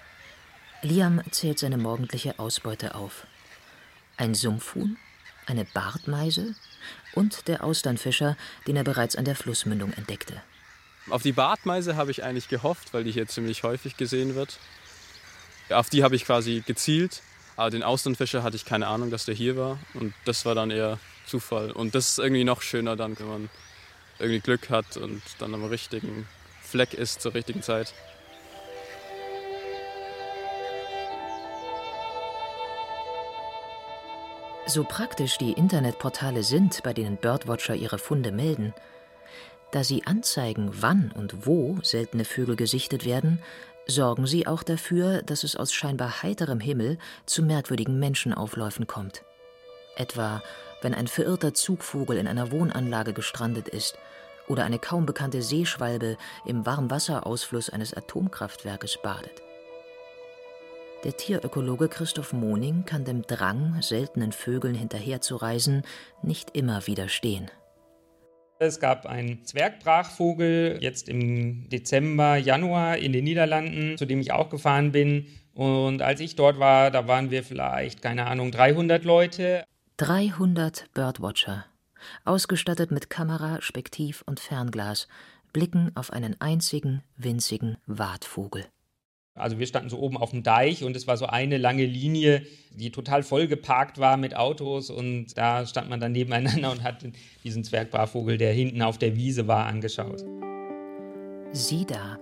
Liam 0.82 1.20
zählt 1.30 1.58
seine 1.58 1.76
morgendliche 1.76 2.38
Ausbeute 2.38 2.94
auf. 2.94 3.26
Ein 4.16 4.34
Sumpfhuhn, 4.34 4.96
eine 5.46 5.64
Bartmeise 5.64 6.54
und 7.14 7.48
der 7.48 7.64
Austernfischer, 7.64 8.36
den 8.66 8.76
er 8.76 8.84
bereits 8.84 9.16
an 9.16 9.24
der 9.24 9.36
Flussmündung 9.36 9.92
entdeckte. 9.92 10.42
Auf 11.08 11.22
die 11.22 11.32
Bartmeise 11.32 11.96
habe 11.96 12.10
ich 12.10 12.22
eigentlich 12.22 12.48
gehofft, 12.48 12.92
weil 12.94 13.04
die 13.04 13.12
hier 13.12 13.26
ziemlich 13.26 13.62
häufig 13.62 13.96
gesehen 13.96 14.34
wird. 14.34 14.58
Auf 15.70 15.90
die 15.90 16.02
habe 16.04 16.14
ich 16.16 16.24
quasi 16.24 16.62
gezielt, 16.66 17.22
aber 17.56 17.70
den 17.70 17.82
Austernfischer 17.82 18.42
hatte 18.42 18.56
ich 18.56 18.64
keine 18.64 18.86
Ahnung, 18.86 19.10
dass 19.10 19.24
der 19.24 19.34
hier 19.34 19.56
war. 19.56 19.78
Und 19.94 20.14
das 20.24 20.44
war 20.44 20.54
dann 20.54 20.70
eher 20.70 20.98
Zufall. 21.26 21.70
Und 21.72 21.94
das 21.94 22.10
ist 22.10 22.18
irgendwie 22.18 22.44
noch 22.44 22.62
schöner 22.62 22.96
dann, 22.96 23.18
wenn 23.18 23.28
man 23.28 23.50
irgendwie 24.18 24.40
Glück 24.40 24.70
hat 24.70 24.96
und 24.96 25.22
dann 25.38 25.54
am 25.54 25.64
richtigen 25.64 26.28
Fleck 26.62 26.94
ist 26.94 27.20
zur 27.20 27.34
richtigen 27.34 27.62
Zeit. 27.62 27.94
So 34.72 34.84
praktisch 34.84 35.36
die 35.36 35.50
Internetportale 35.50 36.44
sind, 36.44 36.84
bei 36.84 36.92
denen 36.92 37.16
Birdwatcher 37.16 37.74
ihre 37.74 37.98
Funde 37.98 38.30
melden, 38.30 38.72
da 39.72 39.82
sie 39.82 40.06
anzeigen, 40.06 40.70
wann 40.74 41.10
und 41.10 41.44
wo 41.44 41.78
seltene 41.82 42.24
Vögel 42.24 42.54
gesichtet 42.54 43.04
werden, 43.04 43.42
sorgen 43.88 44.28
sie 44.28 44.46
auch 44.46 44.62
dafür, 44.62 45.22
dass 45.22 45.42
es 45.42 45.56
aus 45.56 45.72
scheinbar 45.72 46.22
heiterem 46.22 46.60
Himmel 46.60 46.98
zu 47.26 47.42
merkwürdigen 47.42 47.98
Menschenaufläufen 47.98 48.86
kommt. 48.86 49.24
Etwa, 49.96 50.40
wenn 50.82 50.94
ein 50.94 51.08
verirrter 51.08 51.52
Zugvogel 51.52 52.16
in 52.16 52.28
einer 52.28 52.52
Wohnanlage 52.52 53.12
gestrandet 53.12 53.66
ist 53.66 53.98
oder 54.46 54.62
eine 54.62 54.78
kaum 54.78 55.04
bekannte 55.04 55.42
Seeschwalbe 55.42 56.16
im 56.46 56.64
Warmwasserausfluss 56.64 57.70
eines 57.70 57.92
Atomkraftwerkes 57.92 58.98
badet. 59.02 59.42
Der 61.02 61.16
Tierökologe 61.16 61.88
Christoph 61.88 62.34
Moning 62.34 62.84
kann 62.84 63.06
dem 63.06 63.22
Drang, 63.22 63.80
seltenen 63.80 64.32
Vögeln 64.32 64.74
hinterherzureisen, 64.74 65.82
nicht 66.22 66.54
immer 66.54 66.86
widerstehen. 66.86 67.50
Es 68.58 68.80
gab 68.80 69.06
einen 69.06 69.42
Zwergbrachvogel 69.42 70.76
jetzt 70.82 71.08
im 71.08 71.70
Dezember, 71.70 72.36
Januar 72.36 72.98
in 72.98 73.14
den 73.14 73.24
Niederlanden, 73.24 73.96
zu 73.96 74.04
dem 74.04 74.20
ich 74.20 74.32
auch 74.32 74.50
gefahren 74.50 74.92
bin. 74.92 75.26
Und 75.54 76.02
als 76.02 76.20
ich 76.20 76.36
dort 76.36 76.58
war, 76.58 76.90
da 76.90 77.08
waren 77.08 77.30
wir 77.30 77.44
vielleicht, 77.44 78.02
keine 78.02 78.26
Ahnung, 78.26 78.52
300 78.52 79.02
Leute. 79.02 79.64
300 79.96 80.92
Birdwatcher, 80.92 81.64
ausgestattet 82.26 82.90
mit 82.90 83.08
Kamera, 83.08 83.62
Spektiv 83.62 84.22
und 84.26 84.38
Fernglas, 84.38 85.08
blicken 85.54 85.92
auf 85.94 86.12
einen 86.12 86.38
einzigen 86.42 87.02
winzigen 87.16 87.78
Wartvogel. 87.86 88.66
Also 89.34 89.58
wir 89.58 89.66
standen 89.66 89.88
so 89.88 89.98
oben 89.98 90.16
auf 90.16 90.30
dem 90.30 90.42
Deich 90.42 90.82
und 90.82 90.96
es 90.96 91.06
war 91.06 91.16
so 91.16 91.26
eine 91.26 91.56
lange 91.56 91.86
Linie, 91.86 92.42
die 92.72 92.90
total 92.90 93.22
voll 93.22 93.46
geparkt 93.46 93.98
war 93.98 94.16
mit 94.16 94.36
Autos 94.36 94.90
und 94.90 95.36
da 95.38 95.66
stand 95.66 95.88
man 95.88 96.00
dann 96.00 96.12
nebeneinander 96.12 96.70
und 96.70 96.82
hat 96.82 97.04
diesen 97.44 97.62
Zwergbarvogel, 97.62 98.38
der 98.38 98.52
hinten 98.52 98.82
auf 98.82 98.98
der 98.98 99.16
Wiese 99.16 99.46
war, 99.46 99.66
angeschaut. 99.66 100.24
Sieh 101.52 101.84
da, 101.84 102.18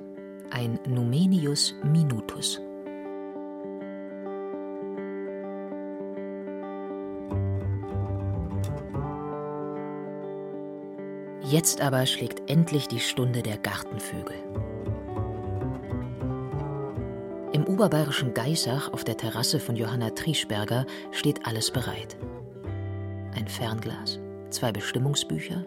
ein 0.50 0.78
Numenius 0.86 1.74
minutus. 1.84 2.60
Jetzt 11.50 11.80
aber 11.80 12.04
schlägt 12.04 12.50
endlich 12.50 12.88
die 12.88 13.00
Stunde 13.00 13.42
der 13.42 13.56
Gartenvögel. 13.56 14.36
Oberbayerischen 17.78 18.34
Geisach 18.34 18.92
auf 18.92 19.04
der 19.04 19.16
Terrasse 19.16 19.60
von 19.60 19.76
Johanna 19.76 20.10
Trieschberger 20.10 20.84
steht 21.12 21.46
alles 21.46 21.70
bereit. 21.70 22.16
Ein 23.36 23.46
Fernglas, 23.46 24.18
zwei 24.50 24.72
Bestimmungsbücher, 24.72 25.64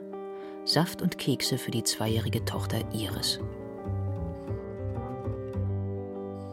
Saft 0.65 1.01
und 1.01 1.17
Kekse 1.17 1.57
für 1.57 1.71
die 1.71 1.85
zweijährige 1.85 2.43
Tochter 2.43 2.79
Iris. 2.91 3.39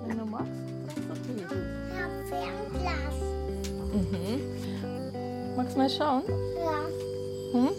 Wenn 0.07 0.19
du 0.19 0.27
magst, 0.27 0.53
kannst 0.95 1.27
du 1.27 1.33
lesen. 1.33 1.91
Ja, 1.91 2.09
Fernglas. 2.29 3.15
Mhm. 3.93 5.57
Magst 5.57 5.75
du 5.75 5.79
mal 5.81 5.91
schauen? 5.91 6.23
Ja. 6.57 7.59
Hm? 7.59 7.71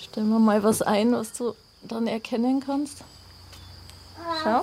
Stell 0.00 0.24
mir 0.24 0.40
mal 0.40 0.64
was 0.64 0.82
ein, 0.82 1.12
was 1.12 1.32
du 1.32 1.54
dann 1.82 2.08
erkennen 2.08 2.58
kannst. 2.58 3.04
Schau. 4.42 4.62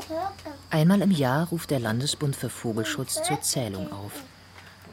Einmal 0.75 1.01
im 1.03 1.11
Jahr 1.11 1.47
ruft 1.47 1.71
der 1.71 1.79
Landesbund 1.79 2.35
für 2.35 2.49
Vogelschutz 2.49 3.23
zur 3.23 3.39
Zählung 3.41 3.93
auf. 3.93 4.11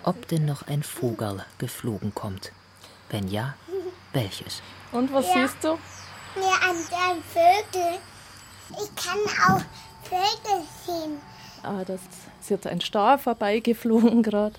Ob 0.04 0.28
denn 0.28 0.44
noch 0.44 0.68
ein 0.68 0.84
Vogel 0.84 1.44
geflogen 1.58 2.14
kommt? 2.14 2.52
Wenn 3.10 3.26
ja, 3.26 3.56
welches? 4.12 4.62
Und 4.92 5.12
was 5.12 5.26
Ja. 5.26 5.32
siehst 5.48 5.56
du? 5.64 5.70
Ja, 6.36 6.70
an 6.70 6.76
den 6.76 7.20
Vögel. 7.24 7.98
Ich 8.70 8.94
kann 8.94 9.18
auch 9.48 9.60
Vögel 10.04 10.64
sehen. 10.86 11.18
Ah, 11.64 11.82
das 11.84 12.00
ist 12.40 12.50
jetzt 12.50 12.68
ein 12.68 12.80
Star 12.80 13.18
vorbeigeflogen 13.18 14.22
gerade. 14.22 14.54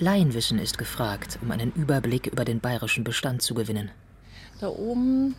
Laienwissen 0.00 0.58
ist 0.58 0.78
gefragt, 0.78 1.38
um 1.42 1.52
einen 1.52 1.70
Überblick 1.74 2.26
über 2.26 2.44
den 2.44 2.58
bayerischen 2.58 3.04
Bestand 3.04 3.42
zu 3.42 3.54
gewinnen. 3.54 3.92
Da 4.60 4.66
oben, 4.66 5.36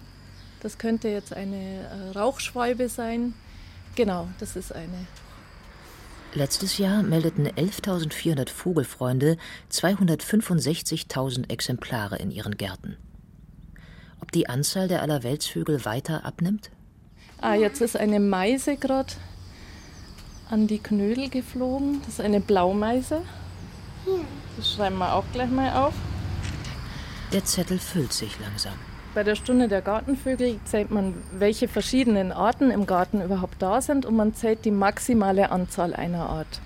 das 0.62 0.78
könnte 0.78 1.10
jetzt 1.10 1.34
eine 1.34 2.12
äh, 2.14 2.18
Rauchschwalbe 2.18 2.88
sein. 2.88 3.34
Genau, 4.02 4.28
das 4.40 4.56
ist 4.56 4.74
eine. 4.74 5.06
Letztes 6.34 6.80
Jahr 6.80 7.04
meldeten 7.04 7.48
11.400 7.48 8.50
Vogelfreunde 8.50 9.38
265.000 9.72 11.52
Exemplare 11.52 12.16
in 12.16 12.32
ihren 12.32 12.58
Gärten. 12.58 12.98
Ob 14.20 14.32
die 14.32 14.50
Anzahl 14.50 14.88
der 14.88 15.04
Allerweltsvögel 15.04 15.86
weiter 15.86 16.26
abnimmt? 16.26 16.72
Ah, 17.42 17.54
jetzt 17.54 17.80
ist 17.80 17.96
eine 17.96 18.20
Meise 18.20 18.76
gerade 18.76 19.14
an 20.50 20.66
die 20.66 20.80
Knödel 20.80 21.30
geflogen. 21.30 22.00
Das 22.00 22.16
ist 22.16 22.22
eine 22.22 22.40
Blaumeise. 22.42 23.22
Das 24.58 24.74
schreiben 24.74 24.98
wir 24.98 25.14
auch 25.14 25.26
gleich 25.32 25.52
mal 25.52 25.74
auf. 25.74 25.94
Der 27.32 27.46
Zettel 27.46 27.78
füllt 27.78 28.14
sich 28.14 28.40
langsam. 28.40 28.80
Bei 29.14 29.24
der 29.24 29.36
Stunde 29.36 29.68
der 29.68 29.82
Gartenvögel 29.82 30.60
zählt 30.64 30.90
man, 30.90 31.14
welche 31.38 31.68
verschiedenen 31.68 32.32
Arten 32.32 32.72
im 32.72 32.86
Garten 32.86 33.22
überhaupt 33.22 33.62
da 33.62 33.82
sind 33.82 34.06
und 34.06 34.16
man 34.16 34.34
zählt 34.34 34.64
die 34.64 34.72
maximale 34.72 35.52
Anzahl 35.52 35.94
einer 35.94 36.30
Art. 36.30 36.62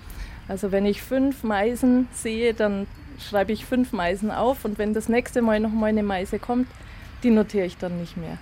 Also 0.46 0.70
wenn 0.70 0.86
ich 0.86 1.02
fünf 1.02 1.42
Meisen 1.42 2.06
sehe, 2.12 2.54
dann 2.54 2.86
schreibe 3.18 3.52
ich 3.52 3.64
fünf 3.64 3.92
Meisen 3.92 4.30
auf 4.30 4.64
und 4.64 4.78
wenn 4.78 4.94
das 4.94 5.08
nächste 5.08 5.42
Mal 5.42 5.58
noch 5.58 5.72
mal 5.72 5.86
eine 5.86 6.04
Meise 6.04 6.38
kommt, 6.38 6.68
die 7.24 7.30
notiere 7.30 7.66
ich 7.66 7.78
dann 7.78 7.98
nicht 7.98 8.16
mehr. 8.16 8.38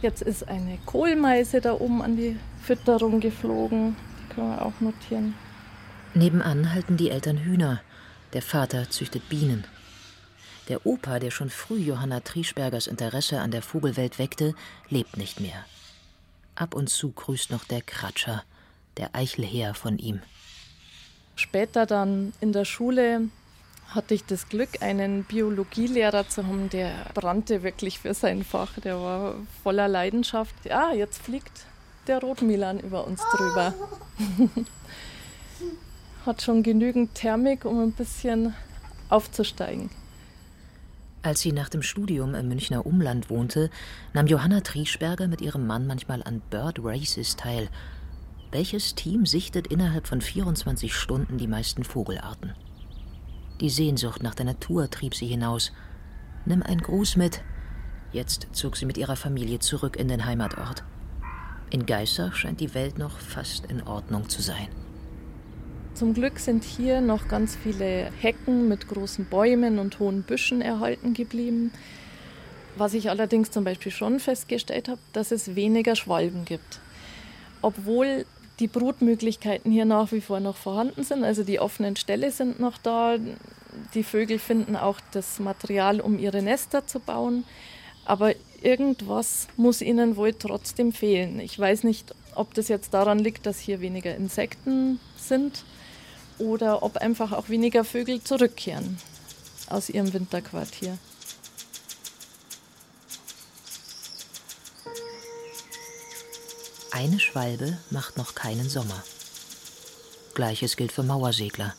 Jetzt 0.00 0.22
ist 0.22 0.48
eine 0.48 0.78
Kohlmeise 0.84 1.60
da 1.60 1.74
oben 1.74 2.02
an 2.02 2.16
die 2.16 2.36
Fütterung 2.60 3.20
geflogen. 3.20 3.94
Die 4.18 4.34
können 4.34 4.50
wir 4.50 4.66
auch 4.66 4.80
notieren. 4.80 5.34
Nebenan 6.14 6.74
halten 6.74 6.96
die 6.96 7.10
Eltern 7.10 7.38
Hühner. 7.38 7.80
Der 8.32 8.42
Vater 8.42 8.90
züchtet 8.90 9.28
Bienen. 9.28 9.64
Der 10.68 10.86
Opa, 10.86 11.18
der 11.18 11.30
schon 11.30 11.50
früh 11.50 11.78
Johanna 11.78 12.20
Trieschbergers 12.20 12.86
Interesse 12.86 13.40
an 13.40 13.50
der 13.50 13.62
Vogelwelt 13.62 14.18
weckte, 14.18 14.54
lebt 14.88 15.16
nicht 15.16 15.40
mehr. 15.40 15.64
Ab 16.54 16.74
und 16.74 16.88
zu 16.88 17.10
grüßt 17.10 17.50
noch 17.50 17.64
der 17.64 17.82
Kratscher, 17.82 18.44
der 18.96 19.14
Eichelheer 19.14 19.74
von 19.74 19.98
ihm. 19.98 20.20
Später 21.34 21.86
dann 21.86 22.32
in 22.40 22.52
der 22.52 22.64
Schule 22.64 23.28
hatte 23.88 24.14
ich 24.14 24.24
das 24.24 24.48
Glück, 24.48 24.80
einen 24.80 25.24
Biologielehrer 25.24 26.28
zu 26.28 26.46
haben, 26.46 26.70
der 26.70 26.92
brannte 27.14 27.62
wirklich 27.62 27.98
für 27.98 28.14
sein 28.14 28.44
Fach. 28.44 28.78
Der 28.80 28.98
war 28.98 29.34
voller 29.62 29.88
Leidenschaft. 29.88 30.54
Ja, 30.64 30.92
jetzt 30.92 31.22
fliegt 31.22 31.66
der 32.06 32.20
Rotmilan 32.20 32.80
über 32.80 33.06
uns 33.06 33.22
drüber. 33.36 33.74
Hat 36.26 36.42
schon 36.42 36.62
genügend 36.62 37.14
Thermik, 37.14 37.64
um 37.64 37.80
ein 37.80 37.92
bisschen 37.92 38.54
aufzusteigen. 39.08 39.90
Als 41.22 41.40
sie 41.40 41.52
nach 41.52 41.68
dem 41.68 41.82
Studium 41.82 42.34
im 42.34 42.48
Münchner 42.48 42.84
Umland 42.84 43.30
wohnte, 43.30 43.70
nahm 44.12 44.26
Johanna 44.26 44.60
Trieschberger 44.60 45.28
mit 45.28 45.40
ihrem 45.40 45.66
Mann 45.68 45.86
manchmal 45.86 46.20
an 46.24 46.42
Bird 46.50 46.80
Races 46.82 47.36
teil. 47.36 47.68
Welches 48.50 48.96
Team 48.96 49.24
sichtet 49.24 49.68
innerhalb 49.68 50.08
von 50.08 50.20
24 50.20 50.92
Stunden 50.92 51.38
die 51.38 51.46
meisten 51.46 51.84
Vogelarten? 51.84 52.54
Die 53.60 53.70
Sehnsucht 53.70 54.24
nach 54.24 54.34
der 54.34 54.46
Natur 54.46 54.90
trieb 54.90 55.14
sie 55.14 55.28
hinaus. 55.28 55.70
Nimm 56.44 56.64
einen 56.64 56.82
Gruß 56.82 57.14
mit. 57.14 57.42
Jetzt 58.10 58.48
zog 58.50 58.76
sie 58.76 58.84
mit 58.84 58.98
ihrer 58.98 59.16
Familie 59.16 59.60
zurück 59.60 59.96
in 59.96 60.08
den 60.08 60.26
Heimatort. 60.26 60.82
In 61.70 61.86
Geissach 61.86 62.34
scheint 62.34 62.60
die 62.60 62.74
Welt 62.74 62.98
noch 62.98 63.18
fast 63.18 63.66
in 63.66 63.82
Ordnung 63.84 64.28
zu 64.28 64.42
sein. 64.42 64.68
Zum 66.02 66.14
Glück 66.14 66.40
sind 66.40 66.64
hier 66.64 67.00
noch 67.00 67.28
ganz 67.28 67.54
viele 67.54 68.10
Hecken 68.20 68.66
mit 68.66 68.88
großen 68.88 69.24
Bäumen 69.24 69.78
und 69.78 70.00
hohen 70.00 70.24
Büschen 70.24 70.60
erhalten 70.60 71.14
geblieben. 71.14 71.70
Was 72.74 72.94
ich 72.94 73.08
allerdings 73.08 73.52
zum 73.52 73.62
Beispiel 73.62 73.92
schon 73.92 74.18
festgestellt 74.18 74.88
habe, 74.88 74.98
dass 75.12 75.30
es 75.30 75.54
weniger 75.54 75.94
Schwalben 75.94 76.44
gibt. 76.44 76.80
Obwohl 77.60 78.26
die 78.58 78.66
Brutmöglichkeiten 78.66 79.70
hier 79.70 79.84
nach 79.84 80.10
wie 80.10 80.20
vor 80.20 80.40
noch 80.40 80.56
vorhanden 80.56 81.04
sind, 81.04 81.22
also 81.22 81.44
die 81.44 81.60
offenen 81.60 81.94
Ställe 81.94 82.32
sind 82.32 82.58
noch 82.58 82.78
da. 82.78 83.18
Die 83.94 84.02
Vögel 84.02 84.40
finden 84.40 84.74
auch 84.74 84.98
das 85.12 85.38
Material, 85.38 86.00
um 86.00 86.18
ihre 86.18 86.42
Nester 86.42 86.84
zu 86.84 86.98
bauen. 86.98 87.44
Aber 88.04 88.34
irgendwas 88.60 89.46
muss 89.56 89.80
ihnen 89.80 90.16
wohl 90.16 90.34
trotzdem 90.34 90.90
fehlen. 90.90 91.38
Ich 91.38 91.56
weiß 91.56 91.84
nicht, 91.84 92.12
ob 92.34 92.54
das 92.54 92.66
jetzt 92.66 92.92
daran 92.92 93.20
liegt, 93.20 93.46
dass 93.46 93.60
hier 93.60 93.80
weniger 93.80 94.16
Insekten 94.16 94.98
sind 95.16 95.62
oder 96.42 96.82
ob 96.82 96.96
einfach 96.96 97.32
auch 97.32 97.48
weniger 97.48 97.84
Vögel 97.84 98.22
zurückkehren 98.22 98.98
aus 99.68 99.88
ihrem 99.88 100.12
Winterquartier. 100.12 100.98
Eine 106.90 107.20
Schwalbe 107.20 107.78
macht 107.90 108.18
noch 108.18 108.34
keinen 108.34 108.68
Sommer. 108.68 109.02
Gleiches 110.34 110.76
gilt 110.76 110.92
für 110.92 111.02
Mauersegler. 111.02 111.74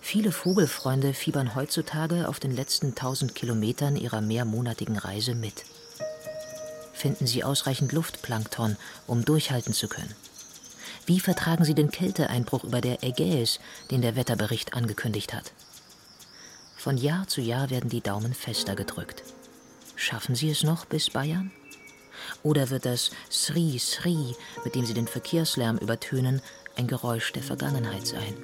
Viele 0.00 0.32
Vogelfreunde 0.32 1.12
fiebern 1.12 1.54
heutzutage 1.54 2.28
auf 2.28 2.40
den 2.40 2.54
letzten 2.56 2.88
1000 2.88 3.34
Kilometern 3.34 3.96
ihrer 3.96 4.22
mehrmonatigen 4.22 4.96
Reise 4.96 5.34
mit. 5.34 5.64
Finden 6.94 7.26
sie 7.26 7.44
ausreichend 7.44 7.92
Luftplankton, 7.92 8.76
um 9.06 9.24
durchhalten 9.24 9.74
zu 9.74 9.86
können? 9.86 10.14
Wie 11.08 11.20
vertragen 11.20 11.64
sie 11.64 11.74
den 11.74 11.90
Kälteeinbruch 11.90 12.64
über 12.64 12.82
der 12.82 13.02
Ägäis, 13.02 13.60
den 13.90 14.02
der 14.02 14.14
Wetterbericht 14.14 14.74
angekündigt 14.74 15.32
hat? 15.32 15.54
Von 16.76 16.98
Jahr 16.98 17.26
zu 17.26 17.40
Jahr 17.40 17.70
werden 17.70 17.88
die 17.88 18.02
Daumen 18.02 18.34
fester 18.34 18.76
gedrückt. 18.76 19.22
Schaffen 19.96 20.34
sie 20.34 20.50
es 20.50 20.64
noch 20.64 20.84
bis 20.84 21.08
Bayern? 21.08 21.50
Oder 22.42 22.68
wird 22.68 22.84
das 22.84 23.10
Sri 23.30 23.78
Sri, 23.78 24.36
mit 24.66 24.74
dem 24.74 24.84
sie 24.84 24.92
den 24.92 25.06
Verkehrslärm 25.06 25.78
übertönen, 25.78 26.42
ein 26.76 26.86
Geräusch 26.86 27.32
der 27.32 27.42
Vergangenheit 27.42 28.06
sein? 28.06 28.34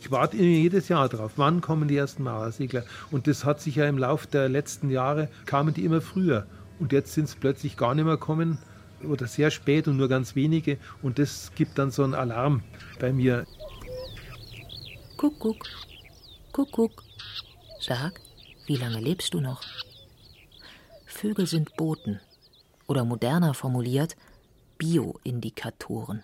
Ich 0.00 0.12
warte 0.12 0.36
jedes 0.36 0.86
Jahr 0.86 1.08
drauf, 1.08 1.32
wann 1.34 1.60
kommen 1.60 1.88
die 1.88 1.96
ersten 1.96 2.22
Mauersegler. 2.22 2.84
Und 3.10 3.26
das 3.26 3.44
hat 3.44 3.60
sich 3.60 3.74
ja 3.74 3.88
im 3.88 3.98
Laufe 3.98 4.28
der 4.28 4.48
letzten 4.48 4.88
Jahre, 4.88 5.28
kamen 5.46 5.74
die 5.74 5.84
immer 5.84 6.00
früher. 6.00 6.46
Und 6.78 6.92
jetzt 6.92 7.12
sind 7.12 7.24
es 7.24 7.34
plötzlich 7.34 7.76
gar 7.76 7.96
nicht 7.96 8.04
mehr 8.04 8.18
kommen 8.18 8.58
oder 9.04 9.26
sehr 9.26 9.50
spät 9.50 9.88
und 9.88 9.96
nur 9.96 10.08
ganz 10.08 10.34
wenige. 10.34 10.78
Und 11.02 11.18
das 11.18 11.52
gibt 11.54 11.78
dann 11.78 11.90
so 11.90 12.04
einen 12.04 12.14
Alarm 12.14 12.62
bei 12.98 13.12
mir. 13.12 13.46
Kuckuck, 15.16 15.68
Kuckuck. 16.52 17.02
Sag, 17.80 18.20
wie 18.66 18.76
lange 18.76 19.00
lebst 19.00 19.34
du 19.34 19.40
noch? 19.40 19.62
Vögel 21.06 21.46
sind 21.46 21.76
Boten. 21.76 22.20
Oder 22.86 23.04
moderner 23.04 23.54
formuliert, 23.54 24.16
Bioindikatoren. 24.78 26.22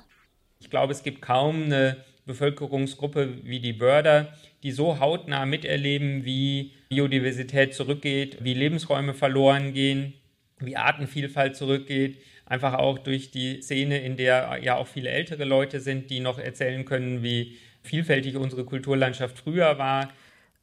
Ich 0.61 0.71
glaube, 0.71 0.93
es 0.93 1.03
gibt 1.03 1.21
kaum 1.21 1.65
eine 1.65 2.05
Bevölkerungsgruppe 2.27 3.45
wie 3.45 3.61
die 3.61 3.73
Börder, 3.73 4.33
die 4.63 4.73
so 4.73 4.99
hautnah 4.99 5.45
miterleben, 5.45 6.25
wie 6.25 6.73
Biodiversität 6.89 7.75
zurückgeht, 7.75 8.43
wie 8.43 8.55
Lebensräume 8.55 9.13
verloren 9.13 9.75
gehen, 9.75 10.15
wie 10.59 10.77
Artenvielfalt 10.77 11.57
zurückgeht. 11.57 12.19
Einfach 12.47 12.75
auch 12.75 12.99
durch 12.99 13.31
die 13.31 13.63
Szene, 13.63 14.01
in 14.03 14.17
der 14.17 14.61
ja 14.63 14.77
auch 14.77 14.87
viele 14.87 15.11
ältere 15.11 15.45
Leute 15.45 15.81
sind, 15.81 16.11
die 16.11 16.21
noch 16.21 16.39
erzählen 16.39 16.85
können, 16.85 17.23
wie 17.23 17.59
vielfältig 17.83 18.37
unsere 18.37 18.65
Kulturlandschaft 18.65 19.39
früher 19.39 19.79
war. 19.79 20.11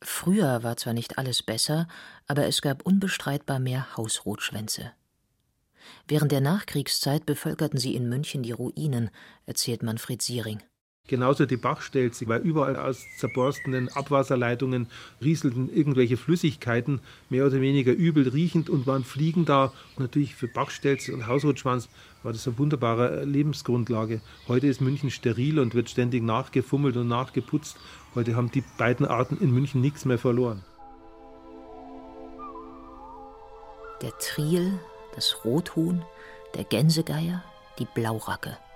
Früher 0.01 0.63
war 0.63 0.77
zwar 0.77 0.93
nicht 0.93 1.17
alles 1.17 1.43
besser, 1.43 1.87
aber 2.27 2.47
es 2.47 2.61
gab 2.61 2.85
unbestreitbar 2.85 3.59
mehr 3.59 3.95
Hausrotschwänze. 3.97 4.91
Während 6.07 6.31
der 6.31 6.41
Nachkriegszeit 6.41 7.25
bevölkerten 7.25 7.79
sie 7.79 7.95
in 7.95 8.09
München 8.09 8.43
die 8.43 8.51
Ruinen, 8.51 9.09
erzählt 9.45 9.83
Manfred 9.83 10.21
Siering. 10.21 10.61
Genauso 11.07 11.45
die 11.45 11.57
Bachstelze, 11.57 12.27
weil 12.27 12.41
überall 12.41 12.77
aus 12.77 13.05
zerborstenen 13.17 13.89
Abwasserleitungen 13.89 14.87
rieselten 15.21 15.73
irgendwelche 15.73 16.15
Flüssigkeiten, 16.15 17.01
mehr 17.29 17.45
oder 17.45 17.59
weniger 17.59 17.91
übel 17.91 18.29
riechend 18.29 18.69
und 18.69 18.87
waren 18.87 19.03
Fliegen 19.03 19.43
da. 19.43 19.73
Natürlich 19.97 20.35
für 20.35 20.47
Bachstelze 20.47 21.13
und 21.13 21.27
Hausrotschwanz 21.27 21.89
war 22.23 22.31
das 22.31 22.47
eine 22.47 22.57
wunderbare 22.57 23.25
Lebensgrundlage. 23.25 24.21
Heute 24.47 24.67
ist 24.67 24.79
München 24.79 25.11
steril 25.11 25.59
und 25.59 25.75
wird 25.75 25.89
ständig 25.89 26.23
nachgefummelt 26.23 26.95
und 26.95 27.07
nachgeputzt. 27.09 27.77
Heute 28.15 28.35
haben 28.35 28.51
die 28.51 28.63
beiden 28.77 29.05
Arten 29.05 29.37
in 29.41 29.51
München 29.51 29.81
nichts 29.81 30.05
mehr 30.05 30.19
verloren. 30.19 30.63
Der 34.01 34.17
Triel, 34.17 34.79
das 35.13 35.43
Rothuhn, 35.43 36.03
der 36.55 36.63
Gänsegeier, 36.63 37.43
die 37.79 37.87
Blauracke– 37.93 38.57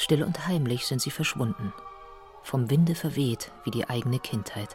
Still 0.00 0.22
und 0.22 0.46
heimlich 0.46 0.86
sind 0.86 1.02
sie 1.02 1.10
verschwunden, 1.10 1.74
vom 2.42 2.70
Winde 2.70 2.94
verweht 2.94 3.52
wie 3.64 3.70
die 3.70 3.90
eigene 3.90 4.18
Kindheit. 4.18 4.74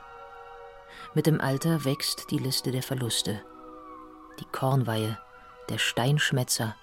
Mit 1.15 1.25
dem 1.25 1.41
Alter 1.41 1.83
wächst 1.83 2.29
die 2.29 2.37
Liste 2.37 2.71
der 2.71 2.83
Verluste. 2.83 3.41
Die 4.39 4.45
Kornweihe, 4.45 5.17
der 5.67 5.79
Steinschmetzer, 5.79 6.75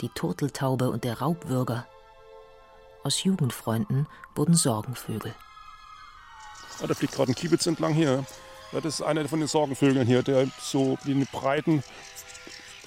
die 0.00 0.08
Turteltaube 0.08 0.88
und 0.88 1.04
der 1.04 1.18
Raubwürger. 1.18 1.86
Aus 3.04 3.22
Jugendfreunden 3.22 4.08
wurden 4.34 4.54
Sorgenvögel. 4.54 5.34
Oh, 6.82 6.86
da 6.86 6.94
fliegt 6.94 7.12
gerade 7.12 7.32
ein 7.32 7.34
Kiebitz 7.34 7.66
entlang 7.66 7.92
hier. 7.92 8.24
das 8.72 8.86
ist 8.86 9.02
einer 9.02 9.28
von 9.28 9.40
den 9.40 9.48
Sorgenvögeln 9.48 10.06
hier, 10.06 10.22
der 10.22 10.48
so 10.58 10.96
die 11.04 11.26
breiten 11.30 11.84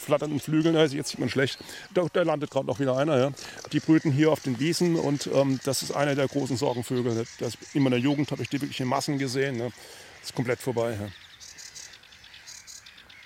flatternden 0.03 0.39
Flügeln, 0.39 0.75
also 0.75 0.95
jetzt 0.95 1.09
sieht 1.09 1.19
man 1.19 1.29
schlecht. 1.29 1.59
Da, 1.93 2.05
da 2.11 2.21
landet 2.23 2.51
gerade 2.51 2.67
noch 2.67 2.79
wieder 2.79 2.97
einer. 2.97 3.17
Ja. 3.17 3.31
Die 3.71 3.79
brüten 3.79 4.11
hier 4.11 4.31
auf 4.31 4.41
den 4.41 4.59
Wiesen 4.59 4.95
und 4.95 5.27
ähm, 5.33 5.59
das 5.63 5.83
ist 5.83 5.91
einer 5.91 6.15
der 6.15 6.27
großen 6.27 6.57
Sorgenvögel. 6.57 7.25
Das, 7.39 7.57
in 7.73 7.83
meiner 7.83 7.97
Jugend 7.97 8.31
habe 8.31 8.41
ich 8.41 8.49
die 8.49 8.61
wirklich 8.61 8.79
in 8.79 8.87
Massen 8.87 9.17
gesehen. 9.17 9.57
Ne. 9.57 9.71
Das 10.19 10.29
ist 10.29 10.35
komplett 10.35 10.59
vorbei. 10.59 10.97
Ja. 10.99 11.07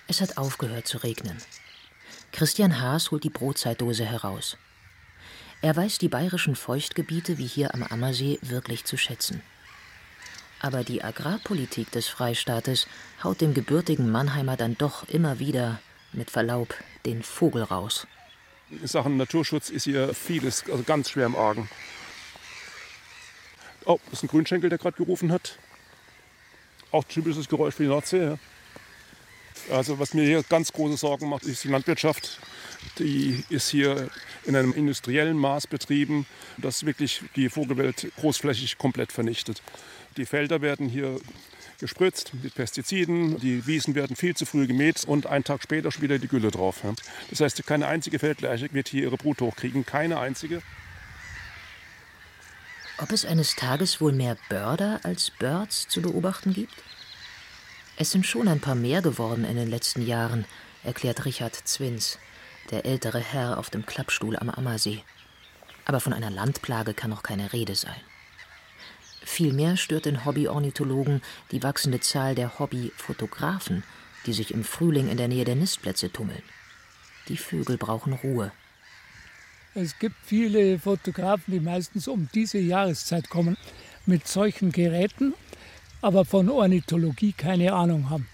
Es 0.07 0.21
hat 0.21 0.37
aufgehört 0.37 0.87
zu 0.87 0.99
regnen. 0.99 1.37
Christian 2.31 2.81
Haas 2.81 3.11
holt 3.11 3.23
die 3.23 3.29
Brotzeitdose 3.29 4.05
heraus. 4.05 4.57
Er 5.61 5.75
weiß 5.75 5.97
die 5.97 6.07
bayerischen 6.07 6.55
Feuchtgebiete 6.55 7.37
wie 7.37 7.47
hier 7.47 7.73
am 7.73 7.83
Ammersee 7.83 8.37
wirklich 8.41 8.85
zu 8.85 8.95
schätzen. 8.95 9.41
Aber 10.59 10.83
die 10.83 11.03
Agrarpolitik 11.03 11.91
des 11.91 12.07
Freistaates 12.07 12.87
haut 13.23 13.41
dem 13.41 13.53
gebürtigen 13.53 14.09
Mannheimer 14.09 14.55
dann 14.55 14.77
doch 14.77 15.07
immer 15.09 15.39
wieder 15.39 15.79
mit 16.17 16.31
Verlaub, 16.31 16.73
den 17.05 17.23
Vogel 17.23 17.63
raus. 17.63 18.07
In 18.69 18.85
Sachen 18.85 19.15
Naturschutz 19.15 19.69
ist 19.69 19.85
hier 19.85 20.13
vieles 20.13 20.63
also 20.69 20.83
ganz 20.83 21.11
schwer 21.11 21.25
im 21.25 21.35
Argen. 21.35 21.69
Oh, 23.85 23.99
das 24.05 24.19
ist 24.19 24.23
ein 24.23 24.27
Grünschenkel, 24.27 24.69
der 24.69 24.79
gerade 24.79 24.97
gerufen 24.97 25.31
hat. 25.31 25.57
Auch 26.91 27.05
typisches 27.05 27.47
Geräusch 27.47 27.75
für 27.75 27.83
die 27.83 27.89
Nordsee. 27.89 28.23
Ja. 28.23 28.39
Also 29.71 29.99
was 29.99 30.13
mir 30.13 30.23
hier 30.23 30.43
ganz 30.43 30.73
große 30.73 30.97
Sorgen 30.97 31.29
macht, 31.29 31.43
ist 31.43 31.63
die 31.63 31.69
Landwirtschaft. 31.69 32.39
Die 32.99 33.43
ist 33.49 33.69
hier 33.69 34.09
in 34.45 34.55
einem 34.55 34.73
industriellen 34.73 35.37
Maß 35.37 35.67
betrieben, 35.67 36.25
das 36.57 36.85
wirklich 36.85 37.21
die 37.35 37.49
Vogelwelt 37.49 38.11
großflächig 38.17 38.77
komplett 38.77 39.11
vernichtet. 39.11 39.61
Die 40.15 40.25
Felder 40.25 40.61
werden 40.61 40.89
hier 40.89 41.19
gespritzt 41.79 42.31
mit 42.41 42.55
Pestiziden. 42.55 43.39
Die 43.39 43.65
Wiesen 43.67 43.95
werden 43.95 44.15
viel 44.15 44.35
zu 44.35 44.45
früh 44.45 44.67
gemäht 44.67 45.03
und 45.05 45.27
einen 45.27 45.43
Tag 45.43 45.63
später 45.63 45.91
schon 45.91 46.03
wieder 46.03 46.19
die 46.19 46.27
Gülle 46.27 46.51
drauf. 46.51 46.81
Das 47.29 47.39
heißt, 47.39 47.65
keine 47.65 47.87
einzige 47.87 48.19
Feldleiche 48.19 48.71
wird 48.73 48.87
hier 48.87 49.03
ihre 49.03 49.17
Brut 49.17 49.41
hochkriegen. 49.41 49.85
Keine 49.85 50.19
einzige. 50.19 50.61
Ob 52.99 53.11
es 53.11 53.25
eines 53.25 53.55
Tages 53.55 54.01
wohl 54.01 54.11
mehr 54.11 54.37
Börder 54.49 54.99
als 55.03 55.29
Birds 55.29 55.87
zu 55.87 56.01
beobachten 56.01 56.53
gibt? 56.53 56.73
Es 57.95 58.11
sind 58.11 58.25
schon 58.25 58.47
ein 58.47 58.59
paar 58.59 58.75
mehr 58.75 59.01
geworden 59.01 59.45
in 59.45 59.55
den 59.55 59.69
letzten 59.69 60.05
Jahren, 60.05 60.45
erklärt 60.83 61.25
Richard 61.25 61.55
Zwins, 61.55 62.17
der 62.71 62.85
ältere 62.85 63.19
Herr 63.19 63.57
auf 63.57 63.69
dem 63.69 63.85
Klappstuhl 63.85 64.35
am 64.35 64.49
Ammersee. 64.49 65.03
Aber 65.85 65.99
von 65.99 66.13
einer 66.13 66.29
Landplage 66.29 66.93
kann 66.93 67.11
noch 67.11 67.23
keine 67.23 67.53
Rede 67.53 67.75
sein. 67.75 67.95
Vielmehr 69.27 69.75
stört 69.75 70.05
den 70.05 70.23
Hobby-Ornithologen 70.23 71.21
die 71.51 71.61
wachsende 71.61 71.99
Zahl 71.99 72.33
der 72.33 72.57
Hobby-Fotografen, 72.59 73.83
die 74.25 74.31
sich 74.31 74.51
im 74.51 74.63
Frühling 74.63 75.09
in 75.09 75.17
der 75.17 75.27
Nähe 75.27 75.43
der 75.43 75.55
Nistplätze 75.55 76.11
tummeln. 76.11 76.41
Die 77.27 77.35
Vögel 77.35 77.77
brauchen 77.77 78.13
Ruhe. 78.13 78.53
Es 79.75 79.99
gibt 79.99 80.15
viele 80.23 80.79
Fotografen, 80.79 81.53
die 81.53 81.59
meistens 81.59 82.07
um 82.07 82.29
diese 82.33 82.57
Jahreszeit 82.57 83.29
kommen 83.29 83.57
mit 84.05 84.27
solchen 84.27 84.71
Geräten, 84.71 85.33
aber 86.01 86.23
von 86.23 86.49
Ornithologie 86.49 87.33
keine 87.33 87.73
Ahnung 87.73 88.09
haben. 88.09 88.29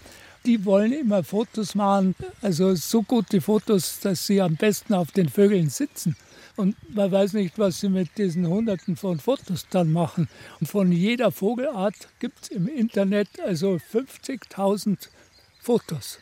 Die 0.46 0.64
wollen 0.64 0.92
immer 0.92 1.24
Fotos 1.24 1.74
machen, 1.74 2.14
also 2.40 2.76
so 2.76 3.02
gute 3.02 3.40
Fotos, 3.40 3.98
dass 3.98 4.26
sie 4.28 4.40
am 4.40 4.54
besten 4.54 4.94
auf 4.94 5.10
den 5.10 5.28
Vögeln 5.28 5.70
sitzen 5.70 6.16
Und 6.56 6.76
man 6.94 7.10
weiß 7.10 7.32
nicht, 7.32 7.58
was 7.58 7.80
sie 7.80 7.88
mit 7.88 8.16
diesen 8.16 8.46
Hunderten 8.46 8.96
von 8.96 9.18
Fotos 9.18 9.66
dann 9.70 9.92
machen. 9.92 10.28
Und 10.60 10.66
von 10.66 10.92
jeder 10.92 11.32
Vogelart 11.32 12.08
gibt 12.20 12.44
es 12.44 12.48
im 12.48 12.68
Internet 12.68 13.28
also 13.40 13.80
50.000 13.92 15.08
Fotos. 15.60 16.18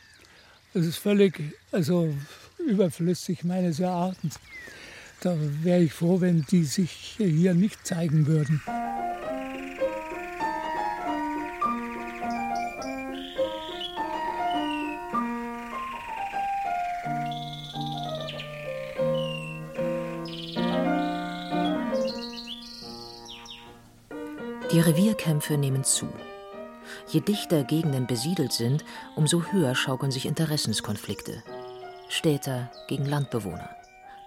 Das 0.73 0.87
ist 0.87 0.97
völlig 0.97 1.39
also 1.71 2.15
überflüssig 2.59 3.45
meines 3.45 3.81
Erachtens. 3.81 4.39
Da 5.21 5.37
wäre 5.63 5.83
ich 5.83 5.93
froh, 5.93 6.21
wenn 6.21 6.43
die 6.51 6.65
sich 6.65 6.91
hier 7.19 7.55
nicht 7.55 7.87
zeigen 7.87 8.27
würden. 8.27 8.63
Die 24.73 24.81
Revierkämpfe 24.81 25.59
nehmen 25.59 25.85
zu. 25.85 26.09
Je 27.07 27.21
dichter 27.21 27.63
Gegenden 27.63 28.07
besiedelt 28.07 28.53
sind, 28.53 28.87
umso 29.17 29.43
höher 29.53 29.75
schaukeln 29.75 30.11
sich 30.11 30.25
Interessenskonflikte. 30.25 31.43
Städter 32.09 32.71
gegen 32.89 33.05
Landbewohner, 33.05 33.69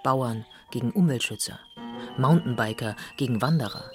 Bauern 0.03 0.45
gegen 0.69 0.91
Umweltschützer, 0.91 1.59
Mountainbiker 2.19 2.95
gegen 3.17 3.41
Wanderer, 3.41 3.89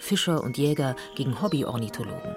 Fischer 0.00 0.42
und 0.42 0.58
Jäger 0.58 0.96
gegen 1.14 1.40
Hobbyornithologen. 1.40 2.34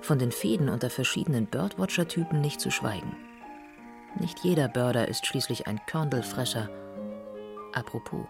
Von 0.00 0.20
den 0.20 0.30
Fäden 0.30 0.68
unter 0.68 0.90
verschiedenen 0.90 1.46
Birdwatcher-Typen 1.46 2.40
nicht 2.40 2.60
zu 2.60 2.70
schweigen. 2.70 3.16
Nicht 4.18 4.44
jeder 4.44 4.68
Börder 4.68 5.08
ist 5.08 5.26
schließlich 5.26 5.66
ein 5.66 5.80
Körndelfresser. 5.86 6.68
Apropos. 7.72 8.26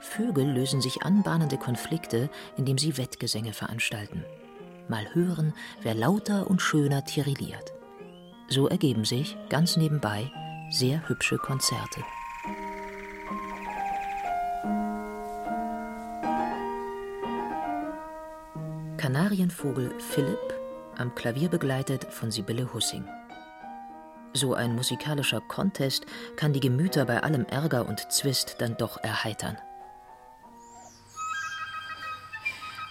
Vögel 0.00 0.50
lösen 0.50 0.80
sich 0.80 1.02
anbahnende 1.02 1.58
Konflikte, 1.58 2.30
indem 2.56 2.78
sie 2.78 2.96
Wettgesänge 2.96 3.52
veranstalten. 3.52 4.24
Mal 4.88 5.14
hören, 5.14 5.54
wer 5.82 5.94
lauter 5.94 6.50
und 6.50 6.60
schöner 6.60 7.04
tirilliert. 7.04 7.72
So 8.48 8.66
ergeben 8.66 9.04
sich, 9.04 9.36
ganz 9.48 9.76
nebenbei, 9.76 10.30
sehr 10.70 11.08
hübsche 11.08 11.38
Konzerte. 11.38 12.00
Kanarienvogel 18.96 19.94
Philipp, 19.98 20.54
am 20.96 21.14
Klavier 21.14 21.48
begleitet 21.48 22.04
von 22.12 22.30
Sibylle 22.30 22.74
Hussing. 22.74 23.04
So 24.32 24.54
ein 24.54 24.76
musikalischer 24.76 25.40
Contest 25.40 26.06
kann 26.36 26.52
die 26.52 26.60
Gemüter 26.60 27.04
bei 27.04 27.22
allem 27.22 27.44
Ärger 27.46 27.86
und 27.86 28.12
Zwist 28.12 28.56
dann 28.58 28.76
doch 28.76 29.02
erheitern. 29.02 29.58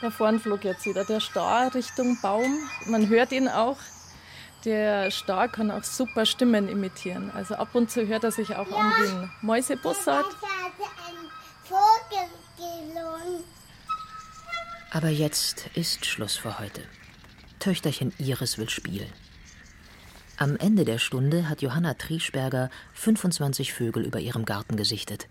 Da 0.01 0.11
vorne 0.11 0.39
flog 0.39 0.63
jetzt 0.63 0.85
wieder 0.85 1.05
der 1.05 1.19
Star 1.19 1.73
Richtung 1.73 2.17
Baum. 2.21 2.69
Man 2.85 3.09
hört 3.09 3.31
ihn 3.31 3.47
auch. 3.47 3.77
Der 4.65 5.11
Star 5.11 5.47
kann 5.47 5.71
auch 5.71 5.83
super 5.83 6.25
Stimmen 6.25 6.67
imitieren. 6.67 7.31
Also 7.31 7.55
ab 7.55 7.69
und 7.73 7.89
zu 7.89 8.05
hört 8.07 8.23
er 8.25 8.31
sich 8.31 8.55
auch 8.55 8.71
an 8.71 8.91
wie 8.99 9.07
ein 9.07 9.31
Mäusebussard. 9.41 10.25
Aber 14.91 15.09
jetzt 15.09 15.69
ist 15.75 16.05
Schluss 16.05 16.35
für 16.35 16.59
heute. 16.59 16.81
Töchterchen 17.59 18.13
Iris 18.17 18.57
will 18.57 18.69
spielen. 18.69 19.11
Am 20.41 20.55
Ende 20.55 20.85
der 20.85 20.99
Stunde 20.99 21.49
hat 21.49 21.61
Johanna 21.61 21.95
Trieschberger 21.95 22.69
25 22.93 23.73
Vögel 23.73 24.05
über 24.05 24.21
ihrem 24.21 24.45
Garten 24.45 24.77
gesichtet. 24.77 25.27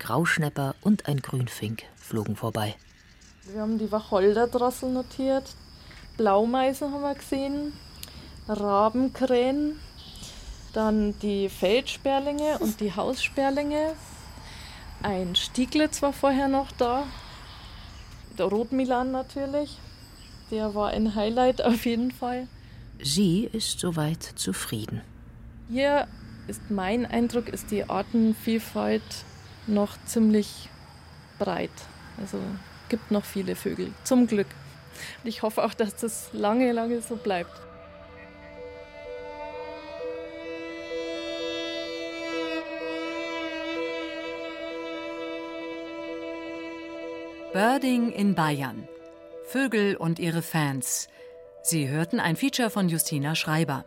Grauschnepper 0.00 0.74
und 0.80 1.06
ein 1.06 1.22
Grünfink 1.22 1.84
flogen 1.94 2.34
vorbei. 2.34 2.74
Wir 3.44 3.60
haben 3.60 3.78
die 3.78 3.92
Wacholderdrossel 3.92 4.90
notiert, 4.90 5.54
Blaumeisen 6.16 6.92
haben 6.92 7.02
wir 7.02 7.14
gesehen, 7.14 7.74
Rabenkrähen, 8.48 9.78
dann 10.72 11.16
die 11.20 11.48
Feldsperlinge 11.48 12.58
und 12.58 12.80
die 12.80 12.92
Haussperlinge. 12.92 13.94
Ein 15.00 15.36
Stieglitz 15.36 16.02
war 16.02 16.12
vorher 16.12 16.48
noch 16.48 16.72
da, 16.72 17.04
der 18.36 18.46
Rotmilan 18.46 19.12
natürlich, 19.12 19.78
der 20.50 20.74
war 20.74 20.88
ein 20.88 21.14
Highlight 21.14 21.62
auf 21.62 21.86
jeden 21.86 22.10
Fall. 22.10 22.48
Sie 23.02 23.48
ist 23.52 23.80
soweit 23.80 24.22
zufrieden. 24.22 25.00
Hier 25.70 26.06
ist 26.48 26.70
mein 26.70 27.06
Eindruck, 27.06 27.48
ist 27.48 27.70
die 27.70 27.88
Artenvielfalt 27.88 29.02
noch 29.66 29.96
ziemlich 30.04 30.68
breit. 31.38 31.70
Also 32.20 32.38
gibt 32.88 33.10
noch 33.10 33.24
viele 33.24 33.56
Vögel, 33.56 33.92
zum 34.04 34.26
Glück. 34.26 34.48
Und 35.22 35.28
ich 35.28 35.42
hoffe 35.42 35.64
auch, 35.64 35.74
dass 35.74 35.96
das 35.96 36.30
lange, 36.32 36.72
lange 36.72 37.00
so 37.00 37.16
bleibt. 37.16 37.52
Birding 47.52 48.12
in 48.12 48.34
Bayern. 48.34 48.86
Vögel 49.46 49.96
und 49.96 50.18
ihre 50.20 50.42
Fans. 50.42 51.08
Sie 51.62 51.88
hörten 51.88 52.20
ein 52.20 52.36
Feature 52.36 52.70
von 52.70 52.88
Justina 52.88 53.34
Schreiber. 53.34 53.84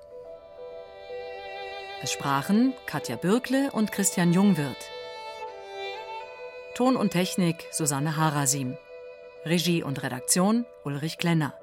Es 2.04 2.12
sprachen 2.12 2.74
Katja 2.86 3.16
Birkle 3.16 3.72
und 3.72 3.92
Christian 3.92 4.32
Jungwirth. 4.32 4.90
Ton 6.76 6.96
und 6.96 7.12
Technik 7.12 7.66
Susanne 7.72 8.16
Harasim. 8.16 8.78
Regie 9.46 9.82
und 9.84 10.04
Redaktion 10.04 10.66
Ulrich 10.84 11.18
Klenner. 11.18 11.54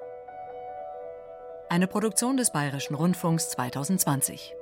Eine 1.68 1.86
Produktion 1.86 2.36
des 2.36 2.50
Bayerischen 2.50 2.96
Rundfunks 2.96 3.50
2020. 3.50 4.56